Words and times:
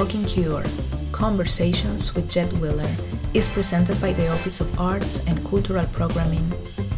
Talking 0.00 0.24
Cure 0.24 0.64
Conversations 1.12 2.14
with 2.14 2.30
Jed 2.30 2.50
Wheeler 2.54 2.88
is 3.34 3.48
presented 3.48 4.00
by 4.00 4.14
the 4.14 4.30
Office 4.32 4.62
of 4.62 4.80
Arts 4.80 5.20
and 5.26 5.46
Cultural 5.46 5.84
Programming 5.88 6.50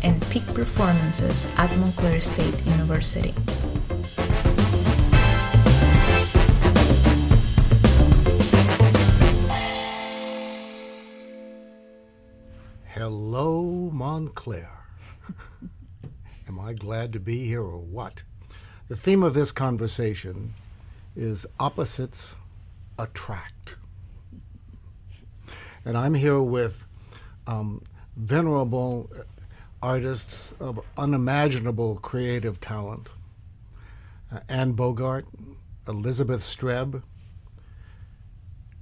and 0.04 0.24
Peak 0.30 0.46
Performances 0.54 1.48
at 1.56 1.76
Montclair 1.78 2.20
State 2.20 2.54
University. 2.64 3.34
Hello, 12.86 13.90
Montclair. 13.92 14.86
Am 16.46 16.60
I 16.60 16.72
glad 16.72 17.12
to 17.14 17.18
be 17.18 17.46
here 17.46 17.62
or 17.62 17.80
what? 17.80 18.22
The 18.86 18.96
theme 18.96 19.24
of 19.24 19.34
this 19.34 19.50
conversation 19.50 20.54
is 21.16 21.46
opposites 21.58 22.36
attract. 22.98 23.76
And 25.84 25.96
I'm 25.96 26.14
here 26.14 26.40
with 26.40 26.86
um, 27.46 27.82
venerable 28.16 29.10
artists 29.82 30.54
of 30.60 30.80
unimaginable 30.96 31.96
creative 31.96 32.60
talent 32.60 33.08
uh, 34.32 34.40
Anne 34.48 34.72
Bogart, 34.72 35.26
Elizabeth 35.86 36.40
Streb, 36.42 37.02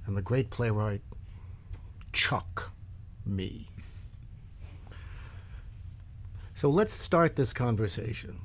and 0.05 0.15
the 0.15 0.21
great 0.21 0.49
playwright 0.49 1.01
Chuck 2.13 2.71
Mee. 3.25 3.67
So 6.53 6.69
let's 6.69 6.93
start 6.93 7.35
this 7.35 7.53
conversation. 7.53 8.39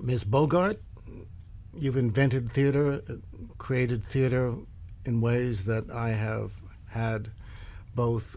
Ms. 0.00 0.24
Bogart, 0.24 0.80
you've 1.76 1.96
invented 1.96 2.50
theater, 2.50 3.02
created 3.58 4.04
theater 4.04 4.54
in 5.04 5.20
ways 5.20 5.64
that 5.64 5.90
I 5.90 6.10
have 6.10 6.52
had 6.88 7.30
both 7.94 8.36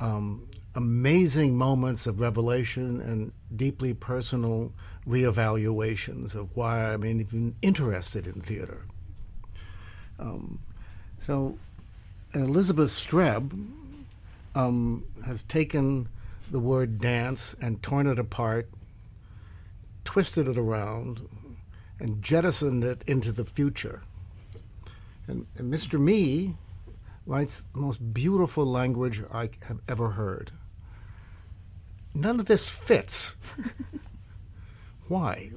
um, 0.00 0.48
amazing 0.74 1.56
moments 1.56 2.06
of 2.06 2.20
revelation 2.20 3.00
and 3.00 3.32
deeply 3.54 3.94
personal 3.94 4.72
reevaluations 5.08 6.34
of 6.34 6.54
why 6.56 6.92
I'm 6.92 7.04
even 7.04 7.54
interested 7.62 8.26
in 8.26 8.40
theater. 8.40 8.82
Um, 10.18 10.60
so, 11.20 11.58
Elizabeth 12.34 12.90
Streb 12.90 13.52
um, 14.54 15.04
has 15.24 15.42
taken 15.44 16.08
the 16.50 16.58
word 16.58 16.98
dance 16.98 17.56
and 17.60 17.82
torn 17.82 18.06
it 18.06 18.18
apart, 18.18 18.68
twisted 20.04 20.48
it 20.48 20.58
around, 20.58 21.28
and 21.98 22.22
jettisoned 22.22 22.84
it 22.84 23.02
into 23.06 23.32
the 23.32 23.44
future. 23.44 24.02
And, 25.26 25.46
and 25.56 25.72
Mr. 25.72 25.98
Mee 25.98 26.54
writes 27.24 27.62
the 27.72 27.80
most 27.80 28.14
beautiful 28.14 28.64
language 28.64 29.22
I 29.32 29.50
have 29.66 29.80
ever 29.88 30.10
heard. 30.10 30.52
None 32.14 32.40
of 32.40 32.46
this 32.46 32.68
fits. 32.68 33.34
Why? 35.08 35.52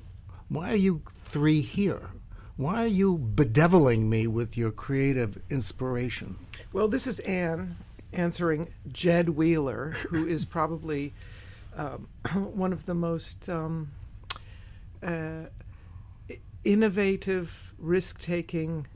Why 0.50 0.72
are 0.72 0.76
you 0.76 1.04
three 1.26 1.62
here? 1.62 2.10
Why 2.58 2.84
are 2.84 2.88
you 2.88 3.18
bedeviling 3.18 4.10
me 4.10 4.28
with 4.28 4.58
your 4.58 4.72
creative 4.72 5.42
inspiration? 5.50 6.38
Well, 6.74 6.88
this 6.88 7.08
is 7.08 7.20
Anne 7.20 7.78
answering 8.12 8.68
Jed 8.92 9.30
Wheeler, 9.30 9.92
who 10.10 10.28
is 10.28 10.44
probably 10.44 11.14
um, 11.76 12.10
one 12.34 12.74
of 12.74 12.86
the 12.86 12.94
most 12.94 13.48
um, 13.48 13.90
uh, 15.02 15.46
innovative, 16.64 17.74
risk 17.78 18.20
taking 18.20 18.88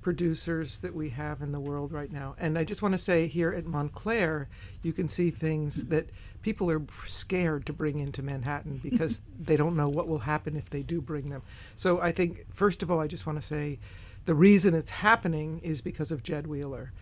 producers 0.00 0.78
that 0.78 0.94
we 0.94 1.10
have 1.10 1.42
in 1.42 1.52
the 1.52 1.60
world 1.60 1.92
right 1.92 2.10
now. 2.10 2.34
And 2.38 2.58
I 2.58 2.64
just 2.64 2.82
want 2.82 2.92
to 2.92 2.98
say 2.98 3.26
here 3.26 3.52
at 3.52 3.66
Montclair, 3.66 4.48
you 4.82 4.92
can 4.92 5.08
see 5.08 5.30
things 5.30 5.84
that 5.84 6.08
people 6.42 6.70
are 6.70 6.82
scared 7.06 7.66
to 7.66 7.72
bring 7.72 7.98
into 7.98 8.22
Manhattan 8.22 8.78
because 8.82 9.20
they 9.38 9.56
don't 9.56 9.76
know 9.76 9.88
what 9.88 10.08
will 10.08 10.20
happen 10.20 10.56
if 10.56 10.70
they 10.70 10.82
do 10.82 11.00
bring 11.00 11.30
them. 11.30 11.42
So 11.76 12.00
I 12.00 12.12
think, 12.12 12.46
first 12.52 12.82
of 12.82 12.90
all, 12.90 13.00
I 13.00 13.06
just 13.06 13.26
want 13.26 13.40
to 13.40 13.46
say 13.46 13.78
the 14.24 14.34
reason 14.34 14.74
it's 14.74 14.90
happening 14.90 15.60
is 15.62 15.80
because 15.80 16.10
of 16.10 16.22
Jed 16.22 16.46
Wheeler. 16.46 16.92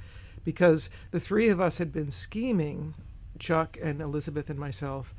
Because 0.45 0.89
the 1.11 1.21
three 1.21 1.49
of 1.49 1.61
us 1.61 1.79
had 1.79 1.93
been 1.93 2.11
scheming, 2.11 2.95
Chuck 3.39 3.77
and 3.83 4.01
Elizabeth 4.01 4.49
and 4.51 4.59
myself, 4.59 5.15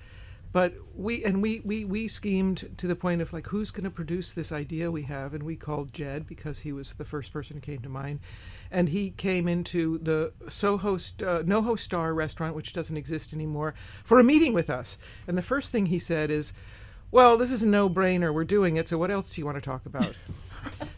but 0.52 0.74
we 0.96 1.24
and 1.24 1.42
we, 1.42 1.62
we 1.64 1.86
we 1.86 2.08
schemed 2.08 2.74
to 2.78 2.88
the 2.88 2.96
point 2.96 3.22
of 3.22 3.32
like 3.32 3.48
who's 3.48 3.70
going 3.70 3.84
to 3.84 3.92
produce 3.92 4.34
this 4.34 4.52
idea 4.52 4.90
we 4.90 5.04
have? 5.04 5.34
And 5.34 5.44
we 5.44 5.56
called 5.56 5.94
jed 5.94 6.26
because 6.26 6.60
he 6.60 6.72
was 6.72 6.94
the 6.94 7.06
first 7.06 7.32
person 7.32 7.58
who 7.58 7.62
came 7.62 7.80
to 7.80 7.90
mind. 7.90 8.20
And 8.72 8.90
he 8.90 9.12
came 9.12 9.48
into 9.48 10.00
the 10.00 10.34
soho 10.50 10.96
uh, 10.96 11.44
noho 11.44 11.80
star 11.80 12.14
restaurant 12.14 12.56
which 12.56 12.74
doesn't 12.74 12.98
exist 12.98 13.32
anymore 13.32 13.76
for 14.04 14.20
a 14.20 14.24
meeting 14.24 14.54
with 14.54 14.70
us. 14.70 14.98
And 15.28 15.38
the 15.38 15.44
first 15.44 15.72
thing 15.72 15.88
he 15.88 16.00
said 16.00 16.32
is 16.32 16.52
well 17.12 17.38
this 17.38 17.52
is 17.52 17.62
a 17.62 17.68
no-brainer. 17.68 18.34
We're 18.34 18.44
doing 18.44 18.76
it. 18.76 18.88
So 18.88 18.98
what 18.98 19.12
else 19.12 19.36
do 19.36 19.42
you 19.42 19.46
want 19.46 19.58
to 19.58 19.62
talk 19.62 19.86
about? 19.86 20.16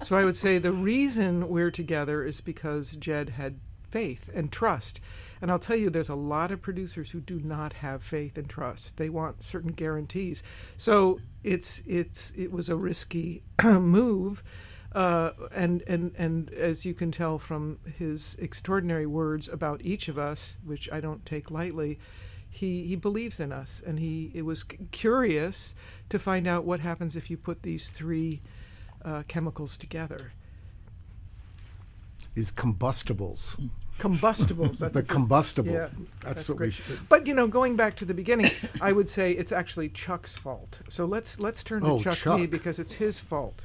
So 0.01 0.17
i 0.17 0.25
would 0.25 0.35
say 0.35 0.57
the 0.57 0.71
reason 0.71 1.47
we're 1.47 1.69
together 1.69 2.23
is 2.23 2.41
because 2.41 2.95
jed 2.95 3.29
had 3.29 3.59
faith 3.91 4.29
and 4.33 4.51
trust 4.51 5.01
and 5.41 5.49
I'll 5.49 5.59
tell 5.59 5.75
you, 5.75 5.89
there's 5.89 6.09
a 6.09 6.15
lot 6.15 6.51
of 6.51 6.61
producers 6.61 7.11
who 7.11 7.19
do 7.19 7.39
not 7.39 7.73
have 7.73 8.03
faith 8.03 8.37
and 8.37 8.47
trust. 8.47 8.97
They 8.97 9.09
want 9.09 9.43
certain 9.43 9.71
guarantees. 9.71 10.43
So 10.77 11.19
it's 11.43 11.81
it's 11.87 12.31
it 12.35 12.51
was 12.51 12.69
a 12.69 12.75
risky 12.75 13.41
move. 13.63 14.43
Uh, 14.93 15.31
and 15.51 15.83
and 15.87 16.13
and 16.17 16.53
as 16.53 16.85
you 16.85 16.93
can 16.93 17.11
tell 17.11 17.39
from 17.39 17.79
his 17.97 18.35
extraordinary 18.39 19.07
words 19.07 19.47
about 19.49 19.81
each 19.83 20.07
of 20.07 20.19
us, 20.19 20.57
which 20.63 20.91
I 20.91 20.99
don't 20.99 21.25
take 21.25 21.49
lightly, 21.49 21.97
he 22.47 22.85
he 22.85 22.95
believes 22.95 23.39
in 23.39 23.51
us, 23.51 23.81
and 23.83 23.99
he 23.99 24.31
it 24.35 24.43
was 24.43 24.63
c- 24.69 24.77
curious 24.91 25.73
to 26.09 26.19
find 26.19 26.45
out 26.45 26.65
what 26.65 26.81
happens 26.81 27.15
if 27.15 27.31
you 27.31 27.37
put 27.37 27.63
these 27.63 27.89
three 27.89 28.41
uh, 29.03 29.23
chemicals 29.27 29.75
together. 29.75 30.33
These 32.35 32.51
combustibles 32.51 33.57
combustibles. 34.01 34.79
That's 34.79 34.93
the 34.93 35.03
combustibles. 35.03 35.73
Yeah, 35.73 35.79
that's, 35.79 35.97
that's, 36.23 36.49
what 36.49 36.57
great. 36.57 36.67
we 36.67 36.71
should. 36.71 37.09
But 37.09 37.27
you 37.27 37.35
know, 37.35 37.47
going 37.47 37.75
back 37.75 37.95
to 37.97 38.05
the 38.05 38.13
beginning, 38.13 38.51
I 38.81 38.91
would 38.91 39.09
say 39.09 39.31
it's 39.31 39.51
actually 39.51 39.89
Chuck's 39.89 40.35
fault. 40.35 40.79
So 40.89 41.05
let's 41.05 41.39
let's 41.39 41.63
turn 41.63 41.83
to 41.83 41.87
oh, 41.87 41.99
Chuck, 41.99 42.17
Chuck. 42.17 42.39
Mee 42.39 42.47
because 42.47 42.79
it's 42.79 42.93
his 42.93 43.19
fault. 43.19 43.63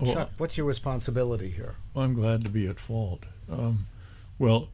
Well, 0.00 0.14
Chuck, 0.14 0.30
what's 0.38 0.56
your 0.56 0.66
responsibility 0.66 1.50
here? 1.50 1.76
Well, 1.92 2.04
I'm 2.06 2.14
glad 2.14 2.42
to 2.44 2.50
be 2.50 2.66
at 2.66 2.80
fault. 2.80 3.24
Um, 3.50 3.86
well, 4.38 4.70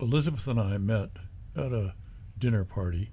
Elizabeth 0.00 0.46
and 0.46 0.60
I 0.60 0.78
met 0.78 1.10
at 1.56 1.72
a 1.72 1.94
dinner 2.38 2.64
party, 2.64 3.10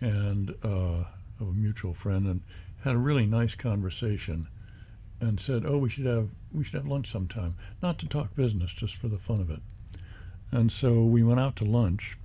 and 0.00 0.54
uh, 0.64 1.04
of 1.38 1.48
a 1.48 1.52
mutual 1.52 1.92
friend, 1.92 2.26
and 2.26 2.42
had 2.82 2.94
a 2.94 2.98
really 2.98 3.26
nice 3.26 3.54
conversation, 3.54 4.48
and 5.20 5.38
said, 5.38 5.64
"Oh, 5.66 5.76
we 5.76 5.90
should 5.90 6.06
have 6.06 6.30
we 6.50 6.64
should 6.64 6.74
have 6.74 6.86
lunch 6.86 7.10
sometime, 7.10 7.56
not 7.82 7.98
to 7.98 8.08
talk 8.08 8.34
business, 8.34 8.72
just 8.72 8.96
for 8.96 9.08
the 9.08 9.18
fun 9.18 9.42
of 9.42 9.50
it." 9.50 9.60
And 10.50 10.70
so 10.70 11.04
we 11.04 11.22
went 11.22 11.40
out 11.40 11.56
to 11.56 11.64
lunch. 11.64 12.16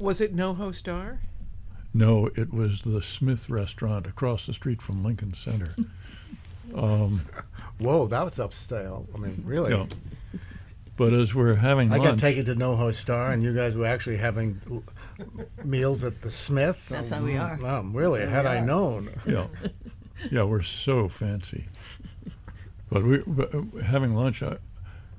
Was 0.00 0.20
it 0.20 0.34
NoHo 0.34 0.74
Star? 0.74 1.20
No, 1.94 2.30
it 2.34 2.52
was 2.52 2.82
the 2.82 3.02
Smith 3.02 3.48
restaurant 3.50 4.06
across 4.06 4.46
the 4.46 4.54
street 4.54 4.80
from 4.82 5.04
Lincoln 5.04 5.34
Center. 5.34 5.74
Um, 6.74 7.26
Whoa, 7.80 8.06
that 8.06 8.24
was 8.24 8.36
upscale. 8.36 9.06
I 9.14 9.18
mean, 9.18 9.42
really. 9.44 9.72
Yeah. 9.72 9.86
But 10.96 11.12
as 11.12 11.34
we're 11.34 11.56
having 11.56 11.92
I 11.92 11.96
lunch, 11.96 12.10
got 12.12 12.18
taken 12.18 12.44
to 12.46 12.54
NoHo 12.54 12.94
Star, 12.94 13.28
and 13.30 13.42
you 13.42 13.54
guys 13.54 13.74
were 13.74 13.86
actually 13.86 14.18
having 14.18 14.60
l- 14.70 14.82
meals 15.64 16.04
at 16.04 16.22
the 16.22 16.30
Smith. 16.30 16.88
That's 16.88 17.10
how 17.10 17.22
we 17.22 17.36
are. 17.36 17.58
Um, 17.64 17.92
really, 17.94 18.20
had 18.20 18.46
how 18.46 18.52
I 18.52 18.60
known. 18.60 19.10
yeah, 19.26 19.46
yeah, 20.30 20.44
we're 20.44 20.62
so 20.62 21.08
fancy. 21.08 21.66
But 22.90 23.04
we 23.04 23.18
but, 23.26 23.54
uh, 23.54 23.62
having 23.84 24.14
lunch, 24.14 24.42
I, 24.42 24.58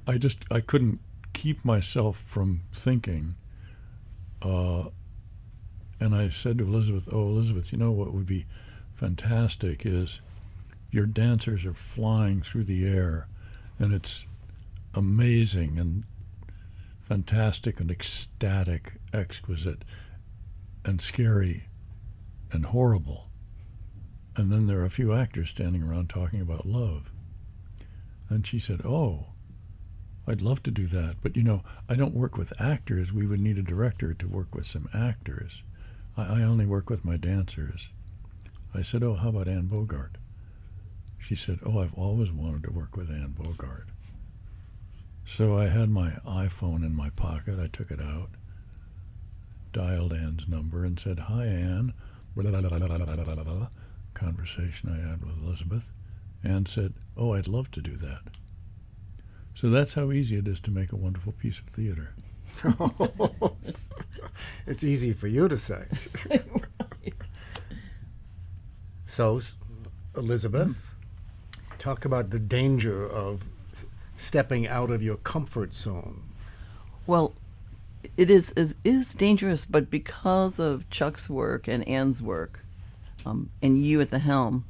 I 0.07 0.17
just 0.17 0.39
I 0.49 0.59
couldn't 0.59 0.99
keep 1.33 1.65
myself 1.65 2.17
from 2.17 2.61
thinking. 2.71 3.35
Uh, 4.41 4.89
and 5.99 6.15
I 6.15 6.29
said 6.29 6.57
to 6.59 6.65
Elizabeth, 6.65 7.09
"Oh, 7.11 7.27
Elizabeth, 7.27 7.71
you 7.71 7.77
know 7.77 7.91
what 7.91 8.13
would 8.13 8.25
be 8.25 8.45
fantastic 8.93 9.85
is 9.85 10.21
your 10.91 11.05
dancers 11.05 11.65
are 11.65 11.73
flying 11.73 12.41
through 12.41 12.65
the 12.65 12.85
air, 12.85 13.27
and 13.79 13.93
it's 13.93 14.25
amazing 14.93 15.79
and 15.79 16.03
fantastic 17.01 17.79
and 17.79 17.89
ecstatic, 17.89 18.93
exquisite, 19.11 19.83
and 20.85 21.01
scary, 21.01 21.67
and 22.51 22.67
horrible. 22.67 23.29
And 24.35 24.51
then 24.51 24.67
there 24.67 24.79
are 24.79 24.85
a 24.85 24.89
few 24.89 25.13
actors 25.13 25.49
standing 25.49 25.83
around 25.83 26.09
talking 26.09 26.41
about 26.41 26.65
love." 26.65 27.11
And 28.29 28.45
she 28.45 28.59
said, 28.59 28.81
"Oh." 28.85 29.32
I'd 30.25 30.41
love 30.41 30.63
to 30.63 30.71
do 30.71 30.87
that, 30.87 31.17
but 31.21 31.35
you 31.35 31.43
know, 31.43 31.63
I 31.89 31.95
don't 31.95 32.13
work 32.13 32.37
with 32.37 32.59
actors. 32.61 33.11
We 33.11 33.25
would 33.25 33.41
need 33.41 33.57
a 33.57 33.63
director 33.63 34.13
to 34.13 34.27
work 34.27 34.55
with 34.55 34.65
some 34.65 34.87
actors. 34.93 35.63
I, 36.15 36.39
I 36.39 36.43
only 36.43 36.65
work 36.65 36.89
with 36.89 37.03
my 37.03 37.17
dancers. 37.17 37.89
I 38.73 38.81
said, 38.81 39.03
Oh, 39.03 39.15
how 39.15 39.29
about 39.29 39.47
Anne 39.47 39.67
Bogart? 39.67 40.17
She 41.19 41.35
said, 41.35 41.59
Oh, 41.65 41.79
I've 41.79 41.93
always 41.93 42.31
wanted 42.31 42.63
to 42.63 42.71
work 42.71 42.95
with 42.95 43.09
Anne 43.09 43.35
Bogart. 43.37 43.87
So 45.25 45.57
I 45.57 45.67
had 45.67 45.89
my 45.89 46.11
iPhone 46.25 46.85
in 46.85 46.95
my 46.95 47.09
pocket. 47.09 47.59
I 47.59 47.67
took 47.67 47.91
it 47.91 48.01
out, 48.01 48.29
dialed 49.71 50.13
Anne's 50.13 50.47
number, 50.47 50.83
and 50.85 50.99
said, 50.99 51.19
"Hi, 51.19 51.45
Anne." 51.45 51.93
Conversation 54.13 54.89
I 54.89 55.09
had 55.09 55.23
with 55.23 55.37
Elizabeth. 55.41 55.91
Anne 56.43 56.65
said, 56.65 56.93
"Oh, 57.15 57.33
I'd 57.33 57.47
love 57.47 57.71
to 57.71 57.81
do 57.81 57.95
that." 57.97 58.23
So 59.55 59.69
that's 59.69 59.93
how 59.93 60.11
easy 60.11 60.37
it 60.37 60.47
is 60.47 60.59
to 60.61 60.71
make 60.71 60.91
a 60.91 60.95
wonderful 60.95 61.33
piece 61.33 61.59
of 61.59 61.65
theater. 61.65 62.13
it's 64.67 64.83
easy 64.83 65.13
for 65.13 65.27
you 65.27 65.47
to 65.47 65.57
say. 65.57 65.85
so, 69.05 69.41
Elizabeth, 70.15 70.89
talk 71.77 72.05
about 72.05 72.29
the 72.29 72.39
danger 72.39 73.07
of 73.07 73.43
stepping 74.17 74.67
out 74.67 74.89
of 74.89 75.03
your 75.03 75.17
comfort 75.17 75.73
zone. 75.73 76.23
Well, 77.05 77.33
it 78.17 78.29
is 78.29 78.51
is, 78.51 78.75
is 78.83 79.13
dangerous, 79.13 79.65
but 79.65 79.89
because 79.89 80.59
of 80.59 80.89
Chuck's 80.89 81.29
work 81.29 81.67
and 81.67 81.87
Anne's 81.87 82.21
work, 82.21 82.61
um, 83.25 83.49
and 83.61 83.83
you 83.83 84.01
at 84.01 84.09
the 84.09 84.19
helm, 84.19 84.65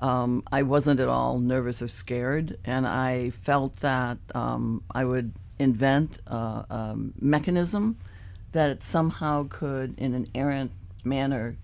um, 0.00 0.42
I 0.52 0.62
wasn't 0.62 1.00
at 1.00 1.08
all 1.08 1.38
nervous 1.38 1.82
or 1.82 1.88
scared, 1.88 2.58
and 2.64 2.86
I 2.86 3.30
felt 3.30 3.76
that 3.76 4.18
um, 4.34 4.82
I 4.90 5.04
would 5.04 5.32
invent 5.58 6.18
a, 6.26 6.94
mechanism 7.20 7.98
that 8.52 8.82
somehow 8.82 9.46
could, 9.48 9.98
in 9.98 10.14
an 10.14 10.26
errant 10.34 10.70
manner, 11.04 11.56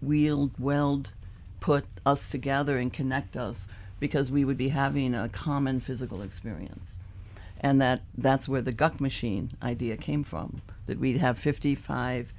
wield, 0.00 0.52
weld, 0.58 1.10
put 1.60 1.84
us 2.06 2.28
together 2.28 2.78
and 2.78 2.92
connect 2.92 3.36
us 3.36 3.68
because 4.00 4.30
we 4.30 4.44
would 4.44 4.56
be 4.56 4.70
having 4.70 5.14
a 5.14 5.28
common 5.28 5.78
physical 5.78 6.22
experience. 6.22 6.96
And 7.60 7.80
that, 7.82 8.00
that's 8.16 8.48
where 8.48 8.62
the 8.62 8.72
Guck 8.72 9.00
machine 9.00 9.50
idea 9.62 9.98
came 9.98 10.24
from, 10.24 10.62
that 10.86 10.98
we'd 10.98 11.18
have 11.18 11.38
55 11.38 12.32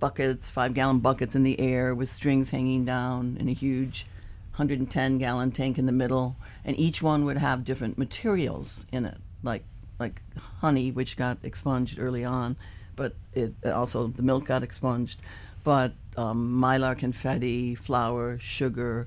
buckets, 0.00 0.50
five 0.50 0.74
gallon 0.74 0.98
buckets 0.98 1.36
in 1.36 1.44
the 1.44 1.60
air 1.60 1.94
with 1.94 2.10
strings 2.10 2.50
hanging 2.50 2.84
down 2.84 3.36
in 3.38 3.48
a 3.48 3.52
huge 3.52 4.06
110 4.52 5.18
gallon 5.18 5.52
tank 5.52 5.78
in 5.78 5.86
the 5.86 5.92
middle, 5.92 6.36
and 6.64 6.78
each 6.78 7.00
one 7.00 7.24
would 7.24 7.38
have 7.38 7.64
different 7.64 7.96
materials 7.96 8.86
in 8.92 9.04
it, 9.04 9.18
like 9.42 9.64
like 9.98 10.22
honey, 10.60 10.90
which 10.90 11.16
got 11.16 11.38
expunged 11.42 11.98
early 11.98 12.24
on, 12.24 12.56
but 12.96 13.14
it 13.34 13.54
also 13.66 14.08
the 14.08 14.22
milk 14.22 14.46
got 14.46 14.62
expunged, 14.62 15.20
but 15.62 15.92
um, 16.16 16.60
mylar 16.60 16.96
confetti, 16.96 17.74
flour, 17.74 18.38
sugar. 18.38 19.06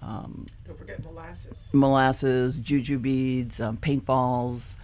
Um, 0.00 0.46
Don't 0.66 0.78
forget 0.78 1.02
molasses. 1.02 1.58
Molasses, 1.72 2.58
juju 2.58 2.98
beads, 2.98 3.60
um, 3.60 3.78
paintballs, 3.78 4.76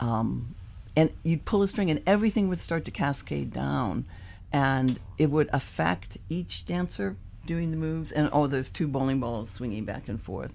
um, 0.00 0.54
and 0.96 1.12
you'd 1.22 1.44
pull 1.44 1.62
a 1.62 1.68
string, 1.68 1.90
and 1.90 2.02
everything 2.06 2.48
would 2.48 2.60
start 2.60 2.84
to 2.84 2.90
cascade 2.90 3.52
down, 3.52 4.04
and 4.52 4.98
it 5.16 5.30
would 5.30 5.48
affect 5.52 6.18
each 6.28 6.66
dancer 6.66 7.16
doing 7.46 7.70
the 7.70 7.76
moves, 7.76 8.12
and 8.12 8.28
oh, 8.32 8.46
there's 8.46 8.70
two 8.70 8.86
bowling 8.86 9.20
balls 9.20 9.50
swinging 9.50 9.84
back 9.84 10.08
and 10.08 10.20
forth, 10.20 10.52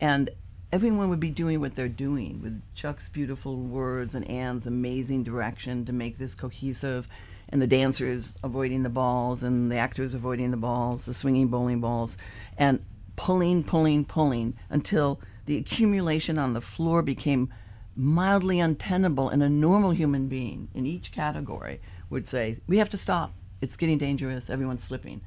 and 0.00 0.30
everyone 0.72 1.10
would 1.10 1.20
be 1.20 1.30
doing 1.30 1.60
what 1.60 1.74
they're 1.74 1.88
doing 1.88 2.40
with 2.42 2.62
Chuck's 2.74 3.08
beautiful 3.08 3.56
words 3.56 4.14
and 4.14 4.28
Anne's 4.28 4.66
amazing 4.66 5.22
direction 5.22 5.84
to 5.84 5.92
make 5.92 6.18
this 6.18 6.34
cohesive, 6.34 7.08
and 7.48 7.60
the 7.60 7.66
dancers 7.66 8.32
avoiding 8.42 8.82
the 8.82 8.88
balls, 8.88 9.42
and 9.42 9.70
the 9.70 9.76
actors 9.76 10.14
avoiding 10.14 10.50
the 10.50 10.56
balls, 10.56 11.04
the 11.04 11.14
swinging 11.14 11.48
bowling 11.48 11.80
balls, 11.80 12.16
and 12.56 12.84
pulling, 13.16 13.62
pulling, 13.62 14.04
pulling 14.04 14.54
until 14.70 15.20
the 15.46 15.58
accumulation 15.58 16.38
on 16.38 16.54
the 16.54 16.60
floor 16.60 17.02
became 17.02 17.52
mildly 17.94 18.58
untenable, 18.58 19.28
and 19.28 19.42
a 19.42 19.48
normal 19.48 19.90
human 19.90 20.28
being 20.28 20.68
in 20.74 20.86
each 20.86 21.12
category 21.12 21.80
would 22.08 22.26
say, 22.26 22.58
We 22.66 22.78
have 22.78 22.90
to 22.90 22.96
stop. 22.96 23.34
It's 23.60 23.76
getting 23.76 23.98
dangerous. 23.98 24.50
Everyone's 24.50 24.82
slipping 24.82 25.22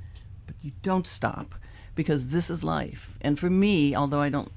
but 0.45 0.55
you 0.61 0.71
don't 0.81 1.07
stop 1.07 1.55
because 1.95 2.31
this 2.31 2.49
is 2.49 2.63
life. 2.63 3.17
And 3.21 3.39
for 3.39 3.49
me, 3.49 3.95
although 3.95 4.21
I 4.21 4.29
don't 4.29 4.51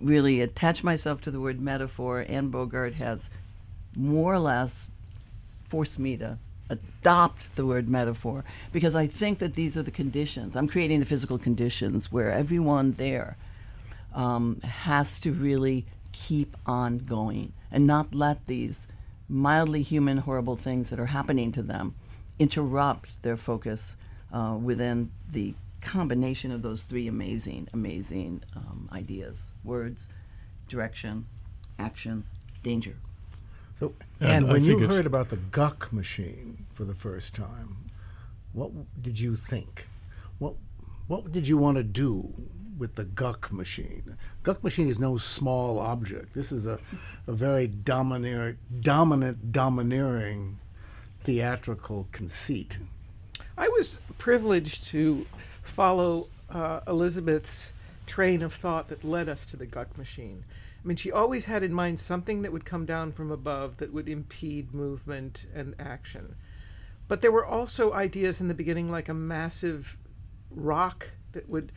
really 0.00 0.40
attach 0.40 0.82
myself 0.82 1.20
to 1.22 1.30
the 1.30 1.40
word 1.40 1.60
metaphor, 1.60 2.24
Anne 2.28 2.48
Bogart 2.48 2.94
has 2.94 3.30
more 3.96 4.34
or 4.34 4.38
less 4.38 4.90
forced 5.68 5.98
me 5.98 6.16
to 6.16 6.38
adopt 6.68 7.54
the 7.56 7.66
word 7.66 7.88
metaphor 7.88 8.44
because 8.72 8.94
I 8.94 9.06
think 9.06 9.38
that 9.38 9.54
these 9.54 9.76
are 9.76 9.82
the 9.82 9.90
conditions. 9.90 10.56
I'm 10.56 10.68
creating 10.68 11.00
the 11.00 11.06
physical 11.06 11.38
conditions 11.38 12.10
where 12.12 12.30
everyone 12.30 12.92
there 12.92 13.36
um, 14.14 14.60
has 14.62 15.20
to 15.20 15.32
really 15.32 15.84
keep 16.12 16.56
on 16.66 16.98
going 16.98 17.52
and 17.70 17.86
not 17.86 18.14
let 18.14 18.46
these 18.46 18.86
mildly 19.28 19.82
human, 19.82 20.18
horrible 20.18 20.56
things 20.56 20.90
that 20.90 20.98
are 20.98 21.06
happening 21.06 21.52
to 21.52 21.62
them 21.62 21.94
interrupt 22.38 23.22
their 23.22 23.36
focus 23.36 23.96
uh, 24.32 24.56
within 24.60 25.10
the 25.30 25.54
combination 25.80 26.52
of 26.52 26.62
those 26.62 26.82
three 26.82 27.08
amazing, 27.08 27.68
amazing 27.72 28.42
um, 28.54 28.88
ideas 28.92 29.50
words, 29.64 30.08
direction, 30.68 31.26
action, 31.78 32.24
danger. 32.62 32.96
So, 33.78 33.94
and, 34.20 34.44
and 34.44 34.48
when 34.48 34.64
you 34.64 34.78
heard 34.86 35.06
about 35.06 35.30
the 35.30 35.36
Guck 35.36 35.92
machine 35.92 36.66
for 36.74 36.84
the 36.84 36.94
first 36.94 37.34
time, 37.34 37.90
what 38.52 38.70
did 39.02 39.18
you 39.18 39.36
think? 39.36 39.86
What 40.38 40.54
what 41.06 41.32
did 41.32 41.48
you 41.48 41.56
want 41.56 41.76
to 41.76 41.82
do 41.82 42.32
with 42.78 42.94
the 42.94 43.04
Guck 43.04 43.50
machine? 43.50 44.16
Guck 44.42 44.62
machine 44.62 44.88
is 44.88 44.98
no 44.98 45.18
small 45.18 45.78
object. 45.78 46.34
This 46.34 46.52
is 46.52 46.66
a, 46.66 46.78
a 47.26 47.32
very 47.32 47.66
domineer, 47.66 48.58
dominant, 48.80 49.50
domineering 49.50 50.58
theatrical 51.20 52.08
conceit. 52.12 52.78
I 53.60 53.68
was 53.68 53.98
privileged 54.16 54.86
to 54.86 55.26
follow 55.62 56.28
uh, 56.48 56.80
Elizabeth's 56.86 57.74
train 58.06 58.40
of 58.42 58.54
thought 58.54 58.88
that 58.88 59.04
led 59.04 59.28
us 59.28 59.44
to 59.44 59.56
the 59.58 59.66
Guck 59.66 59.98
machine. 59.98 60.44
I 60.82 60.88
mean, 60.88 60.96
she 60.96 61.12
always 61.12 61.44
had 61.44 61.62
in 61.62 61.74
mind 61.74 62.00
something 62.00 62.40
that 62.40 62.52
would 62.52 62.64
come 62.64 62.86
down 62.86 63.12
from 63.12 63.30
above 63.30 63.76
that 63.76 63.92
would 63.92 64.08
impede 64.08 64.72
movement 64.72 65.44
and 65.54 65.74
action. 65.78 66.36
But 67.06 67.20
there 67.20 67.30
were 67.30 67.44
also 67.44 67.92
ideas 67.92 68.40
in 68.40 68.48
the 68.48 68.54
beginning, 68.54 68.90
like 68.90 69.10
a 69.10 69.14
massive 69.14 69.98
rock 70.50 71.10
that 71.32 71.46
would 71.46 71.70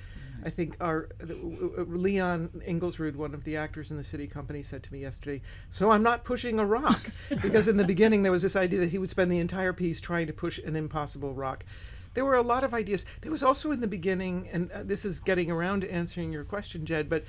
I 0.45 0.49
think 0.49 0.75
our 0.79 1.09
uh, 1.21 1.83
Leon 1.83 2.61
Ingulsrud, 2.67 3.15
one 3.15 3.33
of 3.33 3.43
the 3.43 3.57
actors 3.57 3.91
in 3.91 3.97
the 3.97 4.03
SITI 4.03 4.27
Company, 4.27 4.63
said 4.63 4.83
to 4.83 4.93
me 4.93 4.99
yesterday, 4.99 5.41
"So 5.69 5.91
I'm 5.91 6.03
not 6.03 6.23
pushing 6.23 6.59
a 6.59 6.65
rock," 6.65 7.11
because 7.41 7.67
in 7.67 7.77
the 7.77 7.83
beginning 7.83 8.23
there 8.23 8.31
was 8.31 8.41
this 8.41 8.55
idea 8.55 8.79
that 8.79 8.89
he 8.89 8.97
would 8.97 9.09
spend 9.09 9.31
the 9.31 9.39
entire 9.39 9.73
piece 9.73 10.01
trying 10.01 10.27
to 10.27 10.33
push 10.33 10.59
an 10.59 10.75
impossible 10.75 11.33
rock. 11.33 11.65
There 12.13 12.25
were 12.25 12.35
a 12.35 12.41
lot 12.41 12.63
of 12.63 12.73
ideas. 12.73 13.05
There 13.21 13.31
was 13.31 13.43
also 13.43 13.71
in 13.71 13.81
the 13.81 13.87
beginning, 13.87 14.47
and 14.51 14.71
uh, 14.71 14.83
this 14.83 15.05
is 15.05 15.19
getting 15.19 15.49
around 15.49 15.81
to 15.81 15.91
answering 15.91 16.31
your 16.31 16.43
question, 16.43 16.85
Jed, 16.85 17.09
but 17.09 17.23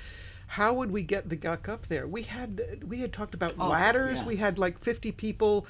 how 0.47 0.73
would 0.73 0.91
we 0.91 1.01
get 1.01 1.29
the 1.29 1.35
guck 1.35 1.67
up 1.67 1.87
there? 1.87 2.07
We 2.07 2.23
had 2.23 2.83
we 2.87 2.99
had 2.99 3.11
talked 3.13 3.33
about 3.33 3.55
oh, 3.57 3.69
ladders. 3.69 4.23
We 4.23 4.35
had 4.35 4.59
like 4.59 4.77
50 4.79 5.11
people, 5.13 5.65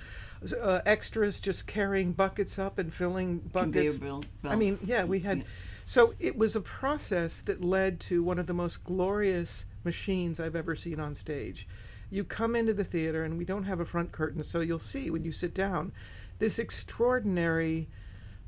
uh, 0.62 0.82
extras 0.86 1.40
just 1.40 1.68
carrying 1.68 2.12
buckets 2.12 2.60
up 2.60 2.78
and 2.80 2.94
filling 2.94 3.40
buckets. 3.40 3.98
I 4.44 4.56
mean, 4.56 4.78
yeah, 4.84 5.04
we 5.04 5.20
had. 5.20 5.40
Yeah 5.40 5.44
so 5.86 6.16
it 6.20 6.36
was 6.36 6.56
a 6.56 6.62
process 6.62 7.42
that 7.42 7.64
led 7.64 8.00
to 8.02 8.24
one 8.24 8.40
of 8.40 8.48
the 8.48 8.54
most 8.54 8.84
glorious 8.84 9.66
machines 9.84 10.40
I've 10.40 10.56
ever 10.56 10.76
seen 10.76 11.00
on 11.00 11.14
stage. 11.14 11.68
You 12.10 12.24
come 12.24 12.56
into 12.56 12.74
the 12.74 12.84
theater, 12.84 13.24
and 13.24 13.38
we 13.38 13.46
don't 13.46 13.64
have 13.64 13.80
a 13.80 13.86
front 13.86 14.12
curtain, 14.12 14.44
so 14.44 14.60
you'll 14.60 14.80
see 14.80 15.10
when 15.12 15.24
you 15.24 15.32
sit 15.32 15.54
down 15.54 15.92
this 16.40 16.60
extraordinary 16.60 17.88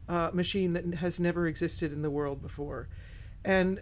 uh, 0.09 0.31
machine 0.33 0.73
that 0.73 0.95
has 0.95 1.19
never 1.19 1.47
existed 1.47 1.93
in 1.93 2.01
the 2.01 2.09
world 2.09 2.41
before. 2.41 2.87
And 3.45 3.81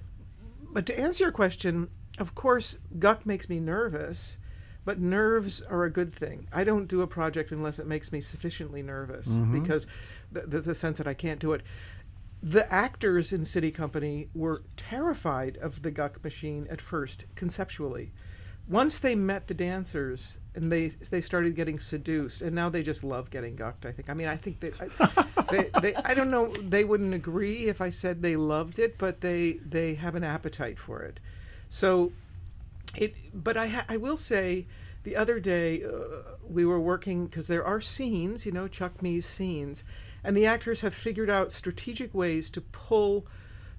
but 0.72 0.86
to 0.88 1.00
answer 1.00 1.24
your 1.24 1.32
question, 1.32 1.90
of 2.20 2.36
course, 2.36 2.80
Guck 3.00 3.26
makes 3.26 3.48
me 3.48 3.60
nervous, 3.60 4.38
but 4.84 5.00
nerves 5.00 5.62
are 5.62 5.86
a 5.86 5.90
good 5.90 6.14
thing. 6.14 6.48
I 6.52 6.64
don't 6.64 6.88
do 6.88 7.02
a 7.02 7.08
project 7.08 7.52
unless 7.52 7.80
it 7.80 7.88
makes 7.88 8.12
me 8.12 8.20
sufficiently 8.20 8.82
nervous 8.82 9.28
mm-hmm. 9.28 9.60
because 9.60 9.88
the, 10.32 10.42
the, 10.42 10.62
the 10.62 10.76
sense 10.76 10.98
that 10.98 11.08
I 11.08 11.14
can't 11.14 11.40
do 11.40 11.54
it 11.54 11.62
the 12.46 12.72
actors 12.72 13.34
in 13.34 13.44
SITI 13.44 13.72
Company 13.72 14.30
were 14.36 14.62
terrified 14.78 15.58
of 15.58 15.82
the 15.82 15.90
Guck 15.90 16.24
machine 16.24 16.68
at 16.70 16.80
first, 16.80 17.26
conceptually. 17.34 18.12
Once 18.70 19.00
they 19.00 19.16
met 19.16 19.48
the 19.48 19.56
dancers 19.56 20.38
and 20.54 20.72
they 20.72 20.88
they 20.88 21.22
started 21.22 21.56
getting 21.56 21.80
seduced, 21.80 22.44
and 22.44 22.56
now 22.56 22.70
they 22.70 22.84
just 22.84 23.04
love 23.04 23.32
getting 23.32 23.56
gucked. 23.56 23.86
I 23.86 23.92
think. 23.92 24.12
I 24.12 24.14
mean, 24.14 24.28
I 24.28 24.38
think 24.38 24.60
they, 24.60 24.72
I, 24.80 25.26
they, 25.52 25.70
they, 25.82 25.96
I 25.96 26.14
don't 26.14 26.30
know. 26.30 26.54
They 26.54 26.84
wouldn't 26.84 27.16
agree 27.16 27.66
if 27.66 27.82
I 27.82 27.90
said 27.90 28.22
they 28.22 28.36
loved 28.36 28.78
it, 28.78 29.00
but 29.00 29.22
they 29.22 29.54
they 29.54 29.96
have 29.96 30.14
an 30.14 30.24
appetite 30.24 30.78
for 30.78 31.02
it. 31.02 31.20
So, 31.68 32.14
it. 32.96 33.16
But 33.34 33.58
I 33.58 33.68
ha- 33.68 33.86
I 33.90 33.98
will 33.98 34.18
say, 34.18 34.68
the 35.04 35.16
other 35.16 35.40
day 35.40 35.84
uh, 35.84 36.36
we 36.48 36.64
were 36.64 36.80
working 36.80 37.26
because 37.26 37.48
there 37.48 37.66
are 37.66 37.82
scenes, 37.82 38.46
you 38.46 38.52
know, 38.52 38.68
Chuck 38.68 39.02
Mee's 39.02 39.26
scenes, 39.26 39.84
and 40.26 40.36
the 40.36 40.46
actors 40.46 40.82
have 40.82 40.94
figured 40.94 41.30
out 41.30 41.52
strategic 41.52 42.14
ways 42.14 42.50
to 42.50 42.62
pull 42.62 43.28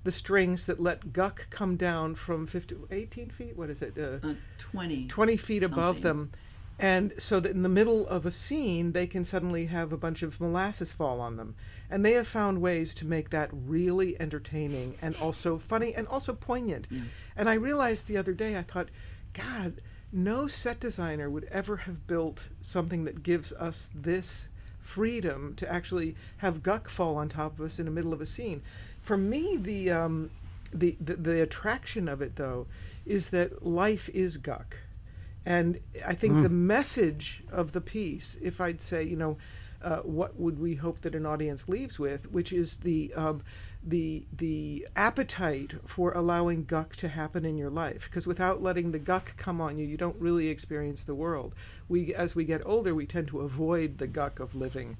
the 0.04 0.12
strings 0.12 0.66
that 0.66 0.80
let 0.80 1.12
Guck 1.12 1.48
come 1.50 1.76
down 1.76 2.14
from 2.14 2.46
50, 2.46 2.76
18 2.90 3.30
feet. 3.30 3.56
What 3.56 3.68
is 3.68 3.82
it? 3.82 3.94
Uh, 3.98 4.26
uh, 4.26 4.34
20. 4.58 5.08
20 5.08 5.36
feet 5.36 5.62
something. 5.62 5.78
above 5.78 6.02
them. 6.02 6.30
And 6.78 7.14
so 7.18 7.40
that 7.40 7.50
in 7.50 7.62
the 7.62 7.68
middle 7.68 8.06
of 8.06 8.26
a 8.26 8.30
scene, 8.30 8.92
they 8.92 9.06
can 9.06 9.24
suddenly 9.24 9.66
have 9.66 9.92
a 9.92 9.96
bunch 9.96 10.22
of 10.22 10.40
molasses 10.40 10.92
fall 10.92 11.20
on 11.20 11.36
them. 11.36 11.56
And 11.90 12.04
they 12.04 12.12
have 12.12 12.28
found 12.28 12.60
ways 12.60 12.94
to 12.96 13.06
make 13.06 13.30
that 13.30 13.48
really 13.52 14.20
entertaining 14.20 14.96
and 15.02 15.16
also 15.16 15.58
funny 15.58 15.94
and 15.94 16.06
also 16.06 16.34
poignant. 16.34 16.86
And 17.34 17.48
I 17.48 17.54
realized 17.54 18.06
the 18.06 18.18
other 18.18 18.34
day, 18.34 18.56
I 18.56 18.62
thought, 18.62 18.90
God, 19.32 19.80
no 20.12 20.46
set 20.46 20.78
designer 20.78 21.28
would 21.30 21.44
ever 21.44 21.78
have 21.78 22.06
built 22.06 22.48
something 22.60 23.04
that 23.04 23.22
gives 23.22 23.52
us 23.54 23.88
this 23.94 24.50
freedom 24.86 25.54
to 25.56 25.70
actually 25.70 26.14
have 26.38 26.62
Guck 26.62 26.88
fall 26.88 27.16
on 27.16 27.28
top 27.28 27.58
of 27.58 27.66
us 27.66 27.78
in 27.78 27.86
the 27.86 27.90
middle 27.90 28.12
of 28.12 28.20
a 28.20 28.26
scene. 28.26 28.62
For 29.02 29.16
me, 29.16 29.56
the 29.56 29.90
um, 29.90 30.30
the, 30.72 30.96
the 31.00 31.16
the 31.16 31.42
attraction 31.42 32.08
of 32.08 32.22
it 32.22 32.36
though 32.36 32.66
is 33.04 33.30
that 33.30 33.64
life 33.64 34.08
is 34.10 34.36
Guck, 34.36 34.78
and 35.44 35.80
I 36.04 36.14
think 36.14 36.42
the 36.42 36.48
message 36.48 37.42
of 37.50 37.72
the 37.72 37.80
piece, 37.80 38.36
if 38.42 38.60
I'd 38.60 38.82
say, 38.82 39.04
you 39.04 39.16
know, 39.16 39.36
uh, 39.82 39.98
what 39.98 40.38
would 40.40 40.58
we 40.58 40.74
hope 40.74 41.02
that 41.02 41.14
an 41.14 41.26
audience 41.26 41.68
leaves 41.68 41.98
with, 41.98 42.30
which 42.32 42.52
is 42.52 42.78
the 42.78 43.12
um, 43.14 43.42
the 43.86 44.26
the 44.36 44.86
appetite 44.96 45.74
for 45.86 46.12
allowing 46.12 46.64
guck 46.64 46.96
to 46.96 47.08
happen 47.08 47.44
in 47.44 47.56
your 47.56 47.70
life. 47.70 48.08
Because 48.10 48.26
without 48.26 48.62
letting 48.62 48.90
the 48.90 48.98
guck 48.98 49.36
come 49.36 49.60
on 49.60 49.78
you 49.78 49.86
you 49.86 49.96
don't 49.96 50.20
really 50.20 50.48
experience 50.48 51.02
the 51.02 51.14
world. 51.14 51.54
We 51.88 52.12
as 52.12 52.34
we 52.34 52.44
get 52.44 52.66
older 52.66 52.94
we 52.94 53.06
tend 53.06 53.28
to 53.28 53.40
avoid 53.40 53.98
the 53.98 54.08
guck 54.08 54.40
of 54.40 54.54
living 54.54 54.96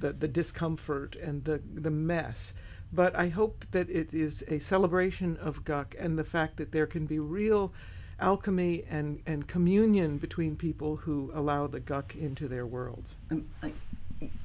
the 0.00 0.12
the 0.12 0.28
discomfort 0.28 1.16
and 1.16 1.44
the 1.44 1.60
the 1.74 1.90
mess. 1.90 2.52
But 2.92 3.14
i 3.16 3.28
hope 3.28 3.64
that 3.72 3.88
it 3.90 4.14
is 4.14 4.44
a 4.48 4.58
celebration 4.58 5.36
of 5.38 5.64
guck 5.64 5.94
and 5.98 6.18
the 6.18 6.24
fact 6.24 6.56
that 6.58 6.72
there 6.72 6.86
can 6.86 7.06
be 7.06 7.18
real 7.18 7.72
alchemy 8.20 8.84
and 8.90 9.20
and 9.26 9.46
communion 9.46 10.18
between 10.18 10.56
people 10.56 10.96
who 10.96 11.30
allow 11.34 11.66
the 11.66 11.80
guck 11.80 12.14
into 12.14 12.48
their 12.48 12.66
worlds. 12.66 13.16
Um, 13.30 13.46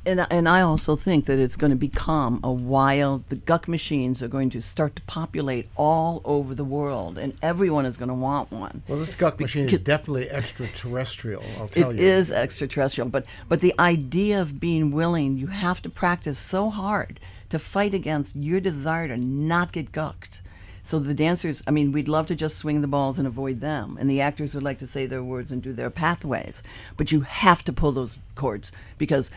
and 0.06 0.25
and 0.30 0.50
I 0.50 0.62
also 0.62 0.96
think 0.96 1.25
that 1.25 1.39
it's 1.39 1.56
going 1.56 1.72
to 1.72 1.77
become 1.77 2.39
a 2.44 2.51
wild. 2.51 3.30
The 3.30 3.36
Guck 3.36 3.68
machines 3.68 4.22
are 4.22 4.27
going 4.27 4.50
to 4.51 4.62
start 4.62 4.96
to 4.98 5.01
populate 5.03 5.68
all 5.75 6.22
over 6.25 6.53
the 6.53 6.63
world, 6.63 7.18
and 7.18 7.34
everyone 7.42 7.86
is 7.86 7.98
going 7.98 8.10
to 8.10 8.15
want 8.15 8.51
one. 8.51 8.84
Well, 8.88 9.00
this 9.00 9.15
Guck 9.15 9.39
machine 9.39 9.70
is 9.70 9.80
definitely 9.80 10.30
extraterrestrial. 10.30 11.44
I'll 11.58 11.68
tell 11.68 11.92
It 11.92 11.98
you. 12.00 12.06
is 12.06 12.32
extraterrestrial, 12.32 13.10
but 13.10 13.25
but 13.48 13.62
the 13.62 13.74
idea 13.80 14.42
of 14.42 14.60
being 14.60 14.92
willing, 14.92 15.38
you 15.38 15.48
have 15.48 15.82
to 15.84 15.89
practice 15.89 16.38
so 16.38 16.70
hard 16.70 17.20
to 17.50 17.60
fight 17.60 17.94
against 17.94 18.36
your 18.36 18.60
desire 18.60 19.08
to 19.08 19.18
not 19.18 19.72
get 19.72 19.92
gucked. 19.92 20.42
So 20.86 21.00
the 21.00 21.13
dancers, 21.13 21.63
I 21.65 21.72
mean, 21.72 21.94
we'd 21.94 22.10
love 22.10 22.27
to 22.27 22.36
just 22.36 22.58
swing 22.58 22.82
the 22.82 22.88
balls 22.89 23.18
and 23.18 23.25
avoid 23.25 23.62
them, 23.62 23.96
and 23.98 24.10
the 24.10 24.20
actors 24.20 24.53
would 24.53 24.63
like 24.63 24.80
to 24.80 24.88
say 24.88 25.06
their 25.06 25.24
words 25.24 25.50
and 25.50 25.62
do 25.62 25.72
their 25.72 25.89
pathways, 25.89 26.62
but 26.98 27.10
you 27.10 27.22
have 27.22 27.63
to 27.63 27.72
pull 27.72 27.94
those 27.94 28.18
cords 28.36 28.74
because 28.98 29.30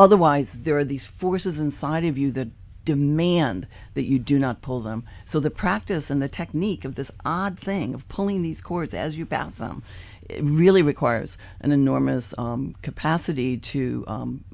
otherwise 0.00 0.62
there 0.62 0.78
are 0.78 0.84
these 0.84 1.06
forces 1.06 1.60
inside 1.60 2.04
of 2.04 2.16
you 2.16 2.30
that 2.32 2.48
demand 2.86 3.68
that 3.92 4.04
you 4.04 4.18
do 4.18 4.38
not 4.38 4.62
pull 4.62 4.80
them. 4.80 5.04
So 5.26 5.38
the 5.38 5.50
practice 5.50 6.10
and 6.10 6.22
the 6.22 6.28
technique 6.28 6.86
of 6.86 6.94
this 6.94 7.10
odd 7.24 7.58
thing 7.58 7.94
of 7.94 8.08
pulling 8.08 8.40
these 8.40 8.62
cords 8.62 8.94
as 8.94 9.16
you 9.16 9.26
pass 9.26 9.58
them, 9.58 9.82
it 10.28 10.42
really 10.42 10.80
requires 10.80 11.36
an 11.60 11.70
enormous 11.70 12.32
um, 12.38 12.74
capacity 12.80 13.58
to 13.58 14.04
um, 14.08 14.44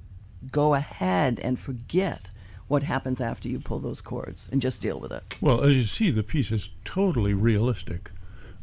go 0.51 0.75
ahead 0.75 1.39
and 1.39 1.59
forget 1.59 2.31
what 2.67 2.83
happens 2.83 3.21
after 3.21 3.49
you 3.49 3.61
pull 3.61 3.79
those 3.79 4.01
cords 4.01 4.49
and 4.51 4.61
just 4.61 4.83
deal 4.83 4.99
with 4.99 5.13
it. 5.13 5.37
Well, 5.41 5.63
as 5.63 5.75
you 5.77 5.85
see, 5.85 6.11
the 6.11 6.25
piece 6.25 6.51
is 6.51 6.71
totally 6.85 7.35
realistic. 7.35 8.11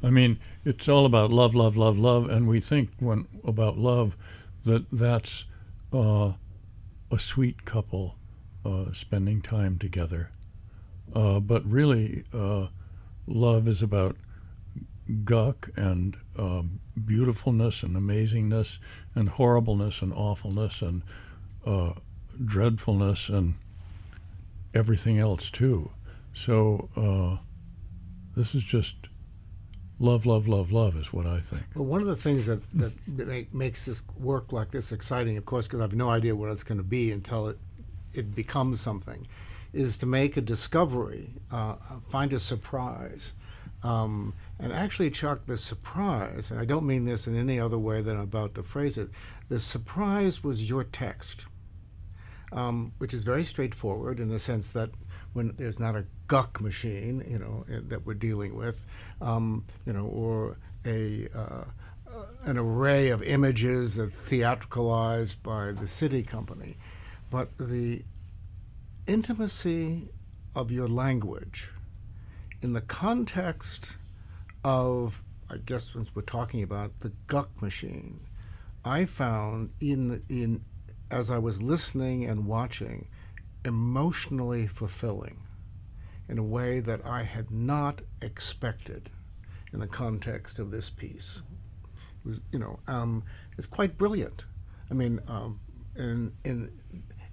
I 0.03 0.09
mean, 0.09 0.37
it's 0.65 0.89
all 0.89 1.05
about 1.05 1.31
love, 1.31 1.55
love, 1.55 1.77
love, 1.77 1.97
love, 1.97 2.29
and 2.29 2.45
we 2.45 2.59
think 2.59 2.89
when 2.99 3.25
about 3.45 3.77
love 3.77 4.17
that 4.65 4.91
that's 4.91 5.45
uh, 5.93 6.33
a 7.13 7.19
sweet 7.19 7.63
couple 7.65 8.15
uh, 8.65 8.85
spending 8.93 9.41
time 9.41 9.77
together. 9.77 10.31
Uh, 11.13 11.39
but 11.39 11.63
really, 11.65 12.23
uh, 12.33 12.67
love 13.27 13.67
is 13.67 13.83
about 13.83 14.15
guck 15.23 15.69
and 15.75 16.17
um, 16.37 16.79
beautifulness 17.05 17.83
and 17.83 17.95
amazingness 17.95 18.79
and 19.13 19.29
horribleness 19.29 20.01
and 20.01 20.13
awfulness 20.13 20.81
and 20.81 21.03
uh, 21.65 21.93
dreadfulness 22.43 23.29
and 23.29 23.55
everything 24.73 25.19
else 25.19 25.51
too. 25.51 25.91
So 26.33 26.89
uh, 26.95 27.43
this 28.35 28.55
is 28.55 28.63
just 28.63 28.95
love, 29.99 30.25
love, 30.25 30.47
love, 30.47 30.71
love 30.71 30.95
is 30.95 31.13
what 31.13 31.25
I 31.25 31.39
think. 31.39 31.63
Well, 31.75 31.85
one 31.85 32.01
of 32.01 32.07
the 32.07 32.15
things 32.15 32.45
that, 32.47 32.61
that, 32.73 32.93
make, 33.27 33.53
makes 33.53 33.85
this 33.85 34.03
work 34.17 34.51
like 34.51 34.71
this 34.71 34.91
exciting, 34.91 35.37
of 35.37 35.45
course, 35.45 35.67
because 35.67 35.79
I 35.79 35.83
have 35.83 35.93
no 35.93 36.09
idea 36.09 36.35
what 36.35 36.51
it's 36.51 36.63
going 36.63 36.79
to 36.79 36.83
be 36.83 37.11
until 37.11 37.47
it, 37.47 37.57
it 38.13 38.35
becomes 38.35 38.81
something, 38.81 39.27
is 39.71 39.97
to 39.99 40.05
make 40.05 40.37
a 40.37 40.41
discovery, 40.41 41.35
uh, 41.51 41.75
find 42.09 42.33
a 42.33 42.39
surprise. 42.39 43.33
Um, 43.83 44.33
and 44.59 44.71
actually, 44.71 45.09
Chuck, 45.09 45.45
the 45.45 45.57
surprise, 45.57 46.51
and 46.51 46.59
I 46.59 46.65
don't 46.65 46.85
mean 46.85 47.05
this 47.05 47.27
in 47.27 47.35
any 47.35 47.59
other 47.59 47.77
way 47.77 48.01
than 48.01 48.15
I'm 48.15 48.23
about 48.23 48.55
to 48.55 48.63
phrase 48.63 48.97
it, 48.97 49.09
the 49.49 49.59
surprise 49.59 50.43
was 50.43 50.69
your 50.69 50.83
text, 50.83 51.45
um, 52.51 52.93
which 52.97 53.13
is 53.13 53.23
very 53.23 53.43
straightforward 53.43 54.19
in 54.19 54.29
the 54.29 54.39
sense 54.39 54.71
that 54.71 54.91
when 55.33 55.53
there's 55.57 55.79
not 55.79 55.95
a 55.95 56.05
guck 56.33 56.59
machine, 56.59 57.23
you 57.29 57.37
know, 57.37 57.63
eh, 57.71 57.79
that 57.89 58.07
we're 58.07 58.15
dealing 58.15 58.55
with, 58.55 58.83
um, 59.21 59.63
you 59.85 59.93
know, 59.93 60.07
or 60.07 60.57
a 60.83 61.27
uh, 61.35 61.65
an 62.45 62.57
array 62.57 63.09
of 63.09 63.21
images 63.21 63.97
that 63.97 64.09
theatricalized 64.09 65.43
by 65.43 65.71
the 65.73 65.87
SITI 65.87 66.23
Company, 66.23 66.75
but 67.29 67.55
the 67.59 68.03
intimacy 69.05 70.09
of 70.55 70.71
your 70.71 70.87
language 70.87 71.71
in 72.63 72.73
the 72.73 72.81
context 72.81 73.97
of, 74.63 75.21
I 75.51 75.57
guess, 75.57 75.93
since 75.93 76.15
we're 76.15 76.23
talking 76.23 76.63
about 76.63 77.01
the 77.01 77.11
guck 77.27 77.61
machine, 77.61 78.21
I 78.83 79.05
found 79.05 79.69
in 79.79 80.23
in 80.29 80.65
as 81.11 81.29
I 81.29 81.37
was 81.37 81.61
listening 81.61 82.25
and 82.25 82.47
watching, 82.47 83.07
emotionally 83.63 84.65
fulfilling 84.65 85.37
in 86.27 86.37
a 86.37 86.43
way 86.43 86.79
that 86.79 87.05
I 87.05 87.23
had 87.23 87.51
not 87.51 88.01
expected 88.21 89.09
in 89.71 89.79
the 89.79 89.87
context 89.87 90.59
of 90.59 90.71
this 90.71 90.89
piece. 90.89 91.41
It 92.23 92.29
was, 92.29 92.39
you 92.51 92.59
know, 92.59 92.79
um, 92.87 93.23
it's 93.57 93.67
quite 93.67 93.97
brilliant. 93.97 94.45
I 94.89 94.93
mean, 94.93 95.19
um, 95.27 95.59
and 95.95 96.33
and 96.45 96.71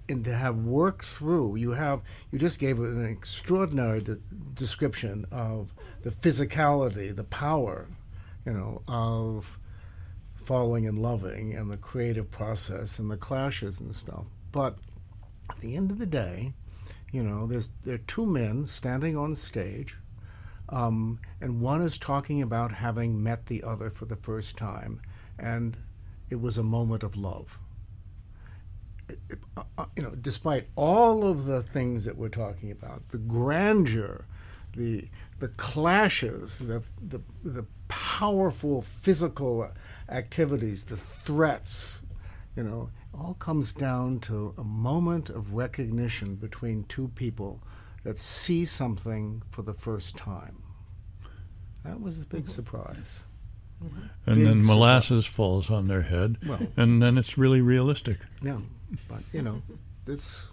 and 0.09 0.25
to 0.25 0.35
have 0.35 0.57
worked 0.57 1.05
through, 1.05 1.55
you 1.55 1.71
have 1.71 2.01
you 2.31 2.39
just 2.39 2.59
gave 2.59 2.79
an 2.79 3.05
extraordinary 3.05 4.01
de- 4.01 4.17
description 4.53 5.25
of 5.31 5.73
the 6.03 6.11
physicality, 6.11 7.15
the 7.15 7.23
power, 7.23 7.87
you 8.45 8.53
know, 8.53 8.81
of 8.87 9.57
falling 10.43 10.87
and 10.87 10.99
loving 10.99 11.53
and 11.53 11.71
the 11.71 11.77
creative 11.77 12.29
process 12.31 12.99
and 12.99 13.09
the 13.09 13.17
clashes 13.17 13.79
and 13.79 13.95
stuff. 13.95 14.25
But 14.51 14.77
at 15.49 15.59
the 15.59 15.75
end 15.75 15.91
of 15.91 15.99
the 15.99 16.05
day, 16.05 16.53
you 17.11 17.23
know, 17.23 17.45
there's 17.45 17.71
there 17.83 17.95
are 17.95 17.99
two 17.99 18.25
men 18.25 18.65
standing 18.65 19.17
on 19.17 19.35
stage, 19.35 19.97
um, 20.69 21.19
and 21.41 21.61
one 21.61 21.81
is 21.81 21.97
talking 21.97 22.41
about 22.41 22.71
having 22.71 23.21
met 23.21 23.47
the 23.47 23.63
other 23.63 23.89
for 23.89 24.05
the 24.05 24.15
first 24.15 24.57
time, 24.57 25.01
and 25.37 25.77
it 26.29 26.39
was 26.39 26.57
a 26.57 26.63
moment 26.63 27.03
of 27.03 27.17
love. 27.17 27.59
Uh, 29.57 29.63
uh, 29.77 29.85
you 29.97 30.03
know, 30.03 30.15
despite 30.15 30.67
all 30.75 31.27
of 31.27 31.45
the 31.45 31.61
things 31.61 32.05
that 32.05 32.17
we're 32.17 32.29
talking 32.29 32.71
about, 32.71 33.09
the 33.09 33.17
grandeur, 33.17 34.25
the 34.75 35.09
the 35.39 35.49
clashes, 35.49 36.59
the 36.59 36.81
the, 37.01 37.19
the 37.43 37.65
powerful 37.89 38.81
physical 38.81 39.69
activities, 40.07 40.85
the 40.85 40.95
threats, 40.95 42.01
you 42.55 42.63
know, 42.63 42.89
all 43.13 43.33
comes 43.35 43.73
down 43.73 44.19
to 44.21 44.53
a 44.57 44.63
moment 44.63 45.29
of 45.29 45.53
recognition 45.53 46.35
between 46.35 46.83
two 46.85 47.09
people 47.09 47.61
that 48.03 48.17
see 48.17 48.65
something 48.65 49.43
for 49.51 49.61
the 49.61 49.73
first 49.73 50.17
time. 50.17 50.63
That 51.83 52.01
was 52.01 52.21
a 52.21 52.25
big 52.25 52.43
mm-hmm. 52.43 52.51
surprise. 52.51 53.23
Mm-hmm. 53.83 53.99
And 54.27 54.35
Big 54.35 54.45
then 54.45 54.61
surprise. 54.61 54.67
molasses 54.67 55.25
falls 55.25 55.69
on 55.69 55.87
their 55.87 56.03
head, 56.03 56.37
Well- 56.45 56.67
and 56.77 57.01
then 57.01 57.17
it's 57.17 57.37
really 57.37 57.61
realistic. 57.61 58.19
Yeah, 58.41 58.59
but 59.07 59.21
you 59.33 59.41
know, 59.41 59.63
it's 60.07 60.49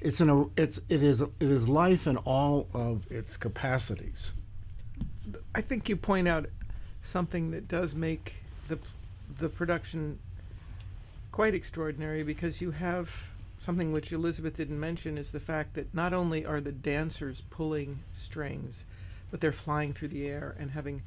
it's 0.00 0.20
an 0.20 0.50
it's 0.56 0.80
it 0.88 1.02
is 1.02 1.20
it 1.20 1.32
is 1.40 1.68
life 1.68 2.06
in 2.06 2.16
all 2.18 2.68
of 2.72 3.10
its 3.10 3.36
capacities. 3.36 4.34
I 5.54 5.60
think 5.60 5.88
you 5.88 5.96
point 5.96 6.28
out 6.28 6.46
something 7.02 7.50
that 7.50 7.66
does 7.66 7.94
make 7.94 8.34
the 8.68 8.78
the 9.38 9.48
production 9.48 10.20
quite 11.40 11.54
extraordinary 11.54 12.22
because 12.22 12.60
you 12.60 12.70
have 12.70 13.10
something 13.60 13.92
which 13.92 14.12
Elizabeth 14.12 14.58
didn't 14.58 14.78
mention 14.78 15.16
is 15.16 15.30
the 15.30 15.40
fact 15.40 15.72
that 15.72 15.94
not 15.94 16.12
only 16.12 16.44
are 16.44 16.60
the 16.60 16.70
dancers 16.70 17.40
pulling 17.48 17.98
strings, 18.12 18.84
but 19.30 19.40
they're 19.40 19.50
flying 19.50 19.90
through 19.90 20.08
the 20.08 20.26
air 20.26 20.54
and 20.58 20.72
having 20.72 21.00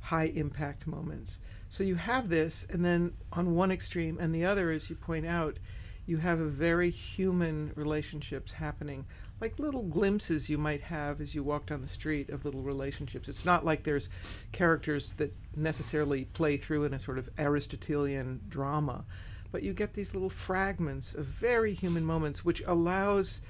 high 0.00 0.32
impact 0.34 0.86
moments. 0.86 1.40
So 1.68 1.84
you 1.84 1.96
have 1.96 2.30
this, 2.30 2.64
and 2.70 2.82
then 2.82 3.12
on 3.34 3.54
one 3.54 3.70
extreme, 3.70 4.16
and 4.18 4.34
the 4.34 4.46
other, 4.46 4.70
as 4.70 4.88
you 4.88 4.96
point 4.96 5.26
out, 5.26 5.58
you 6.06 6.16
have 6.16 6.40
a 6.40 6.46
very 6.46 6.88
human 6.88 7.72
relationships 7.74 8.52
happening, 8.52 9.04
like 9.42 9.58
little 9.58 9.82
glimpses 9.82 10.48
you 10.48 10.56
might 10.56 10.80
have 10.80 11.20
as 11.20 11.34
you 11.34 11.42
walk 11.42 11.66
down 11.66 11.82
the 11.82 11.88
street 11.88 12.30
of 12.30 12.46
little 12.46 12.62
relationships. 12.62 13.28
It's 13.28 13.44
not 13.44 13.62
like 13.62 13.82
there's 13.82 14.08
characters 14.52 15.12
that 15.18 15.34
necessarily 15.54 16.24
play 16.32 16.56
through 16.56 16.84
in 16.84 16.94
a 16.94 16.98
sort 16.98 17.18
of 17.18 17.28
Aristotelian 17.38 18.40
drama, 18.48 19.04
but 19.52 19.62
you 19.62 19.72
get 19.72 19.94
these 19.94 20.14
little 20.14 20.30
fragments 20.30 21.14
of 21.14 21.26
very 21.26 21.72
human 21.72 22.04
moments, 22.04 22.44
which 22.44 22.62
allows 22.66 23.40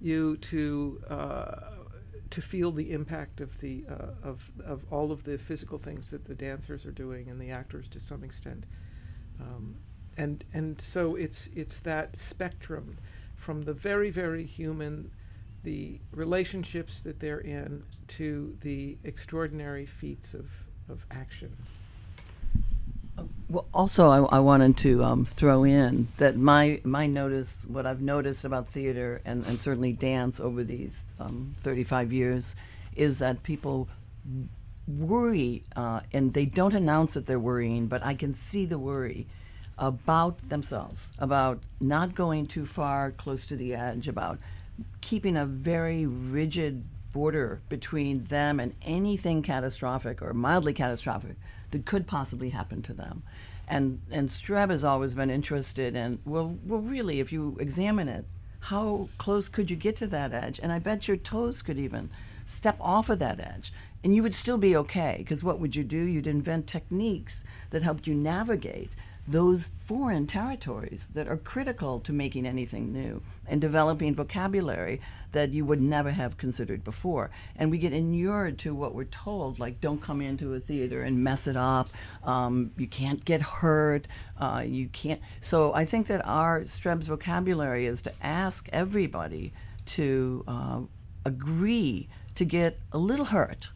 you 0.00 0.36
to 0.38 1.02
uh, 1.08 1.60
to 2.30 2.42
feel 2.42 2.72
the 2.72 2.92
impact 2.92 3.40
of 3.40 3.58
the 3.60 3.84
uh, 3.88 4.28
of 4.28 4.50
of 4.64 4.84
all 4.90 5.12
of 5.12 5.24
the 5.24 5.38
physical 5.38 5.78
things 5.78 6.10
that 6.10 6.24
the 6.24 6.34
dancers 6.34 6.84
are 6.84 6.92
doing 6.92 7.28
and 7.28 7.40
the 7.40 7.50
actors 7.50 7.88
to 7.88 8.00
some 8.00 8.24
extent. 8.24 8.64
Um, 9.40 9.76
and 10.16 10.44
and 10.52 10.80
so 10.80 11.14
it's 11.14 11.48
it's 11.54 11.80
that 11.80 12.16
spectrum 12.16 12.98
from 13.34 13.62
the 13.62 13.74
very 13.74 14.10
very 14.10 14.44
human 14.44 15.10
the 15.66 16.00
relationships 16.12 17.00
that 17.00 17.18
they're 17.18 17.40
in 17.40 17.82
to 18.06 18.56
the 18.60 18.96
extraordinary 19.02 19.84
feats 19.84 20.32
of, 20.32 20.48
of 20.88 21.04
action. 21.10 21.56
Well, 23.48 23.66
also, 23.72 24.08
I, 24.08 24.36
I 24.36 24.40
wanted 24.40 24.76
to 24.78 25.04
um, 25.04 25.24
throw 25.24 25.62
in 25.62 26.08
that 26.16 26.36
my 26.36 26.80
my 26.82 27.06
notice, 27.06 27.64
what 27.68 27.86
I've 27.86 28.02
noticed 28.02 28.44
about 28.44 28.68
theater 28.68 29.20
and, 29.24 29.46
and 29.46 29.60
certainly 29.60 29.92
dance 29.92 30.40
over 30.40 30.64
these 30.64 31.04
um, 31.20 31.54
35 31.60 32.12
years, 32.12 32.56
is 32.96 33.20
that 33.20 33.44
people 33.44 33.88
worry, 34.88 35.62
uh, 35.76 36.00
and 36.12 36.34
they 36.34 36.44
don't 36.44 36.74
announce 36.74 37.14
that 37.14 37.26
they're 37.26 37.38
worrying, 37.38 37.86
but 37.86 38.04
I 38.04 38.14
can 38.14 38.34
see 38.34 38.66
the 38.66 38.80
worry 38.80 39.28
about 39.78 40.48
themselves, 40.48 41.12
about 41.18 41.60
not 41.80 42.16
going 42.16 42.46
too 42.46 42.66
far 42.66 43.12
close 43.12 43.46
to 43.46 43.56
the 43.56 43.74
edge, 43.74 44.08
about 44.08 44.40
keeping 45.00 45.36
a 45.36 45.46
very 45.46 46.04
rigid 46.04 46.82
border 47.12 47.60
between 47.68 48.24
them 48.24 48.58
and 48.58 48.74
anything 48.82 49.42
catastrophic 49.42 50.20
or 50.20 50.34
mildly 50.34 50.72
catastrophic 50.72 51.36
that 51.70 51.86
could 51.86 52.06
possibly 52.06 52.50
happen 52.50 52.82
to 52.82 52.92
them. 52.92 53.22
And 53.68 54.00
and 54.10 54.28
Streb 54.28 54.70
has 54.70 54.84
always 54.84 55.14
been 55.14 55.30
interested 55.30 55.96
in 55.96 56.20
well 56.24 56.56
well 56.64 56.80
really 56.80 57.20
if 57.20 57.32
you 57.32 57.56
examine 57.60 58.08
it, 58.08 58.24
how 58.60 59.08
close 59.18 59.48
could 59.48 59.70
you 59.70 59.76
get 59.76 59.96
to 59.96 60.06
that 60.08 60.32
edge? 60.32 60.60
And 60.62 60.72
I 60.72 60.78
bet 60.78 61.08
your 61.08 61.16
toes 61.16 61.62
could 61.62 61.78
even 61.78 62.10
step 62.44 62.76
off 62.80 63.10
of 63.10 63.18
that 63.18 63.40
edge. 63.40 63.72
And 64.04 64.14
you 64.14 64.22
would 64.22 64.34
still 64.34 64.58
be 64.58 64.76
okay, 64.76 65.16
because 65.18 65.42
what 65.42 65.58
would 65.58 65.74
you 65.74 65.82
do? 65.82 66.04
You'd 66.04 66.28
invent 66.28 66.68
techniques 66.68 67.44
that 67.70 67.82
helped 67.82 68.06
you 68.06 68.14
navigate 68.14 68.94
those 69.26 69.70
foreign 69.84 70.26
territories 70.26 71.08
that 71.14 71.26
are 71.26 71.36
critical 71.36 71.98
to 71.98 72.12
making 72.12 72.46
anything 72.46 72.92
new 72.92 73.20
and 73.48 73.60
developing 73.60 74.14
vocabulary 74.14 75.00
that 75.36 75.52
you 75.52 75.66
would 75.66 75.82
never 75.82 76.12
have 76.12 76.38
considered 76.38 76.82
before. 76.82 77.30
And 77.56 77.70
we 77.70 77.76
get 77.76 77.92
inured 77.92 78.58
to 78.60 78.74
what 78.74 78.94
we're 78.94 79.04
told, 79.04 79.58
like 79.58 79.82
don't 79.82 80.00
come 80.00 80.22
into 80.22 80.54
a 80.54 80.60
theater 80.60 81.02
and 81.02 81.22
mess 81.22 81.46
it 81.46 81.56
up. 81.56 81.90
Um, 82.24 82.70
you 82.78 82.86
can't 82.86 83.22
get 83.22 83.42
hurt. 83.42 84.08
Uh, 84.40 84.64
you 84.66 84.88
can't. 84.88 85.20
So 85.42 85.74
I 85.74 85.84
think 85.84 86.06
that 86.06 86.26
our 86.26 86.64
Streb's 86.64 87.06
vocabulary 87.06 87.84
is 87.84 88.00
to 88.02 88.12
ask 88.22 88.66
everybody 88.72 89.52
to 89.96 90.42
uh, 90.48 90.80
agree 91.26 92.08
to 92.34 92.44
get 92.46 92.78
a 92.90 92.98
little 92.98 93.26
hurt 93.26 93.68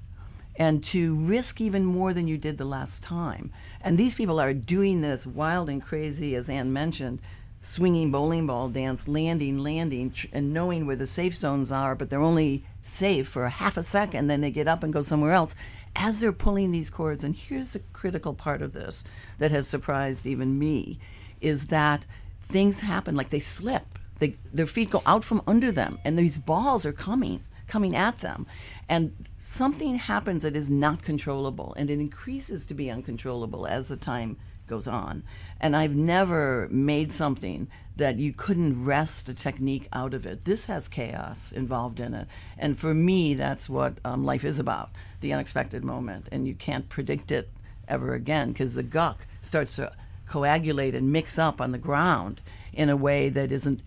and 0.56 0.82
to 0.84 1.14
risk 1.14 1.60
even 1.60 1.84
more 1.84 2.14
than 2.14 2.26
you 2.26 2.38
did 2.38 2.56
the 2.56 2.64
last 2.64 3.02
time. 3.02 3.52
And 3.82 3.98
these 3.98 4.14
people 4.14 4.40
are 4.40 4.54
doing 4.54 5.02
this 5.02 5.26
wild 5.26 5.68
and 5.68 5.82
crazy, 5.82 6.34
as 6.34 6.48
Anne 6.48 6.72
mentioned, 6.72 7.20
swinging 7.62 8.10
bowling 8.10 8.46
ball 8.46 8.68
dance, 8.68 9.06
landing, 9.06 9.58
landing, 9.58 10.12
and 10.32 10.52
knowing 10.52 10.86
where 10.86 10.96
the 10.96 11.06
safe 11.06 11.36
zones 11.36 11.70
are, 11.70 11.94
but 11.94 12.10
they're 12.10 12.20
only 12.20 12.62
safe 12.82 13.28
for 13.28 13.48
half 13.48 13.76
a 13.76 13.82
second, 13.82 14.26
then 14.26 14.40
they 14.40 14.50
get 14.50 14.68
up 14.68 14.82
and 14.82 14.92
go 14.92 15.02
somewhere 15.02 15.32
else 15.32 15.54
as 15.94 16.20
they're 16.20 16.32
pulling 16.32 16.70
these 16.70 16.90
cords. 16.90 17.24
And 17.24 17.34
here's 17.34 17.72
the 17.72 17.82
critical 17.92 18.34
part 18.34 18.62
of 18.62 18.72
this 18.72 19.04
that 19.38 19.50
has 19.50 19.68
surprised 19.68 20.26
even 20.26 20.58
me 20.58 20.98
is 21.40 21.66
that 21.66 22.06
things 22.40 22.80
happen 22.80 23.14
like 23.14 23.30
they 23.30 23.40
slip. 23.40 23.98
They, 24.18 24.36
their 24.52 24.66
feet 24.66 24.90
go 24.90 25.02
out 25.06 25.24
from 25.24 25.42
under 25.46 25.72
them, 25.72 25.98
and 26.04 26.18
these 26.18 26.38
balls 26.38 26.84
are 26.84 26.92
coming 26.92 27.44
coming 27.70 27.94
at 27.94 28.18
them. 28.18 28.46
And 28.88 29.14
something 29.38 29.94
happens 29.94 30.42
that 30.42 30.56
is 30.56 30.70
not 30.70 31.02
controllable, 31.02 31.72
and 31.76 31.88
it 31.88 32.00
increases 32.00 32.66
to 32.66 32.74
be 32.74 32.90
uncontrollable 32.90 33.66
as 33.66 33.88
the 33.88 33.96
time 33.96 34.36
goes 34.70 34.88
on. 34.88 35.22
And 35.60 35.76
I've 35.76 35.94
never 35.94 36.68
made 36.70 37.12
something 37.12 37.68
that 37.96 38.16
you 38.16 38.32
couldn't 38.32 38.82
wrest 38.82 39.28
a 39.28 39.34
technique 39.34 39.86
out 39.92 40.14
of 40.14 40.24
it. 40.24 40.46
This 40.46 40.64
has 40.64 40.88
chaos 40.88 41.52
involved 41.52 42.00
in 42.00 42.14
it. 42.14 42.28
And 42.56 42.78
for 42.78 42.94
me, 42.94 43.34
that's 43.34 43.68
what 43.68 43.98
um, 44.04 44.24
life 44.24 44.44
is 44.44 44.58
about 44.58 44.90
the 45.20 45.34
unexpected 45.34 45.84
moment. 45.84 46.26
And 46.32 46.48
you 46.48 46.54
can't 46.54 46.88
predict 46.88 47.30
it 47.30 47.50
ever 47.86 48.14
again 48.14 48.52
because 48.52 48.74
the 48.74 48.82
guck 48.82 49.26
starts 49.42 49.76
to 49.76 49.92
coagulate 50.28 50.94
and 50.94 51.12
mix 51.12 51.38
up 51.38 51.60
on 51.60 51.72
the 51.72 51.78
ground 51.78 52.40
in 52.72 52.88
a 52.88 52.96
way 52.96 53.28
that 53.28 53.52
isn't 53.52 53.82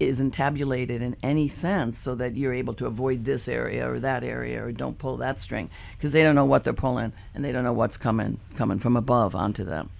isn't 0.00 0.30
tabulated 0.30 1.02
in 1.02 1.14
any 1.22 1.46
sense 1.46 1.98
so 1.98 2.14
that 2.14 2.36
you're 2.36 2.54
able 2.54 2.72
to 2.72 2.86
avoid 2.86 3.24
this 3.24 3.46
area 3.48 3.88
or 3.88 4.00
that 4.00 4.24
area 4.24 4.64
or 4.64 4.72
don't 4.72 4.98
pull 4.98 5.18
that 5.18 5.38
string 5.38 5.68
because 5.96 6.14
they 6.14 6.22
don't 6.22 6.34
know 6.34 6.44
what 6.44 6.64
they're 6.64 6.72
pulling 6.72 7.12
and 7.34 7.44
they 7.44 7.52
don't 7.52 7.62
know 7.64 7.72
what's 7.72 7.98
coming 7.98 8.40
coming 8.56 8.78
from 8.78 8.96
above 8.96 9.34
onto 9.34 9.62
them 9.62 9.90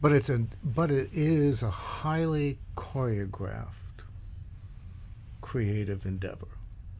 But 0.00 0.12
it's 0.12 0.28
a 0.30 0.38
but 0.62 0.90
it 0.90 1.08
is 1.12 1.62
a 1.62 1.70
highly 1.70 2.58
choreographed, 2.76 4.04
creative 5.40 6.06
endeavor. 6.06 6.46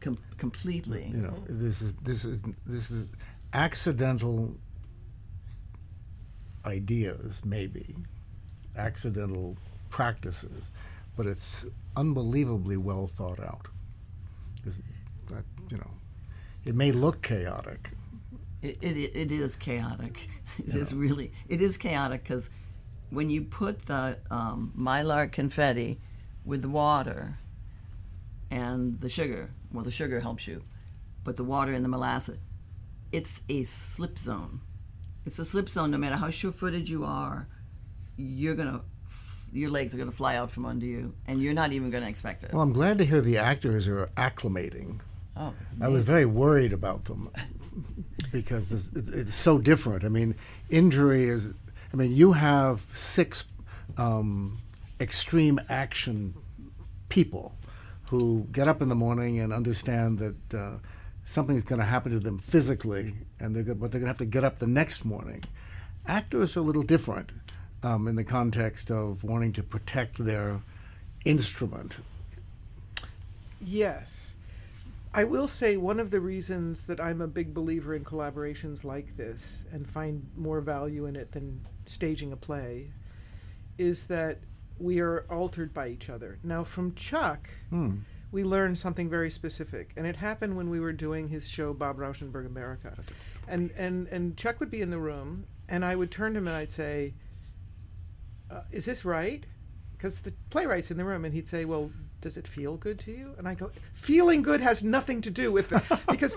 Com- 0.01 0.17
completely 0.37 1.09
You 1.11 1.21
know, 1.21 1.29
mm-hmm. 1.29 1.59
this 1.65 1.81
is 1.81 1.93
this 1.95 2.25
is 2.25 2.43
this 2.65 2.91
is 2.91 3.07
accidental 3.53 4.55
ideas, 6.65 7.41
maybe 7.45 7.95
accidental 8.75 9.57
practices, 9.89 10.71
but 11.15 11.25
it's 11.25 11.65
unbelievably 11.95 12.77
well 12.77 13.07
thought 13.07 13.39
out. 13.39 13.67
that, 15.29 15.43
you 15.69 15.77
know, 15.77 15.91
it 16.65 16.75
may 16.75 16.91
look 16.91 17.21
chaotic. 17.21 17.91
It, 18.61 18.77
it, 18.81 18.97
it 19.15 19.31
is 19.31 19.55
chaotic. 19.55 20.27
It 20.67 20.75
is 20.75 20.91
Yeah. 20.91 20.99
really 20.99 21.31
it 21.47 21.61
is 21.61 21.77
chaotic 21.77 22.23
because 22.23 22.49
when 23.09 23.29
you 23.29 23.41
put 23.41 23.85
the 23.85 24.17
um, 24.29 24.73
mylar 24.77 25.31
confetti 25.31 25.99
with 26.45 26.61
the 26.61 26.69
water 26.69 27.37
and 28.51 28.99
the 28.99 29.09
sugar, 29.09 29.51
well, 29.71 29.83
the 29.83 29.91
sugar 29.91 30.19
helps 30.19 30.47
you, 30.47 30.63
but 31.23 31.35
the 31.35 31.43
water 31.43 31.73
and 31.73 31.83
the 31.83 31.89
molasses, 31.89 32.37
it's 33.11 33.41
a 33.49 33.63
slip 33.63 34.17
zone. 34.17 34.61
It's 35.25 35.39
a 35.39 35.45
slip 35.45 35.69
zone. 35.69 35.91
No 35.91 35.97
matter 35.97 36.15
how 36.15 36.29
sure-footed 36.29 36.89
you 36.89 37.03
are, 37.03 37.47
you're 38.17 38.55
gonna 38.55 38.81
your 39.51 39.71
legs 39.71 39.95
are 39.95 39.97
gonna 39.97 40.11
fly 40.11 40.35
out 40.35 40.51
from 40.51 40.65
under 40.65 40.85
you, 40.85 41.13
and 41.27 41.39
you're 41.41 41.53
not 41.53 41.73
even 41.73 41.89
gonna 41.89 42.07
expect 42.07 42.43
it. 42.43 42.53
Well, 42.53 42.61
I'm 42.61 42.73
glad 42.73 42.97
to 42.99 43.05
hear 43.05 43.21
the 43.21 43.37
actors 43.37 43.87
are 43.87 44.07
acclimating. 44.15 44.99
oh, 45.35 45.53
I 45.81 45.87
was 45.87 46.05
very 46.05 46.25
worried 46.25 46.73
about 46.73 47.05
them 47.05 47.31
because 48.31 48.69
this, 48.69 48.89
it's 48.93 49.35
so 49.35 49.57
different. 49.57 50.03
I 50.03 50.09
mean, 50.09 50.35
injury 50.69 51.25
is. 51.25 51.53
I 51.91 51.95
mean, 51.95 52.11
you 52.11 52.33
have 52.33 52.85
six 52.91 53.45
um, 53.97 54.57
extreme 54.99 55.59
action 55.69 56.35
people 57.09 57.55
who 58.09 58.47
get 58.51 58.67
up 58.67 58.81
in 58.81 58.89
the 58.89 58.95
morning 58.95 59.39
and 59.39 59.51
understand 59.53 60.19
that 60.19 60.53
uh, 60.53 60.77
something's 61.25 61.63
going 61.63 61.79
to 61.79 61.85
happen 61.85 62.11
to 62.11 62.19
them 62.19 62.37
physically, 62.37 63.13
and 63.39 63.55
they're 63.55 63.75
but 63.75 63.91
they're 63.91 63.99
going 63.99 64.03
to 64.03 64.07
have 64.07 64.17
to 64.17 64.25
get 64.25 64.43
up 64.43 64.59
the 64.59 64.67
next 64.67 65.05
morning. 65.05 65.43
Actors 66.07 66.57
are 66.57 66.61
a 66.61 66.63
little 66.63 66.83
different 66.83 67.31
um, 67.83 68.07
in 68.07 68.15
the 68.15 68.23
context 68.23 68.89
of 68.91 69.23
wanting 69.23 69.53
to 69.53 69.63
protect 69.63 70.23
their 70.23 70.61
instrument. 71.25 71.97
Yes. 73.61 74.35
I 75.13 75.23
will 75.23 75.47
say 75.47 75.75
one 75.75 75.99
of 75.99 76.11
the 76.11 76.19
reasons 76.21 76.85
that 76.85 76.99
I'm 77.01 77.19
a 77.21 77.27
big 77.27 77.53
believer 77.53 77.95
in 77.95 78.03
collaborations 78.05 78.83
like 78.83 79.17
this 79.17 79.65
and 79.71 79.89
find 79.89 80.29
more 80.35 80.61
value 80.61 81.05
in 81.05 81.15
it 81.15 81.31
than 81.31 81.65
staging 81.87 82.31
a 82.31 82.37
play 82.37 82.91
is 83.77 84.05
that 84.07 84.39
we 84.77 84.99
are 84.99 85.25
altered 85.29 85.73
by 85.73 85.87
each 85.87 86.09
other. 86.09 86.37
Now, 86.43 86.63
from 86.63 86.93
Chuck, 86.93 87.49
Hmm. 87.71 87.97
we 88.31 88.43
learned 88.43 88.77
something 88.77 89.09
very 89.09 89.31
specific, 89.31 89.93
and 89.97 90.05
it 90.05 90.17
happened 90.17 90.55
when 90.55 90.69
we 90.69 90.79
were 90.79 90.93
doing 90.93 91.29
his 91.29 91.49
show 91.49 91.73
Bob 91.73 91.97
Rauschenberg 91.97 92.45
America. 92.45 92.95
And, 93.47 93.71
and, 93.71 94.07
and 94.09 94.37
Chuck 94.37 94.59
would 94.59 94.69
be 94.69 94.81
in 94.81 94.91
the 94.91 94.99
room, 94.99 95.45
and 95.67 95.83
I 95.83 95.95
would 95.95 96.11
turn 96.11 96.33
to 96.33 96.37
him 96.37 96.47
and 96.47 96.55
I'd 96.55 96.71
say, 96.71 97.15
uh, 98.51 98.61
Is 98.71 98.85
this 98.85 99.03
right? 99.03 99.43
Because 99.93 100.19
the 100.21 100.33
playwright's 100.51 100.91
in 100.91 100.97
the 100.97 101.03
room, 101.03 101.25
and 101.25 101.33
he'd 101.33 101.47
say, 101.47 101.65
Well, 101.65 101.91
does 102.21 102.37
it 102.37 102.47
feel 102.47 102.77
good 102.77 102.99
to 102.99 103.11
you? 103.11 103.33
And 103.37 103.47
I 103.47 103.53
go, 103.53 103.71
Feeling 103.93 104.41
good 104.41 104.61
has 104.61 104.83
nothing 104.83 105.21
to 105.21 105.31
do 105.31 105.51
with 105.51 105.71
it. 105.71 105.83
because 106.09 106.35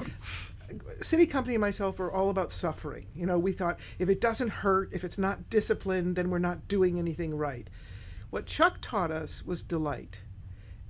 SITI 1.00 1.26
Company 1.26 1.54
and 1.54 1.60
myself 1.60 2.00
are 2.00 2.10
all 2.10 2.30
about 2.30 2.52
suffering. 2.52 3.06
You 3.14 3.26
know, 3.26 3.38
we 3.38 3.52
thought 3.52 3.78
if 3.98 4.08
it 4.08 4.20
doesn't 4.20 4.48
hurt, 4.48 4.90
if 4.92 5.04
it's 5.04 5.18
not 5.18 5.50
disciplined, 5.50 6.16
then 6.16 6.30
we're 6.30 6.38
not 6.38 6.68
doing 6.68 6.98
anything 6.98 7.36
right. 7.36 7.68
What 8.30 8.46
Chuck 8.46 8.78
taught 8.80 9.10
us 9.10 9.44
was 9.44 9.62
delight. 9.62 10.20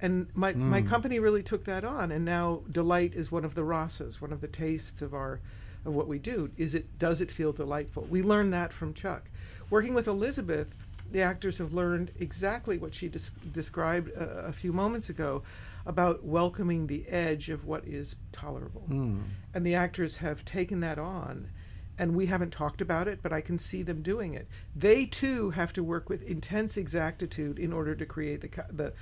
And 0.01 0.29
my, 0.35 0.53
my 0.53 0.81
hmm. 0.81 0.89
company 0.89 1.21
really 1.21 1.45
took 1.45 1.65
that 1.65 1.85
on, 1.85 2.11
and 2.11 2.25
now 2.25 2.63
delight 2.71 3.15
is 3.15 3.31
one 3.31 3.45
of 3.45 3.55
the 3.55 3.63
rasas, 3.63 4.21
one 4.21 4.33
of 4.33 4.41
the 4.41 4.49
tastes 4.49 5.01
of 5.01 5.15
our 5.15 5.41
of 5.85 5.95
what 5.95 6.09
we 6.09 6.19
do. 6.19 6.51
Is 6.57 6.75
it 6.75 6.99
does 6.99 7.21
it 7.21 7.31
feel 7.31 7.53
delightful? 7.53 8.07
We 8.11 8.23
learned 8.23 8.53
that 8.53 8.73
from 8.73 8.95
Chuck. 8.95 9.31
Working 9.71 9.95
with 9.95 10.07
Elizabeth, 10.07 10.77
the 11.13 11.23
actors 11.23 11.59
have 11.59 11.73
learned 11.73 12.11
exactly 12.19 12.79
what 12.79 12.95
she 12.95 13.09
des- 13.09 13.31
described 13.53 14.11
a, 14.11 14.47
a 14.47 14.53
few 14.53 14.73
moments 14.73 15.09
ago 15.09 15.43
about 15.85 16.25
welcoming 16.25 16.87
the 16.87 17.07
edge 17.09 17.49
of 17.49 17.65
what 17.65 17.85
is 17.87 18.17
tolerable. 18.31 18.83
Hmm. 18.83 19.21
And 19.53 19.67
the 19.67 19.75
actors 19.75 20.19
have 20.19 20.45
taken 20.45 20.81
that 20.81 20.99
on. 20.99 21.51
And 21.99 22.17
we 22.17 22.27
haven't 22.27 22.53
talked 22.53 22.81
about 22.81 23.07
it, 23.07 23.21
but 23.23 23.33
I 23.33 23.43
can 23.43 23.59
see 23.59 23.83
them 23.83 24.03
doing 24.03 24.35
it. 24.35 24.49
They 24.75 25.05
too 25.05 25.51
have 25.51 25.73
to 25.75 25.85
work 25.85 26.09
with 26.09 26.23
intense 26.23 26.77
exactitude 26.77 27.59
in 27.59 27.73
order 27.73 27.95
to 27.95 28.07
create 28.07 28.41
the 28.41 28.65
the 28.71 28.93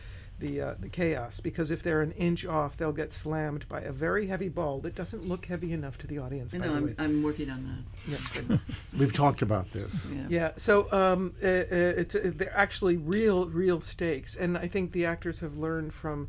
the, 0.41 0.61
uh, 0.61 0.75
the 0.79 0.89
chaos. 0.89 1.41
Because 1.41 1.71
if 1.71 1.83
they're 1.83 2.03
an 2.03 2.13
inch 2.13 2.45
off, 2.45 2.77
they'll 2.77 2.93
get 2.93 3.13
slammed 3.13 3.69
by 3.69 3.81
a 3.81 3.93
very 3.93 4.27
heavy 4.27 4.49
ball 4.49 4.81
that 4.81 4.95
doesn't 4.95 5.27
look 5.27 5.47
heavy 5.47 5.73
enough 5.73 5.99
to 5.99 6.07
the 6.07 6.19
audience. 6.19 6.55
I 6.55 6.59
by 6.59 6.67
know, 6.67 6.73
the 6.73 6.79
I'm, 6.79 6.87
way. 6.87 6.95
I'm 6.99 7.23
working 7.23 7.51
on 7.51 7.85
Yeah. 8.09 8.59
We've 8.99 9.13
talked 9.13 9.43
about 9.43 9.71
this. 9.73 10.11
Yeah. 10.13 10.27
Yeah, 10.29 10.51
so 10.57 10.91
um, 10.93 11.35
uh, 11.43 11.47
uh, 11.47 11.51
it's, 11.71 12.15
uh, 12.15 12.33
they're 12.35 12.57
actually 12.57 12.97
real, 12.97 13.47
real 13.47 13.81
stakes, 13.81 14.35
and 14.35 14.59
I 14.59 14.67
think 14.67 14.93
the 14.93 15.07
actors 15.07 15.41
have 15.41 15.57
learned 15.57 15.95
from 15.95 16.29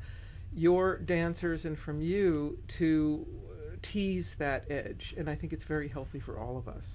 your 0.53 0.97
dancers 0.97 1.65
and 1.65 1.79
from 1.79 2.01
you 2.01 2.59
to 2.67 3.25
uh, 3.51 3.75
tease 3.81 4.35
that 4.35 4.69
edge, 4.69 5.13
and 5.17 5.29
I 5.29 5.35
think 5.35 5.53
it's 5.53 5.63
very 5.63 5.87
healthy 5.87 6.19
for 6.19 6.37
all 6.37 6.57
of 6.57 6.67
us. 6.67 6.87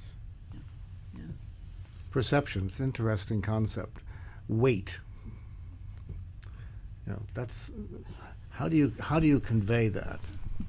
Perception's 2.17 2.79
an 2.79 2.87
interesting 2.87 3.43
concept. 3.43 4.01
Weight. 4.49 5.01
You 7.07 7.13
know, 7.13 7.23
that's 7.35 7.71
how 8.51 8.69
do 8.69 8.77
you 8.77 8.93
how 8.99 9.21
do 9.21 9.27
you 9.27 9.39
convey 9.39 9.89
that? 9.89 10.19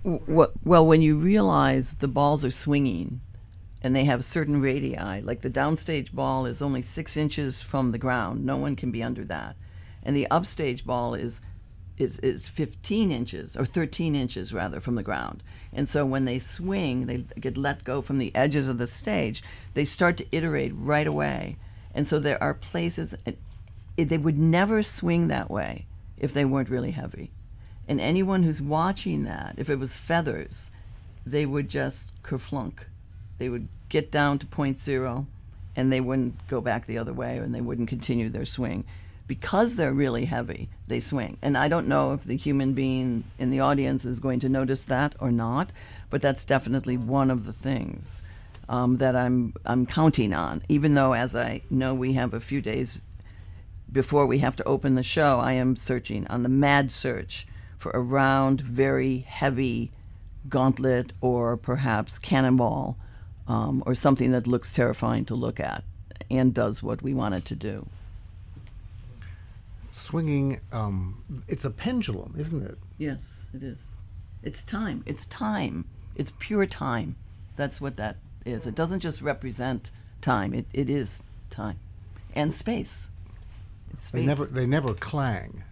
Well, 0.03 0.85
when 0.85 1.01
you 1.01 1.17
realize 1.17 1.95
the 1.95 2.07
balls 2.07 2.45
are 2.45 2.51
swinging 2.51 3.21
and 3.81 3.95
they 3.95 4.05
have 4.05 4.23
certain 4.23 4.61
radii, 4.61 5.21
like 5.21 5.41
the 5.41 5.49
downstage 5.49 6.11
ball 6.11 6.45
is 6.45 6.61
only 6.61 6.81
six 6.81 7.17
inches 7.17 7.61
from 7.61 7.91
the 7.91 7.97
ground, 7.97 8.45
no 8.45 8.57
one 8.57 8.75
can 8.75 8.91
be 8.91 9.01
under 9.01 9.23
that. 9.25 9.55
And 10.03 10.15
the 10.15 10.29
upstage 10.29 10.85
ball 10.85 11.13
is, 11.13 11.41
is, 11.97 12.19
is 12.19 12.47
15 12.47 13.11
inches, 13.11 13.55
or 13.55 13.65
13 13.65 14.15
inches 14.15 14.53
rather, 14.53 14.79
from 14.79 14.95
the 14.95 15.03
ground. 15.03 15.43
And 15.73 15.87
so 15.87 16.05
when 16.05 16.25
they 16.25 16.39
swing, 16.39 17.07
they 17.07 17.25
get 17.39 17.57
let 17.57 17.83
go 17.83 18.01
from 18.01 18.17
the 18.17 18.33
edges 18.35 18.67
of 18.67 18.77
the 18.77 18.87
stage, 18.87 19.43
they 19.73 19.85
start 19.85 20.17
to 20.17 20.27
iterate 20.31 20.73
right 20.75 21.07
away. 21.07 21.57
And 21.93 22.07
so 22.07 22.19
there 22.19 22.41
are 22.41 22.53
places, 22.53 23.15
they 23.95 24.17
would 24.17 24.37
never 24.37 24.83
swing 24.83 25.27
that 25.27 25.49
way 25.49 25.86
if 26.17 26.33
they 26.33 26.45
weren't 26.45 26.69
really 26.69 26.91
heavy. 26.91 27.31
And 27.87 28.01
anyone 28.01 28.43
who's 28.43 28.61
watching 28.61 29.23
that, 29.23 29.55
if 29.57 29.69
it 29.69 29.79
was 29.79 29.97
feathers, 29.97 30.69
they 31.25 31.45
would 31.45 31.69
just 31.69 32.11
kerflunk. 32.23 32.79
They 33.37 33.49
would 33.49 33.67
get 33.89 34.11
down 34.11 34.39
to 34.39 34.45
point 34.45 34.79
zero 34.79 35.27
and 35.75 35.91
they 35.91 36.01
wouldn't 36.01 36.47
go 36.47 36.59
back 36.59 36.85
the 36.85 36.97
other 36.97 37.13
way 37.13 37.37
and 37.37 37.53
they 37.53 37.61
wouldn't 37.61 37.87
continue 37.87 38.29
their 38.29 38.45
swing. 38.45 38.83
Because 39.27 39.75
they're 39.75 39.93
really 39.93 40.25
heavy, 40.25 40.69
they 40.87 41.01
swing. 41.01 41.37
And 41.41 41.57
I 41.57 41.67
don't 41.67 41.87
know 41.87 42.13
if 42.13 42.23
the 42.23 42.37
human 42.37 42.73
being 42.73 43.25
in 43.37 43.49
the 43.49 43.59
audience 43.59 44.05
is 44.05 44.21
going 44.21 44.39
to 44.39 44.49
notice 44.49 44.85
that 44.85 45.15
or 45.19 45.31
not, 45.31 45.71
but 46.09 46.21
that's 46.21 46.45
definitely 46.45 46.95
one 46.95 47.29
of 47.29 47.45
the 47.45 47.51
things 47.51 48.21
um, 48.69 48.97
that 48.97 49.17
I'm, 49.17 49.53
I'm 49.65 49.85
counting 49.85 50.33
on. 50.33 50.63
Even 50.69 50.95
though, 50.95 51.13
as 51.13 51.35
I 51.35 51.61
know, 51.69 51.93
we 51.93 52.13
have 52.13 52.33
a 52.33 52.39
few 52.39 52.61
days 52.61 53.01
before 53.91 54.25
we 54.25 54.39
have 54.39 54.55
to 54.57 54.63
open 54.65 54.95
the 54.95 55.03
show, 55.03 55.39
I 55.39 55.53
am 55.53 55.75
searching 55.75 56.27
on 56.27 56.43
the 56.43 56.49
mad 56.49 56.91
search 56.91 57.47
for 57.77 57.91
a 57.91 57.99
round, 57.99 58.61
very 58.61 59.19
heavy 59.19 59.91
gauntlet 60.49 61.13
or 61.21 61.57
perhaps 61.57 62.19
cannonball 62.19 62.97
um, 63.47 63.83
or 63.85 63.95
something 63.95 64.31
that 64.31 64.47
looks 64.47 64.71
terrifying 64.71 65.25
to 65.25 65.35
look 65.35 65.59
at 65.59 65.83
and 66.29 66.53
does 66.53 66.83
what 66.83 67.01
we 67.01 67.13
want 67.13 67.35
it 67.35 67.45
to 67.45 67.55
do. 67.55 67.87
Swinging, 69.89 70.59
um, 70.71 71.43
it's 71.47 71.65
a 71.65 71.69
pendulum, 71.69 72.35
isn't 72.37 72.63
it? 72.63 72.77
Yes, 72.97 73.45
it 73.53 73.63
is. 73.63 73.83
It's 74.43 74.63
time. 74.63 75.03
It's 75.05 75.25
time. 75.25 75.85
It's 76.15 76.31
pure 76.39 76.65
time. 76.65 77.15
That's 77.55 77.81
what 77.81 77.97
that 77.97 78.17
is. 78.45 78.67
It 78.67 78.75
doesn't 78.75 78.99
just 78.99 79.21
represent 79.21 79.91
time, 80.21 80.53
it, 80.53 80.65
it 80.73 80.89
is 80.89 81.23
time 81.49 81.79
and 82.35 82.53
space. 82.53 83.09
It's 83.97 84.07
space. 84.07 84.21
They 84.21 84.25
never 84.25 84.45
they 84.45 84.65
never 84.65 84.93
clang. 84.93 85.63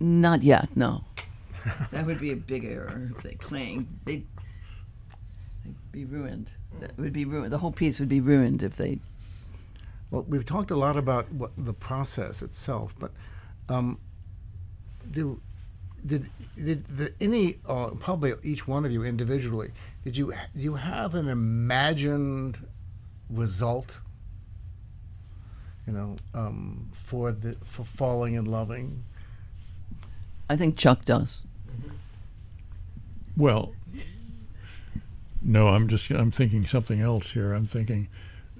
Not 0.00 0.42
yet, 0.42 0.76
no. 0.76 1.04
that 1.90 2.06
would 2.06 2.20
be 2.20 2.30
a 2.30 2.36
big 2.36 2.64
error 2.64 3.10
if 3.16 3.22
they 3.22 3.34
clanged. 3.34 3.88
They'd, 4.04 4.26
they'd 5.64 5.74
be 5.90 6.04
ruined. 6.04 6.52
That 6.80 6.96
would 6.96 7.12
be 7.12 7.24
ruined. 7.24 7.52
The 7.52 7.58
whole 7.58 7.72
piece 7.72 7.98
would 7.98 8.08
be 8.08 8.20
ruined 8.20 8.62
if 8.62 8.76
they. 8.76 9.00
Well, 10.10 10.24
we've 10.28 10.44
talked 10.44 10.70
a 10.70 10.76
lot 10.76 10.96
about 10.96 11.32
what 11.32 11.50
the 11.58 11.74
process 11.74 12.40
itself, 12.40 12.94
but 12.98 13.10
um, 13.68 13.98
do, 15.10 15.40
did 16.06 16.30
did 16.56 16.86
the, 16.86 17.12
any 17.20 17.56
uh, 17.68 17.90
probably 17.98 18.32
each 18.42 18.68
one 18.68 18.84
of 18.84 18.92
you 18.92 19.04
individually 19.04 19.72
did 20.04 20.16
you 20.16 20.32
do 20.56 20.62
you 20.62 20.74
have 20.76 21.14
an 21.14 21.28
imagined 21.28 22.66
result? 23.28 24.00
You 25.88 25.94
know, 25.94 26.16
um, 26.34 26.90
for 26.92 27.32
the 27.32 27.56
for 27.64 27.82
falling 27.82 28.36
and 28.36 28.46
loving. 28.46 29.04
I 30.50 30.54
think 30.54 30.76
Chuck 30.76 31.06
does. 31.06 31.46
Well, 33.38 33.72
no, 35.40 35.68
I'm 35.68 35.88
just 35.88 36.10
I'm 36.10 36.30
thinking 36.30 36.66
something 36.66 37.00
else 37.00 37.30
here. 37.30 37.54
I'm 37.54 37.66
thinking 37.66 38.08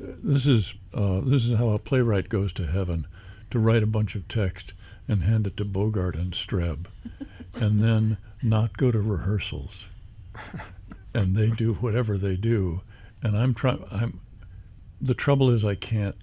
uh, 0.02 0.12
this 0.24 0.46
is 0.46 0.72
uh, 0.94 1.20
this 1.22 1.44
is 1.44 1.58
how 1.58 1.68
a 1.68 1.78
playwright 1.78 2.30
goes 2.30 2.50
to 2.54 2.66
heaven 2.66 3.06
to 3.50 3.58
write 3.58 3.82
a 3.82 3.86
bunch 3.86 4.14
of 4.14 4.26
text 4.26 4.72
and 5.06 5.22
hand 5.22 5.46
it 5.46 5.58
to 5.58 5.66
Bogart 5.66 6.16
and 6.16 6.32
Streb, 6.32 6.86
and 7.54 7.82
then 7.82 8.16
not 8.42 8.78
go 8.78 8.90
to 8.90 9.02
rehearsals, 9.02 9.86
and 11.12 11.36
they 11.36 11.50
do 11.50 11.74
whatever 11.74 12.16
they 12.16 12.36
do, 12.36 12.80
and 13.22 13.36
I'm 13.36 13.52
trying. 13.52 13.84
I'm 13.90 14.20
the 14.98 15.12
trouble 15.12 15.50
is 15.50 15.62
I 15.62 15.74
can't 15.74 16.16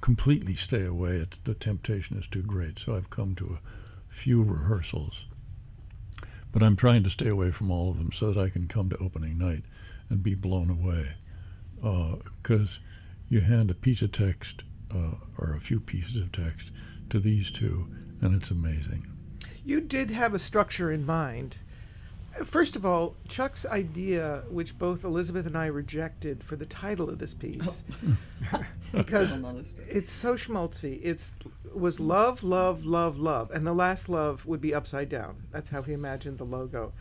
completely 0.00 0.56
stay 0.56 0.84
away. 0.84 1.16
It, 1.16 1.36
the 1.44 1.54
temptation 1.54 2.18
is 2.18 2.26
too 2.26 2.42
great, 2.42 2.78
so 2.78 2.94
I've 2.94 3.10
come 3.10 3.34
to 3.36 3.58
a 3.58 4.14
few 4.14 4.42
rehearsals 4.42 5.26
but 6.52 6.62
I'm 6.62 6.76
trying 6.76 7.02
to 7.04 7.10
stay 7.10 7.28
away 7.28 7.50
from 7.50 7.70
all 7.70 7.90
of 7.90 7.98
them 7.98 8.12
so 8.12 8.32
that 8.32 8.40
I 8.40 8.48
can 8.48 8.68
come 8.68 8.88
to 8.90 8.96
opening 8.98 9.38
night 9.38 9.64
and 10.08 10.22
be 10.22 10.34
blown 10.34 10.70
away. 10.70 11.14
Because 12.42 12.80
you 13.28 13.42
hand 13.42 13.70
a 13.70 13.74
piece 13.74 14.02
of 14.02 14.12
text 14.12 14.64
uh, 14.92 15.16
or 15.36 15.54
a 15.54 15.60
few 15.60 15.80
pieces 15.80 16.16
of 16.16 16.32
text 16.32 16.70
to 17.10 17.20
these 17.20 17.50
two, 17.50 17.88
and 18.20 18.34
it's 18.34 18.50
amazing. 18.50 19.06
You 19.64 19.80
did 19.80 20.10
have 20.10 20.34
a 20.34 20.38
structure 20.38 20.90
in 20.90 21.04
mind. 21.04 21.58
First 22.44 22.76
of 22.76 22.86
all, 22.86 23.16
Chuck's 23.26 23.66
idea, 23.66 24.44
which 24.48 24.78
both 24.78 25.04
Elizabeth 25.04 25.46
and 25.46 25.56
I 25.56 25.66
rejected 25.66 26.44
for 26.44 26.56
the 26.56 26.66
title 26.66 27.08
of 27.08 27.18
this 27.18 27.34
piece, 27.34 27.82
because 28.92 29.36
it's 29.88 30.10
so 30.10 30.34
schmaltzy. 30.34 31.00
It's 31.02 31.36
was 31.74 31.98
love, 31.98 32.42
love, 32.42 32.84
love, 32.84 33.18
love, 33.18 33.50
and 33.50 33.66
the 33.66 33.72
last 33.72 34.08
love 34.08 34.46
would 34.46 34.60
be 34.60 34.74
upside 34.74 35.08
down. 35.08 35.36
That's 35.50 35.68
how 35.68 35.82
he 35.82 35.92
imagined 35.92 36.38
the 36.38 36.44
logo, 36.44 36.92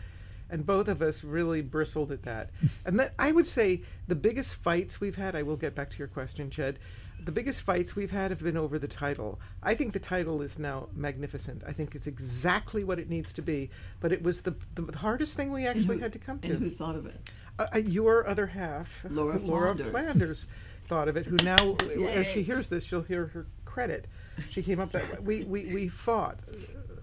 and 0.50 0.66
both 0.66 0.88
of 0.88 1.02
us 1.02 1.24
really 1.24 1.62
bristled 1.62 2.12
at 2.12 2.24
that. 2.24 2.50
and 2.86 3.00
that 3.00 3.14
I 3.20 3.32
would 3.32 3.48
say 3.48 3.82
the 4.08 4.16
biggest 4.16 4.56
fights 4.56 5.00
we've 5.00 5.18
had. 5.18 5.36
I 5.36 5.44
will 5.44 5.58
get 5.58 5.76
back 5.76 5.92
to 5.92 5.98
your 6.00 6.08
question, 6.08 6.50
Jed. 6.50 6.80
The 7.28 7.34
biggest 7.34 7.64
fights 7.64 7.94
we've 7.94 8.10
had 8.10 8.32
have 8.32 8.40
been 8.40 8.56
over 8.56 8.80
the 8.80 8.88
title. 8.88 9.38
I 9.62 9.76
think 9.76 9.92
the 9.92 10.00
title 10.00 10.42
is 10.42 10.58
now 10.58 10.88
magnificent. 10.94 11.62
I 11.68 11.74
think 11.74 11.94
it's 11.94 12.08
exactly 12.08 12.86
what 12.86 13.00
it 13.00 13.10
needs 13.10 13.34
to 13.34 13.42
be. 13.42 13.70
But 14.00 14.14
it 14.14 14.24
was 14.24 14.40
the 14.44 14.56
the 14.76 14.98
hardest 14.98 15.36
thing 15.36 15.52
we 15.52 15.68
actually 15.68 16.00
had 16.00 16.14
to 16.14 16.20
come 16.20 16.40
And 16.44 16.54
who 16.54 16.70
to. 16.70 16.72
thought 16.74 16.96
of 16.96 17.06
it? 17.06 17.30
Uh, 17.60 17.68
uh, 17.76 17.80
your 17.80 18.26
other 18.26 18.48
half, 18.48 19.04
Laura 19.10 19.40
Laura 19.40 19.76
Flanders. 19.76 19.92
Flanders, 19.92 20.48
thought 20.88 21.10
of 21.10 21.18
it. 21.18 21.26
Who 21.26 21.36
now, 21.44 21.76
as 22.12 22.28
she 22.28 22.44
hears 22.44 22.70
this, 22.70 22.86
she'll 22.86 23.02
hear 23.02 23.26
her 23.28 23.46
credit. 23.66 24.08
She 24.50 24.64
came 24.64 24.80
up 24.80 24.94
that 24.94 25.12
way. 25.12 25.18
We 25.22 25.44
we 25.44 25.74
we 25.74 25.88
fought 25.90 26.40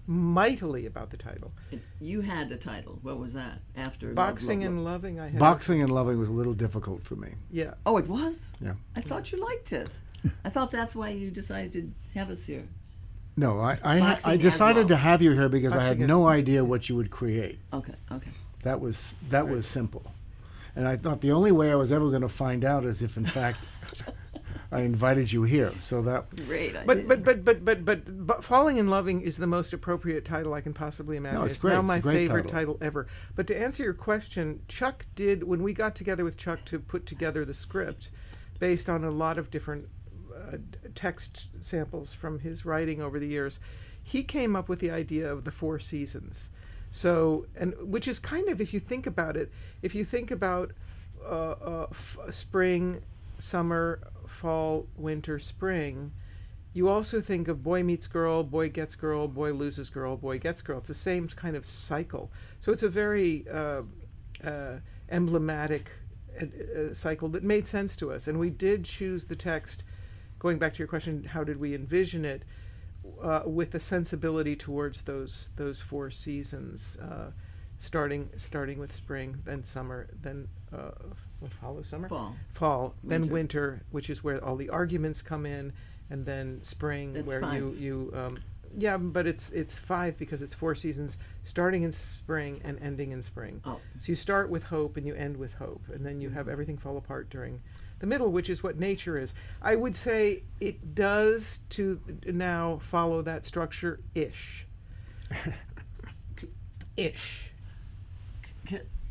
mightily 0.07 0.87
about 0.87 1.11
the 1.11 1.17
title. 1.17 1.51
You 1.99 2.21
had 2.21 2.51
a 2.51 2.57
title. 2.57 2.97
What 3.03 3.19
was 3.19 3.33
that? 3.33 3.61
After 3.75 4.07
Love, 4.07 4.15
Boxing 4.15 4.61
Love, 4.61 4.69
and 4.69 4.83
loving. 4.83 5.19
I 5.19 5.29
had 5.29 5.39
Boxing 5.39 5.83
and 5.83 5.91
loving 5.91 6.17
was 6.17 6.29
a 6.29 6.33
little 6.33 6.55
difficult 6.55 7.03
for 7.03 7.15
me. 7.15 7.35
Yeah. 7.51 7.75
Oh, 7.85 7.97
it 7.97 8.07
was. 8.07 8.53
Yeah. 8.59 8.73
I 8.95 9.01
thought 9.01 9.31
you 9.31 9.39
liked 9.43 9.71
it. 9.71 9.89
I 10.43 10.49
thought 10.49 10.71
that's 10.71 10.95
why 10.95 11.09
you 11.09 11.31
decided 11.31 11.73
to 11.73 12.19
have 12.19 12.29
us 12.29 12.45
here. 12.45 12.63
No, 13.37 13.59
I 13.59 13.77
I, 13.83 14.19
I 14.23 14.37
decided 14.37 14.81
well. 14.81 14.87
to 14.89 14.95
have 14.97 15.21
you 15.21 15.33
here 15.33 15.49
because 15.49 15.73
I 15.73 15.83
had 15.83 15.89
Boxing 15.97 16.03
as- 16.03 16.07
no 16.07 16.27
idea 16.27 16.63
what 16.63 16.87
you 16.89 16.95
would 16.95 17.11
create. 17.11 17.59
Okay. 17.73 17.93
Okay. 18.11 18.31
That 18.63 18.79
was 18.79 19.15
that 19.29 19.47
was 19.47 19.67
simple, 19.67 20.11
and 20.75 20.87
I 20.87 20.95
thought 20.97 21.21
the 21.21 21.31
only 21.33 21.51
way 21.51 21.71
I 21.71 21.75
was 21.75 21.91
ever 21.91 22.09
going 22.09 22.21
to 22.23 22.29
find 22.29 22.63
out 22.65 22.83
is 22.85 23.01
if, 23.03 23.15
in 23.17 23.25
fact, 23.25 23.59
I 24.71 24.81
invited 24.81 25.31
you 25.31 25.43
here. 25.43 25.71
So 25.79 26.01
that 26.01 26.33
Great. 26.47 26.73
But 26.85 27.07
but 27.07 27.23
but 27.23 27.45
but 27.45 27.63
but 27.63 27.85
but 27.85 28.25
but 28.27 28.43
falling 28.43 28.77
in 28.77 28.87
loving 28.87 29.21
is 29.21 29.37
the 29.37 29.45
most 29.47 29.71
appropriate 29.73 30.25
title 30.25 30.53
I 30.53 30.61
can 30.61 30.73
possibly 30.73 31.15
imagine. 31.17 31.39
No, 31.41 31.45
it's 31.45 31.57
great. 31.59 31.73
now 31.73 31.79
It's 31.81 31.89
a 31.89 31.93
my 31.93 31.99
great 31.99 32.15
favorite 32.27 32.47
title. 32.47 32.73
title. 32.75 32.77
ever. 32.81 33.07
But 33.35 33.45
to 33.47 33.57
answer 33.61 33.83
your 33.83 33.93
question, 33.93 34.61
Chuck 34.67 35.05
did 35.15 35.43
when 35.43 35.61
we 35.61 35.73
got 35.73 35.95
together 35.95 36.23
with 36.23 36.37
Chuck 36.37 36.65
to 36.65 36.79
put 36.79 37.05
together 37.05 37.45
the 37.45 37.53
script, 37.53 38.09
based 38.59 38.89
on 38.89 39.03
a 39.03 39.11
lot 39.11 39.37
of 39.37 39.51
different 39.51 39.83
d- 39.83 39.89
text 40.93 41.47
samples 41.59 42.13
from 42.13 42.39
his 42.39 42.65
writing 42.65 43.01
over 43.01 43.19
the 43.19 43.27
years, 43.27 43.59
he 44.03 44.23
came 44.23 44.55
up 44.55 44.69
with 44.69 44.79
the 44.79 44.91
idea 44.91 45.31
of 45.31 45.43
the 45.43 45.51
four 45.51 45.79
seasons. 45.79 46.49
So 46.91 47.45
and 47.55 47.73
which 47.81 48.07
is 48.07 48.19
kind 48.19 48.47
of 48.49 48.61
if 48.61 48.73
you 48.73 48.79
think 48.79 49.07
about 49.07 49.35
it, 49.35 49.51
if 49.81 49.95
you 49.95 50.05
think 50.05 50.31
about 50.31 50.71
uh, 51.23 51.51
uh, 51.51 51.87
f- 51.91 52.17
spring, 52.29 53.01
summer, 53.39 53.99
fall, 54.27 54.87
winter, 54.95 55.39
spring, 55.39 56.11
you 56.73 56.89
also 56.89 57.21
think 57.21 57.47
of 57.47 57.63
boy 57.63 57.83
meets 57.83 58.05
girl, 58.05 58.43
boy 58.43 58.69
gets 58.69 58.95
girl, 58.95 59.27
boy 59.27 59.53
loses 59.53 59.89
girl, 59.89 60.17
boy 60.17 60.37
gets 60.39 60.61
girl. 60.61 60.79
It's 60.79 60.89
the 60.89 60.93
same 60.93 61.27
kind 61.29 61.55
of 61.55 61.65
cycle. 61.65 62.29
So 62.59 62.71
it's 62.71 62.83
a 62.83 62.89
very 62.89 63.45
uh, 63.49 63.83
uh, 64.43 64.79
emblematic 65.09 65.91
uh, 66.39 66.45
uh, 66.45 66.93
cycle 66.93 67.29
that 67.29 67.43
made 67.43 67.65
sense 67.65 67.95
to 67.97 68.11
us. 68.11 68.27
And 68.27 68.39
we 68.39 68.49
did 68.49 68.83
choose 68.83 69.25
the 69.25 69.37
text, 69.37 69.85
going 70.39 70.57
back 70.59 70.73
to 70.73 70.79
your 70.79 70.87
question, 70.87 71.23
how 71.23 71.43
did 71.43 71.57
we 71.57 71.73
envision 71.75 72.25
it? 72.25 72.43
Uh, 73.21 73.41
with 73.45 73.75
a 73.75 73.79
sensibility 73.79 74.55
towards 74.55 75.03
those 75.03 75.51
those 75.57 75.79
four 75.79 76.09
seasons, 76.09 76.97
uh, 76.97 77.29
starting 77.77 78.29
starting 78.35 78.79
with 78.79 78.91
spring, 78.91 79.37
then 79.45 79.63
summer, 79.63 80.07
then 80.21 80.47
uh, 80.73 80.89
what 81.39 81.53
follows 81.53 81.87
summer? 81.87 82.09
Fall. 82.09 82.35
Fall, 82.49 82.95
then 83.03 83.21
Winter. 83.21 83.33
winter, 83.33 83.81
which 83.91 84.09
is 84.09 84.23
where 84.23 84.43
all 84.43 84.55
the 84.55 84.69
arguments 84.69 85.21
come 85.21 85.45
in, 85.45 85.71
and 86.09 86.25
then 86.25 86.59
spring, 86.63 87.13
That's 87.13 87.27
where 87.27 87.41
five. 87.41 87.53
you 87.53 87.75
you 87.77 88.11
um, 88.15 88.39
yeah, 88.77 88.97
but 88.97 89.27
it's 89.27 89.51
it's 89.51 89.77
five 89.77 90.17
because 90.17 90.41
it's 90.41 90.53
four 90.53 90.75
seasons, 90.75 91.17
starting 91.43 91.83
in 91.83 91.93
spring 91.93 92.61
and 92.63 92.79
ending 92.81 93.11
in 93.11 93.21
spring. 93.21 93.61
Oh. 93.65 93.79
So 93.99 94.05
you 94.07 94.15
start 94.15 94.49
with 94.49 94.63
hope 94.63 94.97
and 94.97 95.05
you 95.05 95.13
end 95.13 95.37
with 95.37 95.53
hope, 95.53 95.83
and 95.93 96.05
then 96.05 96.19
you 96.21 96.29
have 96.31 96.49
everything 96.49 96.77
fall 96.77 96.97
apart 96.97 97.29
during 97.29 97.61
the 97.99 98.07
middle, 98.07 98.31
which 98.31 98.49
is 98.49 98.61
what 98.61 98.79
nature 98.79 99.17
is. 99.17 99.33
I 99.61 99.75
would 99.75 99.95
say 99.95 100.43
it 100.59 100.95
does 100.95 101.59
to 101.71 101.99
now 102.25 102.79
follow 102.81 103.21
that 103.21 103.45
structure 103.45 103.99
ish. 104.13 104.65
ish. 106.97 107.51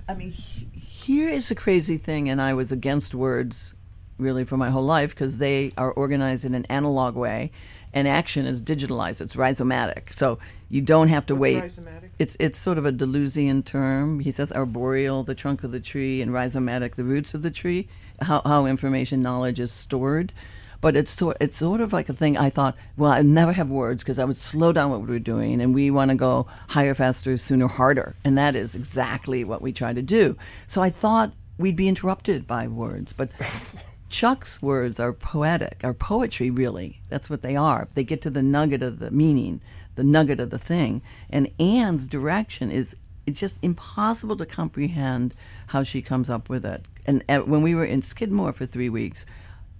I 0.09 0.15
mean, 0.15 0.33
here 0.33 1.29
is 1.29 1.49
the 1.49 1.55
crazy 1.55 1.97
thing, 1.97 2.29
and 2.29 2.41
I 2.41 2.53
was 2.53 2.71
against 2.71 3.15
words 3.15 3.75
really 4.19 4.45
for 4.45 4.57
my 4.57 4.71
whole 4.71 4.85
life 4.85 5.11
because 5.11 5.39
they 5.39 5.73
are 5.77 5.91
organized 5.91 6.45
in 6.45 6.55
an 6.55 6.67
analog 6.67 7.15
way, 7.15 7.51
and 7.93 8.07
action 8.07 8.45
is 8.45 8.61
digitalized. 8.61 9.21
It's 9.23 9.35
rhizomatic, 9.35 10.13
so 10.13 10.39
you 10.69 10.83
don't 10.83 11.09
have 11.09 11.25
to 11.27 11.35
What's 11.35 11.41
wait. 11.41 11.63
rhizomatic? 11.65 12.11
It's 12.19 12.37
it's 12.39 12.59
sort 12.59 12.77
of 12.77 12.85
a 12.85 12.93
Deleuzian 12.93 13.65
term. 13.65 14.21
He 14.21 14.31
says 14.31 14.53
arboreal, 14.53 15.23
the 15.23 15.35
trunk 15.35 15.65
of 15.65 15.73
the 15.73 15.81
tree, 15.81 16.21
and 16.21 16.33
rhizomatic, 16.33 16.97
the 16.97 17.05
roots 17.05 17.33
of 17.33 17.43
the 17.43 17.51
tree. 17.51 17.89
How 18.23 18.43
how 18.45 18.67
information 18.67 19.23
knowledge 19.23 19.61
is 19.61 19.73
stored. 19.73 20.33
But 20.81 20.97
it's 20.97 21.13
sort 21.13 21.39
it's 21.41 21.57
sort 21.57 21.81
of 21.81 21.93
like 21.93 22.09
a 22.09 22.13
thing. 22.13 22.37
I 22.37 22.51
thought, 22.51 22.77
well, 22.97 23.13
I'd 23.13 23.25
never 23.25 23.53
have 23.53 23.71
words 23.71 24.03
because 24.03 24.19
I 24.19 24.25
would 24.25 24.37
slow 24.37 24.73
down 24.73 24.91
what 24.91 25.01
we 25.01 25.07
were 25.07 25.19
doing, 25.19 25.61
and 25.63 25.75
we 25.75 25.91
want 25.91 26.11
to 26.11 26.15
go 26.15 26.47
higher, 26.69 26.95
faster, 26.95 27.39
sooner, 27.39 27.69
harder, 27.69 28.15
and 28.23 28.37
that 28.37 28.55
is 28.55 28.77
exactly 28.77 29.45
what 29.45 29.63
we 29.63 29.73
try 29.73 29.93
to 29.95 30.03
do. 30.03 30.37
So 30.67 30.83
I 30.83 30.91
thought 30.91 31.33
we'd 31.57 31.77
be 31.77 31.89
interrupted 31.89 32.47
by 32.47 32.69
words, 32.69 33.13
but 33.13 33.31
Chuck's 34.09 34.63
words 34.63 35.01
are 35.01 35.13
poetic, 35.13 35.81
are 35.83 35.95
poetry, 35.95 36.51
really. 36.51 37.01
That's 37.09 37.29
what 37.29 37.43
they 37.43 37.57
are. 37.57 37.89
They 37.95 38.05
get 38.05 38.23
to 38.23 38.31
the 38.31 38.43
nugget 38.43 38.83
of 38.83 38.99
the 38.99 39.11
meaning, 39.11 39.61
the 39.95 40.05
nugget 40.05 40.39
of 40.39 40.51
the 40.51 40.59
thing. 40.59 41.03
And 41.31 41.51
Anne's 41.59 42.09
direction 42.09 42.71
is 42.71 42.97
it's 43.27 43.41
just 43.41 43.59
impossible 43.63 44.37
to 44.37 44.47
comprehend 44.47 45.35
how 45.69 45.83
she 45.83 46.03
comes 46.03 46.31
up 46.31 46.49
with 46.49 46.65
it. 46.65 46.85
And 47.07 47.23
uh, 47.29 47.41
when 47.41 47.63
we 47.63 47.75
were 47.75 47.85
in 47.85 48.03
Skidmore 48.03 48.53
for 48.53 48.67
three 48.67 48.89
weeks, 48.89 49.27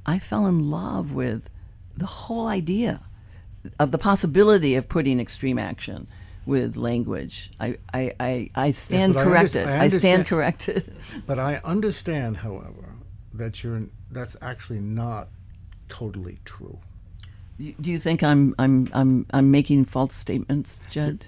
I 0.07 0.19
fell 0.19 0.47
in 0.47 0.71
love 0.71 1.13
with 1.13 1.49
the 1.97 2.07
whole 2.07 2.47
idea 2.47 3.01
of 3.79 3.91
the 3.91 3.99
possibility 3.99 4.75
of 4.75 4.89
putting 4.89 5.21
extreme 5.21 5.59
action 5.59 6.07
with 6.45 6.77
language. 6.77 7.51
I, 7.59 7.79
I, 7.95 8.13
I, 8.21 8.51
I 8.55 8.71
stand 8.73 9.17
I 9.17 9.21
underst- 9.21 9.25
corrected. 9.25 9.67
I 9.69 9.85
I, 9.85 9.89
stand 9.89 10.21
understand- 10.21 10.27
corrected. 10.27 10.95
But 11.27 11.39
I 11.39 11.61
understand, 11.65 12.39
however, 12.39 12.95
that 13.33 13.63
you're 13.65 13.85
that's 14.11 14.37
actually 14.43 14.81
not 14.81 15.29
totally 15.89 16.39
true. 16.45 16.79
Do 17.59 17.91
you 17.91 17.99
think 17.99 18.23
I'm 18.23 18.55
I'm 18.59 18.89
I'm 18.93 19.27
I'm 19.31 19.51
making 19.51 19.85
false 19.87 20.15
statements, 20.15 20.81
Jed? 20.91 21.25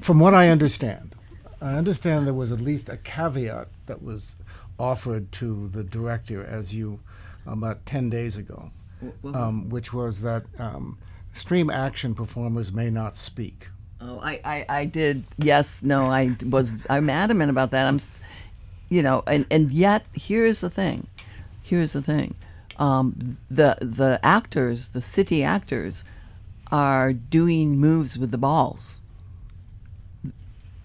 From 0.00 0.20
what 0.20 0.32
I 0.32 0.48
understand, 0.48 1.14
I 1.60 1.74
understand 1.74 2.26
there 2.26 2.34
was 2.34 2.50
at 2.52 2.60
least 2.60 2.88
a 2.88 2.96
caveat 2.96 3.68
that 3.86 4.00
was 4.02 4.36
offered 4.78 5.32
to 5.32 5.68
the 5.68 5.82
director 5.82 6.44
as 6.44 6.74
you 6.74 7.00
about 7.46 7.86
ten 7.86 8.10
days 8.10 8.36
ago, 8.36 8.70
um, 9.32 9.68
which 9.68 9.92
was 9.92 10.20
that 10.22 10.44
um, 10.58 10.98
stream 11.32 11.70
action 11.70 12.14
performers 12.14 12.72
may 12.72 12.90
not 12.90 13.16
speak. 13.16 13.68
Oh, 14.00 14.20
I, 14.20 14.40
I, 14.44 14.66
I 14.68 14.84
did. 14.84 15.24
Yes, 15.38 15.82
no, 15.82 16.06
I 16.06 16.36
was. 16.44 16.72
I'm 16.90 17.08
adamant 17.08 17.50
about 17.50 17.70
that. 17.70 17.86
I'm, 17.86 17.98
you 18.88 19.02
know, 19.02 19.22
and 19.26 19.46
and 19.50 19.70
yet 19.70 20.04
here's 20.12 20.60
the 20.60 20.70
thing. 20.70 21.06
Here's 21.62 21.92
the 21.94 22.02
thing. 22.02 22.34
Um, 22.78 23.38
the 23.50 23.78
the 23.80 24.20
actors, 24.22 24.90
the 24.90 25.00
SITI 25.00 25.42
actors, 25.42 26.04
are 26.70 27.12
doing 27.12 27.78
moves 27.78 28.18
with 28.18 28.30
the 28.32 28.38
balls. 28.38 29.00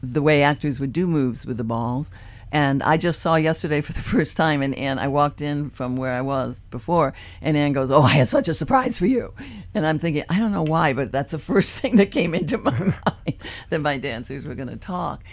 The 0.02 0.22
way 0.22 0.42
actors 0.42 0.80
would 0.80 0.94
do 0.94 1.06
moves 1.06 1.46
with 1.46 1.58
the 1.58 1.64
balls. 1.64 2.12
And 2.52 2.84
I 2.84 2.98
just 2.98 3.22
saw 3.22 3.36
yesterday 3.36 3.82
for 3.82 3.94
the 3.94 4.02
first 4.14 4.36
time, 4.36 4.62
and, 4.62 4.76
and 4.76 5.00
I 5.00 5.08
walked 5.08 5.42
in 5.42 5.70
from 5.70 5.96
where 5.96 6.14
I 6.14 6.22
was 6.22 6.60
before, 6.70 7.14
and 7.42 7.56
Anne 7.56 7.74
goes, 7.74 7.92
Oh, 7.92 8.02
I 8.02 8.12
have 8.12 8.28
such 8.28 8.50
a 8.50 8.54
surprise 8.54 8.98
for 8.98 9.06
you. 9.06 9.34
And 9.74 9.88
I'm 9.88 10.00
thinking, 10.00 10.24
I 10.30 10.38
don't 10.38 10.52
know 10.52 10.64
why, 10.64 10.94
but 10.94 11.12
that's 11.12 11.32
the 11.32 11.40
first 11.52 11.72
thing 11.72 11.96
that 11.98 12.12
came 12.12 12.34
into 12.34 12.58
my 12.58 12.78
mind 12.80 13.38
that 13.70 13.82
my 13.82 13.98
dancers 13.98 14.46
were 14.46 14.56
going 14.56 14.70
to 14.70 14.78
talk. 14.78 15.24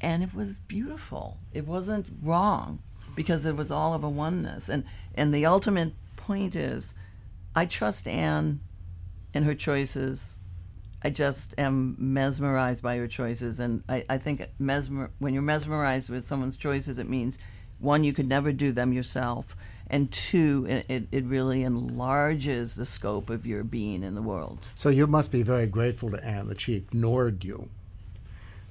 And 0.00 0.22
it 0.22 0.34
was 0.34 0.58
beautiful. 0.60 1.38
It 1.52 1.66
wasn't 1.66 2.06
wrong 2.22 2.82
because 3.14 3.46
it 3.46 3.56
was 3.56 3.70
all 3.70 3.94
of 3.94 4.02
a 4.02 4.08
oneness. 4.08 4.68
And, 4.68 4.84
and 5.14 5.32
the 5.32 5.46
ultimate 5.46 5.92
point 6.16 6.56
is 6.56 6.94
I 7.54 7.66
trust 7.66 8.08
Anne 8.08 8.60
and 9.34 9.44
her 9.44 9.54
choices. 9.54 10.36
I 11.04 11.10
just 11.10 11.54
am 11.58 11.96
mesmerized 11.98 12.82
by 12.82 12.94
your 12.94 13.08
choices, 13.08 13.58
and 13.58 13.82
I, 13.88 14.04
I 14.08 14.18
think 14.18 14.46
mesmer 14.58 15.10
when 15.18 15.34
you're 15.34 15.42
mesmerized 15.42 16.08
with 16.08 16.24
someone's 16.24 16.56
choices, 16.56 16.98
it 16.98 17.08
means 17.08 17.38
one 17.80 18.04
you 18.04 18.12
could 18.12 18.28
never 18.28 18.52
do 18.52 18.70
them 18.70 18.92
yourself, 18.92 19.56
and 19.88 20.10
two 20.12 20.66
it, 20.88 21.08
it, 21.10 21.24
really 21.24 21.64
enlarges 21.64 22.76
the 22.76 22.86
scope 22.86 23.30
of 23.30 23.44
your 23.44 23.64
being 23.64 24.02
in 24.04 24.14
the 24.14 24.22
world. 24.22 24.60
So 24.74 24.88
you 24.88 25.06
must 25.06 25.32
be 25.32 25.42
very 25.42 25.66
grateful 25.66 26.10
to 26.10 26.24
Anne 26.24 26.46
that 26.48 26.60
she 26.60 26.74
ignored 26.74 27.44
you. 27.44 27.68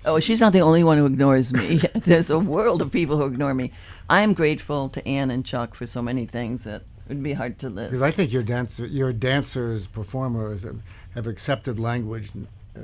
Oh, 0.04 0.20
she's 0.20 0.41
not 0.41 0.54
the 0.54 0.62
only 0.62 0.84
one 0.84 0.98
who 0.98 1.06
ignores 1.06 1.54
me. 1.54 1.82
There's 1.94 2.30
a 2.30 2.39
world 2.39 2.82
of 2.82 2.91
people 2.91 3.17
who 3.17 3.26
ignore 3.26 3.54
me. 3.54 3.72
I 4.10 4.22
am 4.22 4.34
grateful 4.34 4.89
to 4.89 5.08
Anne 5.08 5.30
and 5.30 5.46
Chuck 5.46 5.76
for 5.76 5.86
so 5.86 6.02
many 6.02 6.26
things 6.26 6.63
that 6.63 6.84
would 7.08 7.22
be 7.22 7.34
hard 7.34 7.60
to 7.60 7.70
list. 7.70 7.91
Because 7.91 8.02
I 8.02 8.12
think 8.12 8.32
your 8.32 8.41
dancer, 8.41 8.86
your 8.86 9.13
dancers, 9.13 9.86
performers 9.86 10.65
have, 11.13 11.26
have 11.26 11.32
accepted 11.32 11.80
language 11.80 12.32
uh, 12.76 12.82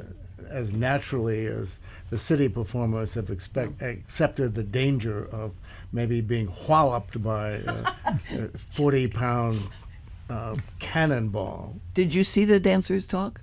as 0.49 0.73
naturally 0.73 1.45
as 1.45 1.79
the 2.09 2.17
SITI 2.17 2.49
performers 2.49 3.15
have 3.15 3.29
expect, 3.29 3.81
accepted 3.81 4.55
the 4.55 4.63
danger 4.63 5.27
of 5.27 5.51
maybe 5.91 6.21
being 6.21 6.51
walloped 6.67 7.21
by 7.21 7.49
a, 7.49 7.93
a 8.31 8.47
forty-pound 8.57 9.61
uh, 10.29 10.55
cannonball. 10.79 11.75
Did 11.93 12.13
you 12.13 12.23
see 12.23 12.45
the 12.45 12.59
dancers 12.59 13.07
talk? 13.07 13.41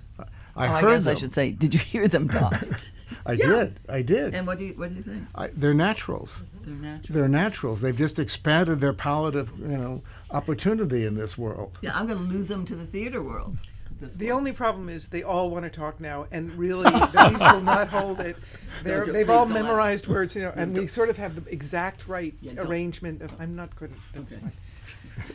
I 0.55 0.67
oh, 0.67 0.69
heard 0.69 0.85
I 0.85 0.93
guess 0.93 1.03
them. 1.03 1.15
I 1.15 1.19
should 1.19 1.33
say, 1.33 1.51
did 1.51 1.73
you 1.73 1.79
hear 1.79 2.07
them 2.07 2.29
talk? 2.29 2.53
I 3.25 3.35
did. 3.35 3.79
I 3.89 4.01
did. 4.03 4.35
and 4.35 4.45
what 4.45 4.59
do 4.59 4.65
you 4.65 4.73
what 4.73 4.89
do 4.89 4.95
you 4.95 5.03
think? 5.03 5.23
I, 5.33 5.47
they're 5.47 5.73
naturals. 5.73 6.43
They're 6.63 6.75
natural. 6.75 7.13
They're 7.13 7.27
naturals. 7.27 7.81
They've 7.81 7.95
just 7.95 8.19
expanded 8.19 8.81
their 8.81 8.93
palette 8.93 9.35
of 9.35 9.57
you 9.59 9.77
know 9.77 10.03
opportunity 10.29 11.05
in 11.05 11.15
this 11.15 11.37
world. 11.37 11.77
Yeah, 11.81 11.97
I'm 11.97 12.07
going 12.07 12.19
to 12.19 12.31
lose 12.31 12.47
them 12.47 12.65
to 12.65 12.75
the 12.75 12.85
theater 12.85 13.23
world. 13.23 13.57
At 14.05 14.11
this 14.11 14.17
The 14.17 14.25
point. 14.27 14.37
only 14.37 14.51
problem 14.53 14.89
is 14.89 15.07
they 15.09 15.23
all 15.23 15.49
want 15.49 15.63
to 15.65 15.69
talk 15.69 15.99
now, 15.99 16.25
and 16.31 16.51
really, 16.53 16.83
the 16.91 17.29
piece 17.29 17.39
will 17.53 17.61
not 17.61 17.87
hold 17.89 18.19
it. 18.19 18.37
They're, 18.83 19.05
don't- 19.05 19.13
they've 19.13 19.29
all 19.29 19.45
memorized 19.45 20.07
words, 20.07 20.35
you 20.35 20.41
know, 20.43 20.53
and 20.55 20.73
we 20.77 20.87
sort 20.87 21.09
of 21.09 21.17
have 21.17 21.35
the 21.43 21.51
exact 21.51 22.07
right 22.07 22.33
Yeah, 22.41 22.53
arrangement 22.57 23.21
of. 23.21 23.31
I'm 23.39 23.55
not 23.55 23.75
good. 23.75 23.91
That's 24.13 24.31
Okay. 24.33 24.41
fine. 24.41 24.51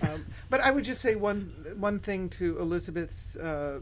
Um, 0.02 0.24
but 0.48 0.60
I 0.60 0.70
would 0.70 0.84
just 0.84 1.00
say 1.00 1.16
one 1.16 1.52
one 1.76 1.98
thing 1.98 2.28
to 2.30 2.58
Elizabeth's 2.60 3.34
uh, 3.36 3.80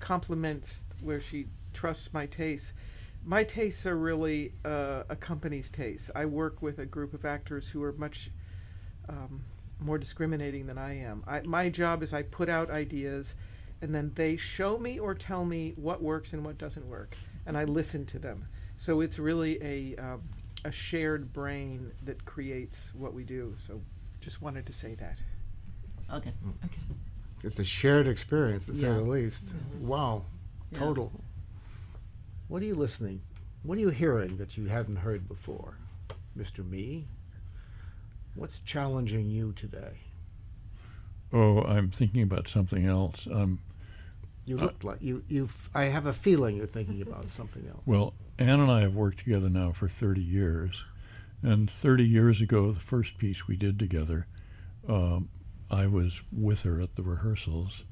compliment, 0.00 0.68
where 1.00 1.20
she 1.20 1.46
trusts 1.72 2.12
my 2.12 2.26
taste. 2.26 2.72
my 3.24 3.44
tastes 3.44 3.86
are 3.86 3.96
really 3.96 4.52
uh, 4.64 5.04
a 5.08 5.14
company's 5.16 5.70
tastes. 5.70 6.10
I 6.14 6.24
work 6.24 6.62
with 6.62 6.78
a 6.80 6.86
group 6.86 7.14
of 7.14 7.24
actors 7.24 7.68
who 7.68 7.82
are 7.84 7.92
much 7.92 8.30
um, 9.08 9.42
more 9.78 9.98
discriminating 9.98 10.66
than 10.66 10.78
I 10.78 10.98
am. 10.98 11.22
I, 11.26 11.40
my 11.42 11.68
job 11.68 12.02
is 12.02 12.12
I 12.12 12.22
put 12.22 12.48
out 12.48 12.70
ideas, 12.70 13.34
and 13.82 13.94
then 13.94 14.12
they 14.14 14.36
show 14.36 14.78
me 14.78 14.98
or 14.98 15.14
tell 15.14 15.44
me 15.44 15.74
what 15.76 16.02
works 16.02 16.32
and 16.32 16.44
what 16.44 16.58
doesn't 16.58 16.86
work, 16.88 17.16
and 17.46 17.56
I 17.56 17.64
listen 17.64 18.06
to 18.06 18.18
them. 18.18 18.46
So 18.76 19.00
it's 19.00 19.18
really 19.18 19.62
a 19.62 19.96
um, 20.02 20.22
a 20.64 20.72
shared 20.72 21.32
brain 21.32 21.92
that 22.04 22.24
creates 22.24 22.92
what 22.94 23.14
we 23.14 23.22
do. 23.24 23.54
So 23.66 23.80
just 24.20 24.42
wanted 24.42 24.66
to 24.66 24.72
say 24.72 24.94
that. 24.96 25.18
Okay. 26.12 26.32
Okay. 26.64 26.80
It's 27.44 27.58
a 27.58 27.64
shared 27.64 28.08
experience, 28.08 28.66
to 28.66 28.74
say 28.74 28.86
the 28.86 29.00
least. 29.02 29.54
Wow, 29.80 30.24
Yeah. 30.72 30.78
total. 30.78 31.12
What 32.48 32.62
are 32.62 32.64
you 32.64 32.74
listening? 32.74 33.20
What 33.62 33.76
are 33.78 33.80
you 33.80 33.90
hearing 33.90 34.36
that 34.38 34.56
you 34.56 34.66
hadn't 34.66 34.96
heard 34.96 35.28
before, 35.28 35.76
Mr. 36.38 36.68
Mee? 36.68 37.06
What's 38.34 38.60
challenging 38.60 39.28
you 39.30 39.52
today? 39.52 39.98
Oh, 41.32 41.62
I'm 41.62 41.90
thinking 41.90 42.22
about 42.22 42.48
something 42.48 42.86
else. 42.86 43.26
Um, 43.30 43.60
You 44.44 44.58
Uh, 44.60 44.70
like 44.84 45.02
you. 45.02 45.24
You. 45.28 45.48
I 45.74 45.86
have 45.86 46.06
a 46.06 46.12
feeling 46.12 46.56
you're 46.56 46.66
thinking 46.66 47.02
about 47.02 47.28
something 47.28 47.66
else. 47.66 47.82
well, 47.84 48.14
Anne 48.38 48.60
and 48.60 48.70
I 48.70 48.82
have 48.82 48.94
worked 48.94 49.18
together 49.18 49.48
now 49.48 49.72
for 49.72 49.88
30 49.88 50.22
years. 50.22 50.84
And 51.42 51.68
30 51.70 52.04
years 52.04 52.40
ago, 52.40 52.70
the 52.72 52.80
first 52.80 53.18
piece 53.18 53.46
we 53.48 53.56
did 53.56 53.78
together, 53.78 54.26
um, 54.88 55.28
I 55.70 55.86
was 55.86 56.22
with 56.30 56.62
her 56.62 56.80
at 56.80 56.94
the 56.94 57.02
rehearsals. 57.02 57.84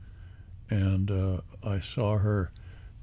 And 0.71 1.11
uh, 1.11 1.41
I 1.63 1.81
saw 1.81 2.19
her 2.19 2.53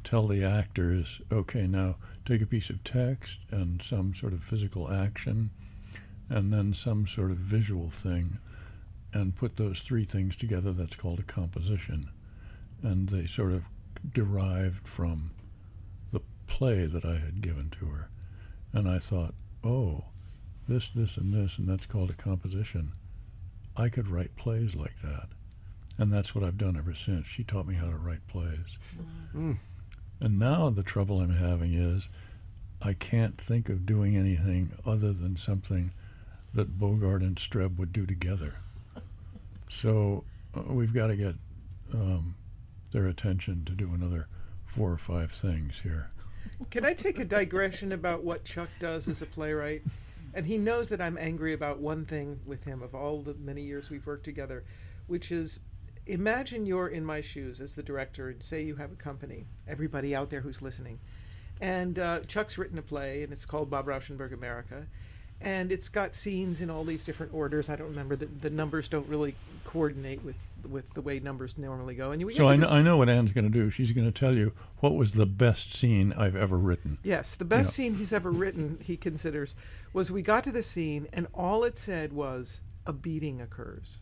tell 0.04 0.28
the 0.28 0.44
actors, 0.44 1.22
okay, 1.32 1.67
now 1.67 1.98
take 2.26 2.41
a 2.41 2.46
piece 2.46 2.70
of 2.70 2.84
text 2.84 3.39
and 3.52 3.82
some 3.82 4.13
sort 4.13 4.34
of 4.34 4.41
physical 4.44 4.91
action 4.91 5.52
and 6.30 6.52
then 6.54 6.74
some 6.74 7.06
sort 7.06 7.32
of 7.32 7.38
visual 7.38 7.89
thing 7.89 8.39
and 9.13 9.36
put 9.36 9.58
those 9.58 9.82
three 9.82 10.06
things 10.06 10.36
together. 10.36 10.71
That's 10.71 10.95
called 10.95 11.19
a 11.19 11.24
composition. 11.24 12.10
And 12.82 13.10
they 13.10 13.28
sort 13.28 13.52
of 13.52 13.63
derived 14.13 14.88
from 14.88 15.32
the 16.12 16.21
play 16.47 16.86
that 16.86 17.06
I 17.06 17.17
had 17.17 17.41
given 17.41 17.69
to 17.80 17.86
her. 17.88 18.10
And 18.74 18.89
I 18.89 19.00
thought, 19.00 19.36
oh, 19.63 20.06
this, 20.67 20.89
this, 20.91 21.17
and 21.17 21.34
this, 21.34 21.58
and 21.58 21.67
that's 21.67 21.86
called 21.86 22.10
a 22.10 22.13
composition. 22.13 22.93
I 23.76 23.89
could 23.89 24.08
write 24.08 24.36
plays 24.36 24.76
like 24.76 25.02
that. 25.02 25.28
And 25.97 26.12
that's 26.12 26.34
what 26.34 26.43
I've 26.43 26.58
done 26.58 26.78
ever 26.78 26.95
since. 26.95 27.28
She 27.28 27.43
taught 27.43 27.67
me 27.67 27.76
how 27.76 27.89
to 27.89 27.97
write 27.97 28.26
plays. 28.28 28.78
Mm. 29.36 29.58
And 30.19 30.39
now 30.39 30.69
the 30.69 30.84
trouble 30.84 31.19
I'm 31.19 31.36
having 31.36 31.74
is 31.74 32.08
I 32.82 32.93
can't 32.93 33.39
think 33.39 33.69
of 33.69 33.86
doing 33.86 34.15
anything 34.15 34.71
other 34.86 35.13
than 35.13 35.36
something 35.36 35.91
that 36.54 36.80
Bogart 36.80 37.21
and 37.21 37.36
Streb 37.36 37.78
would 37.78 37.93
do 37.93 38.06
together. 38.06 38.58
So 39.71 40.25
uh, 40.53 40.73
we've 40.73 40.93
got 40.93 41.07
to 41.07 41.15
get 41.15 41.36
um, 41.93 42.36
their 42.91 43.07
attention 43.07 43.63
to 43.65 43.71
do 43.71 43.93
another 43.93 44.27
four 44.65 44.91
or 44.91 44.97
five 44.97 45.31
things 45.31 45.79
here. 45.79 46.12
Can 46.69 46.86
I 46.86 46.93
take 46.93 47.19
a 47.19 47.25
digression 47.25 47.93
about 47.93 48.23
what 48.23 48.43
Chuck 48.43 48.69
does 48.79 49.07
as 49.07 49.21
a 49.21 49.25
playwright? 49.25 49.84
And 50.34 50.45
he 50.45 50.57
knows 50.57 50.89
that 50.89 51.01
I'm 51.01 51.17
angry 51.17 51.53
about 51.53 51.79
one 51.79 52.05
thing 52.05 52.41
with 52.45 52.65
him 52.65 52.81
of 52.84 52.93
all 52.93 53.21
the 53.21 53.34
many 53.36 53.62
years 53.62 53.89
we've 53.89 54.05
worked 54.05 54.25
together, 54.25 54.65
which 55.07 55.31
is 55.31 55.62
imagine 56.05 56.65
you're 56.65 56.89
in 56.89 57.05
my 57.05 57.21
shoes 57.21 57.62
as 57.62 57.73
the 57.73 57.84
director 57.84 58.29
and 58.29 58.43
say 58.43 58.62
you 58.62 58.75
have 58.75 58.91
a 58.91 58.95
company, 58.95 59.47
everybody 59.67 60.13
out 60.13 60.29
there 60.29 60.41
who's 60.41 60.62
listening. 60.62 60.99
And 61.62 61.97
uh, 61.97 62.19
Chuck's 62.27 62.57
written 62.57 62.77
a 62.77 62.81
play 62.81 63.23
and 63.23 63.31
it's 63.31 63.45
called 63.45 63.69
Bob 63.69 63.86
Rauschenberg 63.86 64.34
America. 64.34 64.88
And 65.43 65.71
it's 65.71 65.89
got 65.89 66.13
scenes 66.15 66.62
in 66.62 66.69
all 66.69 66.84
these 66.84 67.04
different 67.04 67.34
orders. 67.34 67.69
I 67.69 67.75
don't 67.75 67.89
remember 67.89 68.15
the, 68.15 68.27
the 68.27 68.49
numbers 68.49 68.88
don't 68.88 69.08
really 69.08 69.36
coordinate 69.65 70.23
with 70.23 70.36
with 70.69 70.93
the 70.93 71.01
way 71.01 71.19
numbers 71.19 71.58
normally 71.58 71.95
go. 71.95 72.12
And 72.12 72.21
you 72.21 72.32
So 72.32 72.47
I 72.47 72.56
know, 72.56 72.67
I 72.69 72.84
know 72.84 72.97
what 72.97 73.10
Anne's 73.10 73.32
going 73.32 73.45
to 73.45 73.49
do. 73.49 73.71
She's 73.71 73.91
going 73.93 74.06
to 74.06 74.12
tell 74.12 74.36
you 74.36 74.54
what 74.80 74.93
was 74.93 75.13
the 75.13 75.25
best 75.25 75.73
scene 75.73 76.13
I've 76.13 76.36
ever 76.36 76.56
written. 76.56 76.99
Yes, 77.04 77.34
the 77.34 77.45
best 77.45 77.69
Yeah. 77.69 77.73
scene 77.86 77.95
he's 77.95 78.13
ever 78.13 78.30
written, 78.30 78.77
he 78.84 78.95
considers, 78.95 79.56
was 79.91 80.12
we 80.12 80.21
got 80.21 80.43
to 80.43 80.51
the 80.51 80.62
scene 80.62 81.08
and 81.12 81.25
all 81.34 81.63
it 81.63 81.80
said 81.80 82.13
was 82.13 82.62
a 82.86 82.93
beating 82.93 83.41
occurs. 83.41 83.97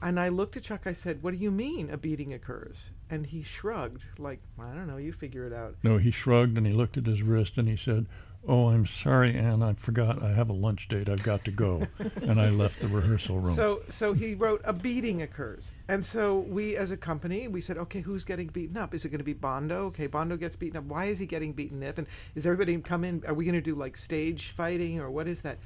And 0.00 0.20
I 0.20 0.28
looked 0.28 0.56
at 0.56 0.62
Chuck, 0.62 0.82
I 0.86 0.92
said, 0.92 1.22
What 1.22 1.32
do 1.32 1.38
you 1.38 1.50
mean 1.50 1.90
a 1.90 1.96
beating 1.96 2.32
occurs? 2.32 2.90
And 3.10 3.26
he 3.26 3.42
shrugged, 3.42 4.04
like, 4.18 4.38
I 4.58 4.72
don't 4.74 4.86
know, 4.86 4.96
you 4.96 5.12
figure 5.12 5.46
it 5.46 5.52
out. 5.52 5.74
No, 5.82 5.98
he 5.98 6.10
shrugged 6.10 6.56
and 6.56 6.66
he 6.66 6.72
looked 6.72 6.96
at 6.96 7.06
his 7.06 7.20
wrist 7.22 7.58
and 7.58 7.68
he 7.68 7.76
said, 7.76 8.06
"Oh, 8.48 8.68
I'm 8.70 8.86
sorry, 8.86 9.36
Anne. 9.36 9.62
I 9.62 9.74
forgot. 9.74 10.22
I 10.22 10.32
have 10.32 10.48
a 10.48 10.54
lunch 10.54 10.88
date. 10.88 11.08
I've 11.08 11.22
got 11.22 11.44
to 11.44 11.50
go." 11.50 11.86
and 12.22 12.40
I 12.40 12.48
left 12.48 12.80
the 12.80 12.88
rehearsal 12.88 13.38
room. 13.38 13.54
So, 13.54 13.82
so 13.88 14.12
he 14.14 14.34
wrote 14.34 14.62
a 14.64 14.72
beating 14.72 15.22
occurs, 15.22 15.72
and 15.88 16.04
so 16.04 16.38
we, 16.38 16.76
as 16.76 16.90
a 16.90 16.96
company, 16.96 17.48
we 17.48 17.60
said, 17.60 17.78
okay, 17.78 18.00
who's 18.00 18.24
getting 18.24 18.48
beaten 18.48 18.76
up? 18.76 18.94
Is 18.94 19.04
it 19.04 19.10
going 19.10 19.18
to 19.18 19.24
be 19.24 19.34
Bondo? 19.34 19.86
Okay, 19.86 20.06
Bondo 20.06 20.36
gets 20.36 20.56
beaten 20.56 20.78
up. 20.78 20.84
Why 20.84 21.06
is 21.06 21.18
he 21.18 21.26
getting 21.26 21.52
beaten 21.52 21.82
up? 21.84 21.98
And 21.98 22.06
is 22.34 22.46
everybody 22.46 22.76
come 22.78 23.04
in? 23.04 23.22
Are 23.26 23.34
we 23.34 23.44
going 23.44 23.54
to 23.54 23.60
do 23.60 23.74
like 23.74 23.96
stage 23.96 24.48
fighting 24.48 25.00
or 25.00 25.10
what 25.10 25.28
is 25.28 25.42
that? 25.42 25.58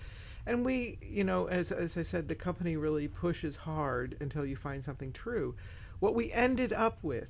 And 0.47 0.65
we, 0.65 0.99
you 1.01 1.25
know, 1.25 1.47
as 1.47 1.71
as 1.71 1.97
I 1.97 2.03
said, 2.03 2.29
the 2.29 2.35
company 2.35 2.77
really 2.77 3.07
pushes 3.09 3.57
hard 3.57 4.17
until 4.21 4.45
you 4.45 4.57
find 4.57 4.83
something 4.83 5.13
true. 5.13 5.55
What 6.01 6.15
we 6.15 6.33
ended 6.33 6.73
up 6.73 6.99
with 7.03 7.29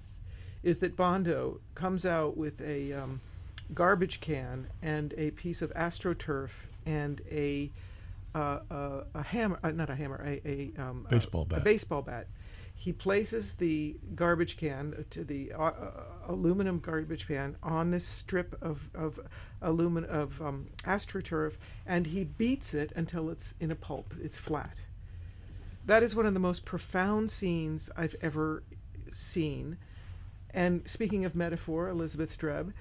is 0.63 0.79
that 0.79 0.97
Bondo 0.97 1.61
comes 1.75 2.07
out 2.07 2.37
with 2.37 2.61
a 2.63 2.93
um, 2.93 3.21
garbage 3.75 4.21
can 4.21 4.69
and 4.83 5.15
a 5.17 5.31
piece 5.33 5.63
of 5.63 5.73
astroturf 5.75 6.51
and 6.87 7.21
a 7.31 7.71
uh, 8.35 8.61
uh, 8.71 9.05
a 9.15 9.23
hammer, 9.23 9.59
uh, 9.63 9.71
not 9.71 9.91
a 9.91 9.95
hammer, 9.95 10.23
a, 10.25 10.41
a, 10.49 10.73
um, 10.83 11.07
a- 11.07 11.11
Baseball 11.11 11.43
a, 11.43 11.47
bat. 11.47 11.65
baseball 11.65 12.03
bat. 12.03 12.29
He 12.75 12.93
places 12.93 13.55
the 13.55 13.97
garbage 14.15 14.57
can 14.57 15.05
to 15.11 15.23
the 15.23 15.53
uh, 15.53 15.63
uh, 15.63 15.91
aluminum 16.29 16.79
garbage 16.81 17.29
can 17.29 17.57
on 17.63 17.91
this 17.91 18.07
strip 18.07 18.57
of 18.61 18.91
of 18.95 19.21
aluminum 19.61 20.11
of 20.11 20.41
um, 20.43 20.67
astroturf, 20.85 21.53
and 21.87 22.07
he 22.09 22.25
beats 22.25 22.75
it 22.75 22.91
until 22.97 23.31
it's 23.31 23.55
in 23.61 23.71
a 23.71 23.77
pulp. 23.77 24.15
It's 24.21 24.39
flat. 24.39 24.79
That 25.85 26.03
is 26.03 26.15
one 26.15 26.27
of 26.27 26.35
the 26.35 26.41
most 26.41 26.65
profound 26.65 27.31
scenes 27.31 27.91
I've 27.97 28.17
ever 28.23 28.63
seen. 29.13 29.77
And 30.51 30.83
speaking 30.89 31.25
of 31.25 31.35
metaphor, 31.35 31.89
Elizabeth 31.89 32.37
Streb, 32.37 32.73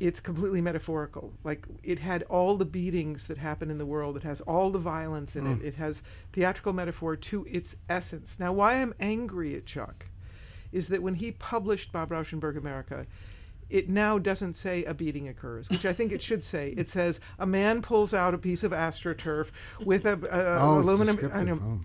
it's 0.00 0.20
completely 0.20 0.60
metaphorical. 0.60 1.32
Like 1.44 1.66
it 1.82 1.98
had 1.98 2.22
all 2.24 2.56
the 2.56 2.64
beatings 2.64 3.26
that 3.26 3.38
happen 3.38 3.70
in 3.70 3.78
the 3.78 3.86
world. 3.86 4.16
It 4.16 4.22
has 4.22 4.40
all 4.42 4.70
the 4.70 4.78
violence 4.78 5.36
in 5.36 5.46
it. 5.46 5.58
Mm. 5.60 5.64
It 5.64 5.74
has 5.74 6.02
theatrical 6.32 6.72
metaphor 6.72 7.16
to 7.16 7.46
its 7.50 7.76
essence. 7.88 8.38
Now, 8.38 8.52
why 8.52 8.74
I'm 8.74 8.94
angry 9.00 9.56
at 9.56 9.66
Chuck 9.66 10.06
is 10.70 10.88
that 10.88 11.02
when 11.02 11.14
he 11.14 11.32
published 11.32 11.92
Bob 11.92 12.10
Rauschenberg 12.10 12.56
America, 12.56 13.06
it 13.70 13.88
now 13.88 14.18
doesn't 14.18 14.54
say 14.54 14.84
a 14.84 14.94
beating 14.94 15.28
occurs, 15.28 15.68
which 15.68 15.84
I 15.84 15.92
think 15.92 16.10
it 16.12 16.22
should 16.22 16.42
say. 16.44 16.74
It 16.76 16.88
says 16.96 17.20
a 17.38 17.46
man 17.46 17.82
pulls 17.82 18.14
out 18.14 18.32
a 18.34 18.38
piece 18.38 18.64
of 18.64 18.72
astroturf 18.72 19.50
with 19.84 20.06
a, 20.06 20.12
a 20.30 20.58
Oh, 20.60 20.78
it's 20.78 20.86
aluminum. 20.88 21.16
descriptive. 21.16 21.62
I 21.62 21.66
Oh. 21.66 21.80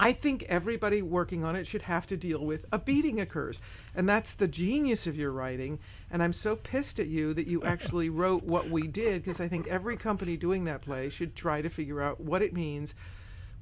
I 0.00 0.12
think 0.12 0.44
everybody 0.44 1.02
working 1.02 1.44
on 1.44 1.56
it 1.56 1.66
should 1.66 1.82
have 1.82 2.06
to 2.06 2.16
deal 2.16 2.44
with 2.44 2.64
a 2.72 2.78
beating 2.78 3.20
occurs. 3.20 3.58
And 3.94 4.08
that's 4.08 4.34
the 4.34 4.48
genius 4.48 5.06
of 5.06 5.16
your 5.16 5.32
writing. 5.32 5.80
And 6.10 6.22
I'm 6.22 6.32
so 6.32 6.56
pissed 6.56 6.98
at 7.00 7.08
you 7.08 7.34
that 7.34 7.46
you 7.46 7.62
actually 7.64 8.08
wrote 8.08 8.44
what 8.44 8.70
we 8.70 8.86
did 8.86 9.22
because 9.22 9.40
I 9.40 9.48
think 9.48 9.66
every 9.66 9.96
company 9.96 10.36
doing 10.36 10.64
that 10.64 10.80
play 10.82 11.08
should 11.10 11.34
try 11.34 11.60
to 11.60 11.68
figure 11.68 12.00
out 12.00 12.20
what 12.20 12.40
it 12.40 12.54
means, 12.54 12.94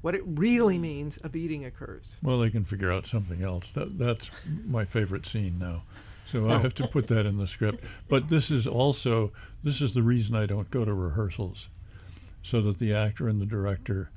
what 0.03 0.15
it 0.15 0.23
really 0.25 0.79
means 0.79 1.19
a 1.25 1.29
beating 1.29 1.65
occurs. 1.65 2.17
well, 2.23 2.39
they 2.39 2.51
can 2.51 2.65
figure 2.65 2.93
out 2.93 3.07
something 3.07 3.43
else. 3.43 3.71
That 3.71 3.99
that's 3.99 4.31
my 4.67 4.85
favorite 4.85 5.27
scene 5.27 5.59
now. 5.59 5.83
So 6.31 6.49
I 6.49 6.59
have 6.59 6.75
to 6.77 6.87
put 6.87 7.09
that 7.09 7.27
in 7.27 7.39
the 7.39 7.47
script. 7.47 7.83
But 8.09 8.29
this 8.29 8.51
is 8.51 8.67
also 8.67 9.33
this 9.63 9.81
is 9.81 9.95
the 9.95 10.03
reason 10.03 10.35
I 10.35 10.47
don't 10.47 10.71
go 10.71 10.85
to 10.85 10.95
rehearsals, 10.95 11.69
so 12.43 12.61
that 12.63 12.79
the 12.79 12.95
actor 12.95 13.29
and 13.29 13.41
the 13.41 13.47
director 13.47 14.11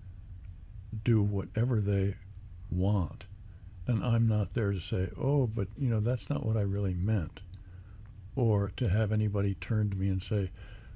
do 1.04 1.24
whatever 1.24 1.82
they 1.82 2.16
want, 2.70 3.26
and 3.88 4.04
I'm 4.04 4.28
not 4.28 4.54
there 4.54 4.72
to 4.72 4.80
say, 4.80 5.10
"Oh, 5.18 5.48
but 5.48 5.68
you 5.78 5.90
know 5.90 6.00
that's 6.00 6.30
not 6.30 6.46
what 6.46 6.56
I 6.58 6.62
really 6.62 6.94
meant," 6.94 7.40
or 8.36 8.72
to 8.78 8.90
have 8.90 9.12
anybody 9.12 9.56
turn 9.56 9.90
to 9.90 9.98
me 9.98 10.08
and 10.10 10.22
say, 10.22 10.52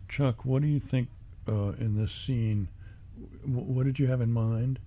"Chuck, 0.08 0.46
what 0.46 0.62
do 0.62 0.68
you 0.68 0.80
think 0.80 1.10
uh, 1.48 1.72
in 1.80 1.96
this 1.96 2.12
scene? 2.12 2.70
W- 3.42 3.66
what 3.74 3.86
did 3.86 3.98
you 4.00 4.08
have 4.08 4.22
in 4.22 4.32
mind?" 4.32 4.80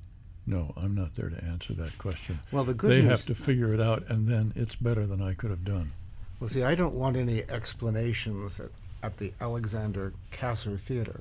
No, 0.47 0.73
I'm 0.77 0.95
not 0.95 1.15
there 1.15 1.29
to 1.29 1.45
answer 1.45 1.75
that 1.75 1.99
question. 1.99 2.41
Well, 2.51 2.65
the 2.65 2.75
good 2.75 2.91
they 2.91 3.03
news. 3.03 3.11
have 3.11 3.27
to 3.27 3.35
figure 3.35 3.75
it 3.75 3.81
out, 3.81 4.05
and 4.09 4.27
then 4.27 4.53
it's 4.57 4.75
better 4.75 5.07
than 5.07 5.21
I 5.21 5.35
could 5.35 5.51
have 5.51 5.65
done. 5.65 5.93
Well, 6.41 6.49
see, 6.49 6.63
I 6.63 6.75
don't 6.75 6.95
want 6.95 7.19
any 7.19 7.43
explanations 7.51 8.59
at, 8.59 8.71
at 9.03 9.19
the 9.19 9.35
Alexander 9.43 10.15
Kasser 10.31 10.79
Theater 10.79 11.21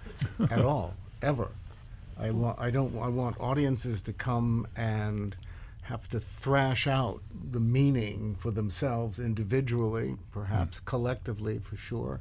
at 0.50 0.64
all, 0.64 0.94
ever. 1.20 1.50
I 2.16 2.30
want. 2.30 2.60
I 2.60 2.70
don't. 2.70 2.96
I 2.98 3.08
want 3.08 3.40
audiences 3.40 4.00
to 4.02 4.12
come 4.12 4.68
and 4.76 5.36
have 5.82 6.08
to 6.10 6.20
thrash 6.20 6.86
out 6.86 7.20
the 7.50 7.58
meaning 7.58 8.36
for 8.38 8.52
themselves 8.52 9.18
individually, 9.18 10.16
perhaps 10.30 10.78
collectively, 10.78 11.58
for 11.58 11.74
sure. 11.76 12.20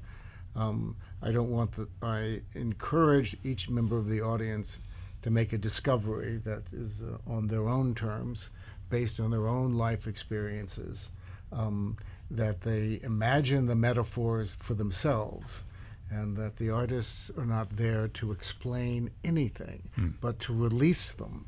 Um, 0.56 0.96
I 1.22 1.32
don't 1.32 1.52
want 1.52 1.74
the. 1.74 1.88
I 2.02 2.42
encourage 2.56 3.36
each 3.44 3.70
member 3.70 3.98
of 3.98 4.08
the 4.08 4.22
audience 4.22 4.80
to 5.22 5.30
make 5.30 5.54
a 5.54 5.58
discovery 5.58 6.42
that 6.46 6.74
is 6.74 7.04
uh, 7.04 7.32
on 7.32 7.50
their 7.50 7.68
own 7.68 7.94
terms, 7.94 8.50
based 8.90 9.20
on 9.20 9.30
their 9.30 9.48
own 9.48 9.74
life 9.74 10.08
experiences. 10.08 11.12
Um, 11.52 11.98
that 12.32 12.62
they 12.62 13.00
imagine 13.04 13.66
the 13.66 13.76
metaphors 13.76 14.56
for 14.56 14.74
themselves, 14.74 15.64
and 16.10 16.38
that 16.38 16.58
the 16.58 16.70
artists 16.70 17.32
are 17.38 17.46
not 17.46 17.76
there 17.76 18.08
to 18.08 18.32
explain 18.32 19.12
anything, 19.24 19.90
hmm. 19.96 20.10
but 20.22 20.40
to 20.40 20.54
release 20.54 21.12
them. 21.12 21.46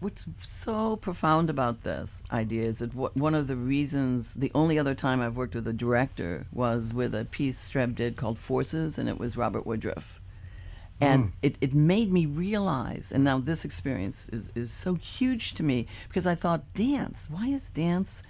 What's 0.00 0.24
so 0.38 0.96
profound 0.96 1.50
about 1.50 1.82
this 1.82 2.22
idea 2.32 2.62
is 2.62 2.78
that 2.78 2.94
what, 2.94 3.14
one 3.14 3.34
of 3.34 3.46
the 3.46 3.56
reasons, 3.56 4.32
the 4.32 4.50
only 4.54 4.78
other 4.78 4.94
time 4.94 5.20
I've 5.20 5.36
worked 5.36 5.54
with 5.54 5.68
a 5.68 5.72
director 5.74 6.46
was 6.50 6.94
with 6.94 7.14
a 7.14 7.26
piece 7.26 7.70
Streb 7.70 7.94
did 7.94 8.16
called 8.16 8.38
Forces, 8.38 8.96
and 8.96 9.06
it 9.06 9.18
was 9.18 9.36
Robert 9.36 9.66
Woodruff. 9.66 10.20
And 10.98 11.24
hmm. 11.24 11.30
it, 11.42 11.56
it 11.60 11.74
made 11.74 12.10
me 12.10 12.24
realize, 12.24 13.12
and 13.12 13.22
now 13.22 13.38
this 13.38 13.66
experience 13.66 14.30
is, 14.30 14.48
is 14.54 14.70
so 14.70 14.94
huge 14.94 15.52
to 15.54 15.62
me 15.62 15.86
because 16.08 16.26
I 16.26 16.34
thought, 16.34 16.72
dance, 16.72 17.28
why 17.30 17.48
is 17.48 17.70
dance, 17.70 18.22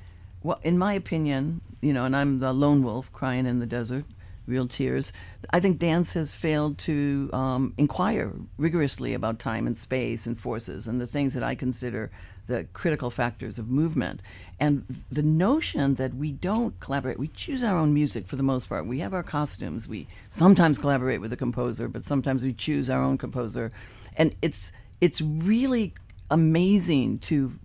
well, 0.46 0.60
in 0.62 0.78
my 0.78 0.92
opinion, 0.92 1.60
you 1.80 1.92
know, 1.92 2.04
and 2.04 2.14
I'm 2.14 2.38
the 2.38 2.52
lone 2.52 2.84
wolf 2.84 3.12
crying 3.12 3.46
in 3.46 3.58
the 3.58 3.66
desert, 3.66 4.04
real 4.46 4.68
tears. 4.68 5.12
I 5.50 5.58
think 5.58 5.80
dance 5.80 6.12
has 6.12 6.36
failed 6.36 6.78
to 6.78 7.28
um, 7.32 7.74
inquire 7.76 8.32
rigorously 8.56 9.12
about 9.12 9.40
time 9.40 9.66
and 9.66 9.76
space 9.76 10.24
and 10.24 10.38
forces 10.38 10.86
and 10.86 11.00
the 11.00 11.06
things 11.06 11.34
that 11.34 11.42
I 11.42 11.56
consider 11.56 12.12
the 12.46 12.62
critical 12.72 13.10
factors 13.10 13.58
of 13.58 13.68
movement. 13.68 14.22
And 14.60 14.84
the 15.10 15.24
notion 15.24 15.96
that 15.96 16.14
we 16.14 16.30
don't 16.30 16.78
collaborate, 16.78 17.18
we 17.18 17.26
choose 17.26 17.64
our 17.64 17.76
own 17.76 17.92
music 17.92 18.28
for 18.28 18.36
the 18.36 18.44
most 18.44 18.68
part. 18.68 18.86
We 18.86 19.00
have 19.00 19.14
our 19.14 19.24
costumes. 19.24 19.88
We 19.88 20.06
sometimes 20.28 20.78
collaborate 20.78 21.20
with 21.20 21.32
a 21.32 21.36
composer, 21.36 21.88
but 21.88 22.04
sometimes 22.04 22.44
we 22.44 22.52
choose 22.52 22.88
our 22.88 23.02
own 23.02 23.18
composer. 23.18 23.72
And 24.16 24.36
it's 24.42 24.70
it's 25.00 25.20
really 25.20 25.94
amazing 26.30 27.18
to 27.18 27.58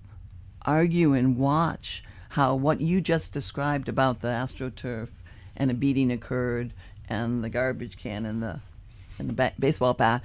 argue 0.65 1.13
and 1.13 1.37
watch 1.37 2.03
how 2.31 2.55
what 2.55 2.81
you 2.81 3.01
just 3.01 3.33
described 3.33 3.89
about 3.89 4.21
the 4.21 4.27
astroturf 4.27 5.09
and 5.55 5.69
a 5.69 5.73
beating 5.73 6.11
occurred 6.11 6.73
and 7.09 7.43
the 7.43 7.49
garbage 7.49 7.97
can 7.97 8.25
and 8.25 8.41
the 8.41 8.59
and 9.19 9.29
the 9.29 9.33
ba- 9.33 9.53
baseball 9.59 9.93
bat 9.93 10.21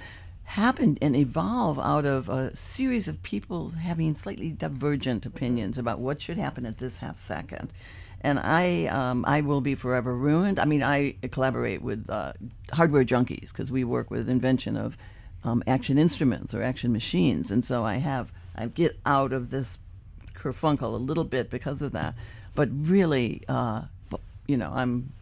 happened 0.47 0.97
and 1.01 1.15
evolve 1.15 1.77
out 1.77 2.05
of 2.05 2.29
a 2.29 2.55
series 2.55 3.09
of 3.09 3.21
people 3.21 3.71
having 3.71 4.15
slightly 4.15 4.49
divergent 4.49 5.25
opinions 5.25 5.77
about 5.77 5.99
what 5.99 6.21
should 6.21 6.37
happen 6.37 6.65
at 6.65 6.77
this 6.77 6.99
half 6.99 7.17
second. 7.17 7.73
And 8.21 8.39
I, 8.39 8.85
um, 8.85 9.25
I 9.27 9.41
will 9.41 9.59
be 9.59 9.75
forever 9.75 10.15
ruined. 10.15 10.57
I 10.57 10.63
mean, 10.63 10.81
I 10.81 11.15
collaborate 11.31 11.81
with 11.81 12.09
uh, 12.09 12.31
hardware 12.71 13.03
junkies 13.03 13.51
because 13.51 13.69
we 13.69 13.83
work 13.83 14.09
with 14.09 14.29
invention 14.29 14.77
of 14.77 14.97
um, 15.43 15.61
action 15.67 15.97
instruments 15.97 16.55
or 16.55 16.63
action 16.63 16.93
machines, 16.93 17.51
and 17.51 17.63
so 17.63 17.85
I 17.85 17.97
have 17.97 18.31
I 18.55 18.65
get 18.67 18.97
out 19.05 19.33
of 19.33 19.51
this 19.51 19.77
kerfunkel 20.37 20.93
a 20.93 20.97
little 20.97 21.23
bit 21.23 21.49
because 21.49 21.81
of 21.81 21.91
that. 21.91 22.15
But 22.55 22.69
really, 22.71 23.43
uh, 23.47 23.83
you 24.47 24.57
know, 24.57 24.71
I'm 24.73 25.13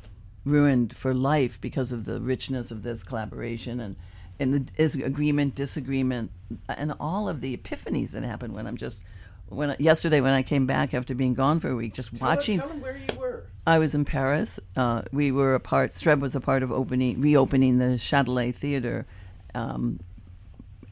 ruined 0.45 0.95
for 0.95 1.13
life 1.13 1.59
because 1.59 1.91
of 1.91 2.05
the 2.05 2.21
richness 2.21 2.71
of 2.71 2.83
this 2.83 3.03
collaboration 3.03 3.79
and 3.79 3.95
and 4.37 4.53
the 4.53 4.65
is 4.75 4.95
agreement, 4.95 5.55
disagreement, 5.55 6.29
and 6.67 6.93
all 6.99 7.29
of 7.29 7.39
the 7.39 7.55
epiphanies 7.55 8.11
that 8.11 8.23
happen 8.23 8.53
when 8.53 8.67
I'm 8.67 8.75
just 8.75 9.03
when 9.47 9.75
yesterday 9.79 10.21
when 10.21 10.33
I 10.33 10.43
came 10.43 10.65
back 10.65 10.93
after 10.93 11.15
being 11.15 11.33
gone 11.33 11.59
for 11.59 11.69
a 11.69 11.75
week, 11.75 11.93
just 11.93 12.13
watching. 12.19 12.59
Tell 12.59 12.67
them 12.67 12.81
where 12.81 12.97
you 12.97 13.17
were. 13.17 13.43
I 13.65 13.79
was 13.79 13.95
in 13.95 14.05
Paris. 14.05 14.59
Uh, 14.75 15.03
we 15.11 15.31
were 15.31 15.55
a 15.55 15.59
part. 15.59 15.93
Streb 15.93 16.19
was 16.19 16.35
a 16.35 16.41
part 16.41 16.63
of 16.63 16.71
opening, 16.71 17.21
reopening 17.21 17.77
the 17.77 17.95
Châtelet 17.95 18.55
Theater. 18.55 19.05
Um, 19.53 19.99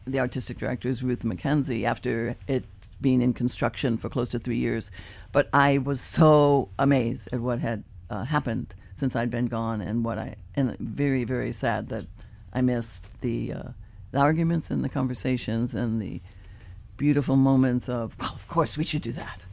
the 0.05 0.19
artistic 0.19 0.57
director 0.57 0.89
is 0.89 1.03
Ruth 1.03 1.23
Mackenzie 1.23 1.85
after 1.85 2.35
it 2.47 2.65
being 3.01 3.21
in 3.21 3.33
construction 3.33 3.97
for 3.97 4.09
close 4.09 4.29
to 4.29 4.39
three 4.39 4.57
years. 4.57 4.91
But 5.31 5.49
I 5.53 5.77
was 5.77 6.01
so 6.01 6.69
amazed 6.79 7.29
at 7.31 7.39
what 7.39 7.59
had 7.59 7.83
uh, 8.09 8.25
happened 8.25 8.75
since 8.95 9.15
I'd 9.15 9.29
been 9.29 9.47
gone, 9.47 9.81
and 9.81 10.05
what 10.05 10.17
I 10.17 10.35
and 10.55 10.77
very 10.79 11.23
very 11.23 11.51
sad 11.51 11.89
that 11.89 12.05
I 12.53 12.61
missed 12.61 13.05
the 13.21 13.53
uh, 13.53 13.63
the 14.11 14.19
arguments 14.19 14.69
and 14.69 14.83
the 14.83 14.89
conversations 14.89 15.73
and 15.73 16.01
the 16.01 16.21
beautiful 16.97 17.35
moments 17.35 17.89
of. 17.89 18.15
Well, 18.19 18.33
of 18.33 18.47
course 18.47 18.77
we 18.77 18.83
should 18.83 19.01
do 19.01 19.11
that. 19.13 19.43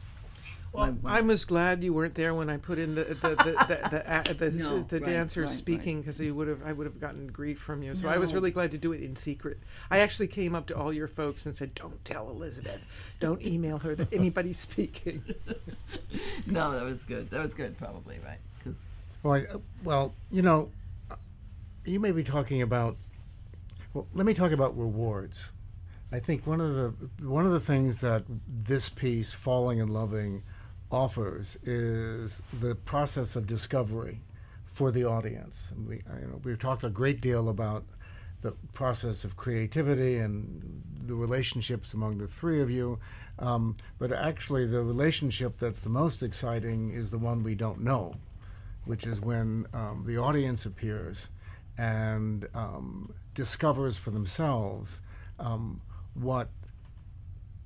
Well, 0.73 0.97
I 1.03 1.19
was 1.19 1.43
glad 1.43 1.83
you 1.83 1.93
weren't 1.93 2.15
there 2.15 2.33
when 2.33 2.49
I 2.49 2.55
put 2.55 2.79
in 2.79 2.95
the 2.95 3.03
the 3.03 3.29
the 3.29 3.35
the, 3.35 4.33
the, 4.33 4.33
the, 4.33 4.49
the, 4.49 4.51
No, 4.57 4.83
the 4.83 4.99
right, 5.01 5.11
dancers 5.11 5.49
right, 5.49 5.57
speaking 5.57 5.99
because 5.99 6.17
you 6.19 6.33
would 6.33 6.47
have 6.47 6.63
I 6.65 6.71
would 6.71 6.85
have 6.85 6.99
gotten 6.99 7.27
grief 7.27 7.59
from 7.59 7.83
you. 7.83 7.93
So 7.93 8.07
I 8.07 8.17
was 8.17 8.33
really 8.33 8.51
glad 8.51 8.71
to 8.71 8.77
do 8.77 8.93
it 8.93 9.03
in 9.03 9.17
secret. 9.17 9.59
I 9.89 9.99
actually 9.99 10.27
came 10.27 10.55
up 10.55 10.67
to 10.67 10.77
all 10.77 10.93
your 10.93 11.09
folks 11.09 11.45
and 11.45 11.53
said, 11.53 11.75
"Don't 11.75 12.03
tell 12.05 12.29
Elizabeth. 12.29 12.89
Don't 13.19 13.41
email 13.41 13.79
her 13.79 13.95
that 13.95 14.13
anybody's 14.13 14.59
speaking." 14.59 15.23
No, 16.45 16.71
that 16.71 16.83
was 16.83 17.03
good. 17.03 17.29
That 17.29 17.41
was 17.43 17.53
good, 17.53 17.77
probably 17.77 18.19
right 18.25 18.39
because. 18.57 18.89
Well, 19.23 19.33
I, 19.35 19.45
well, 19.83 20.13
you 20.31 20.41
know, 20.41 20.71
you 21.85 21.99
may 21.99 22.11
be 22.11 22.23
talking 22.23 22.61
about. 22.61 22.97
Well, 23.93 24.07
let 24.13 24.25
me 24.25 24.33
talk 24.33 24.51
about 24.51 24.77
rewards. 24.77 25.51
I 26.11 26.19
think 26.19 26.45
one 26.45 26.59
of 26.59 26.75
the 26.75 27.25
one 27.25 27.45
of 27.45 27.51
the 27.51 27.59
things 27.59 28.01
that 28.01 28.23
this 28.47 28.89
piece, 28.89 29.31
"Falling 29.31 29.79
and 29.79 29.89
Loving," 29.93 30.43
offers 30.91 31.57
is 31.63 32.41
the 32.53 32.75
process 32.75 33.35
of 33.35 33.47
discovery 33.47 34.21
for 34.65 34.91
the 34.91 35.05
audience. 35.05 35.71
And 35.75 35.87
we, 35.87 35.95
you 36.21 36.27
know, 36.27 36.41
we've 36.43 36.59
talked 36.59 36.83
a 36.83 36.89
great 36.89 37.21
deal 37.21 37.49
about 37.49 37.83
the 38.41 38.53
process 38.73 39.23
of 39.23 39.35
creativity 39.35 40.17
and 40.17 40.83
the 41.05 41.15
relationships 41.15 41.93
among 41.93 42.17
the 42.17 42.27
three 42.27 42.61
of 42.61 42.69
you. 42.69 42.99
Um, 43.39 43.75
but 43.99 44.11
actually, 44.11 44.65
the 44.65 44.83
relationship 44.83 45.57
that's 45.57 45.81
the 45.81 45.89
most 45.89 46.23
exciting 46.23 46.91
is 46.91 47.11
the 47.11 47.17
one 47.17 47.43
we 47.43 47.55
don't 47.55 47.81
know, 47.81 48.15
which 48.85 49.05
is 49.05 49.21
when 49.21 49.67
um, 49.73 50.03
the 50.05 50.17
audience 50.17 50.65
appears 50.65 51.29
and 51.77 52.47
um, 52.53 53.13
discovers 53.33 53.97
for 53.97 54.11
themselves 54.11 55.01
um, 55.39 55.81
what 56.13 56.49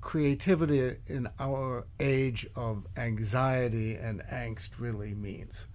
creativity 0.05 0.97
in 1.07 1.27
our 1.39 1.87
age 1.99 2.45
of 2.55 2.85
anxiety 2.95 3.95
and 3.95 4.21
angst 4.31 4.79
really 4.79 5.15
means. 5.15 5.67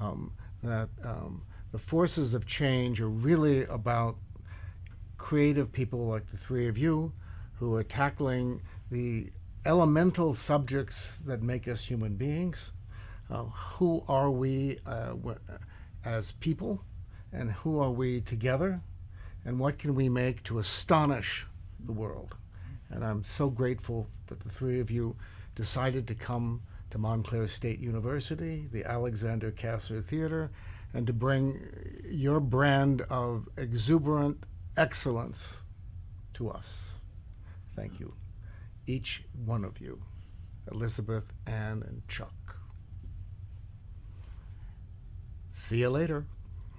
Um, 0.00 0.32
that 0.64 0.88
um, 1.04 1.42
the 1.70 1.78
forces 1.78 2.34
of 2.34 2.44
change 2.44 3.00
are 3.00 3.08
really 3.08 3.64
about 3.66 4.16
creative 5.16 5.70
people 5.70 6.00
like 6.06 6.28
the 6.32 6.36
three 6.36 6.66
of 6.66 6.76
you 6.76 7.12
who 7.54 7.72
are 7.76 7.84
tackling 7.84 8.60
the 8.90 9.30
elemental 9.64 10.34
subjects 10.34 11.18
that 11.24 11.40
make 11.40 11.68
us 11.68 11.84
human 11.84 12.16
beings. 12.16 12.72
Uh, 13.30 13.44
who 13.44 14.02
are 14.08 14.30
we 14.30 14.80
uh, 14.86 15.14
as 16.04 16.32
people, 16.32 16.82
and 17.32 17.52
who 17.52 17.78
are 17.78 17.92
we 17.92 18.20
together, 18.20 18.80
and 19.44 19.60
what 19.60 19.78
can 19.78 19.94
we 19.94 20.08
make 20.08 20.42
to 20.42 20.58
astonish 20.58 21.46
the 21.78 21.92
world? 21.92 22.34
And 22.90 23.04
I'm 23.04 23.24
so 23.24 23.50
grateful 23.50 24.08
that 24.28 24.40
the 24.40 24.48
three 24.48 24.80
of 24.80 24.90
you 24.90 25.16
decided 25.54 26.06
to 26.08 26.14
come 26.14 26.62
to 26.90 26.98
Montclair 26.98 27.46
State 27.48 27.80
University, 27.80 28.68
the 28.70 28.84
Alexander 28.84 29.50
Kasser 29.50 30.00
Theater, 30.00 30.50
and 30.94 31.06
to 31.06 31.12
bring 31.12 31.60
your 32.04 32.40
brand 32.40 33.02
of 33.10 33.48
exuberant 33.56 34.44
excellence 34.76 35.58
to 36.34 36.48
us. 36.48 36.94
Thank 37.76 38.00
you, 38.00 38.14
each 38.86 39.24
one 39.44 39.64
of 39.64 39.80
you, 39.80 40.02
Elizabeth, 40.70 41.30
Anne, 41.46 41.82
and 41.86 42.02
Chuck. 42.08 42.56
See 45.52 45.80
you 45.80 45.90
later. 45.90 46.24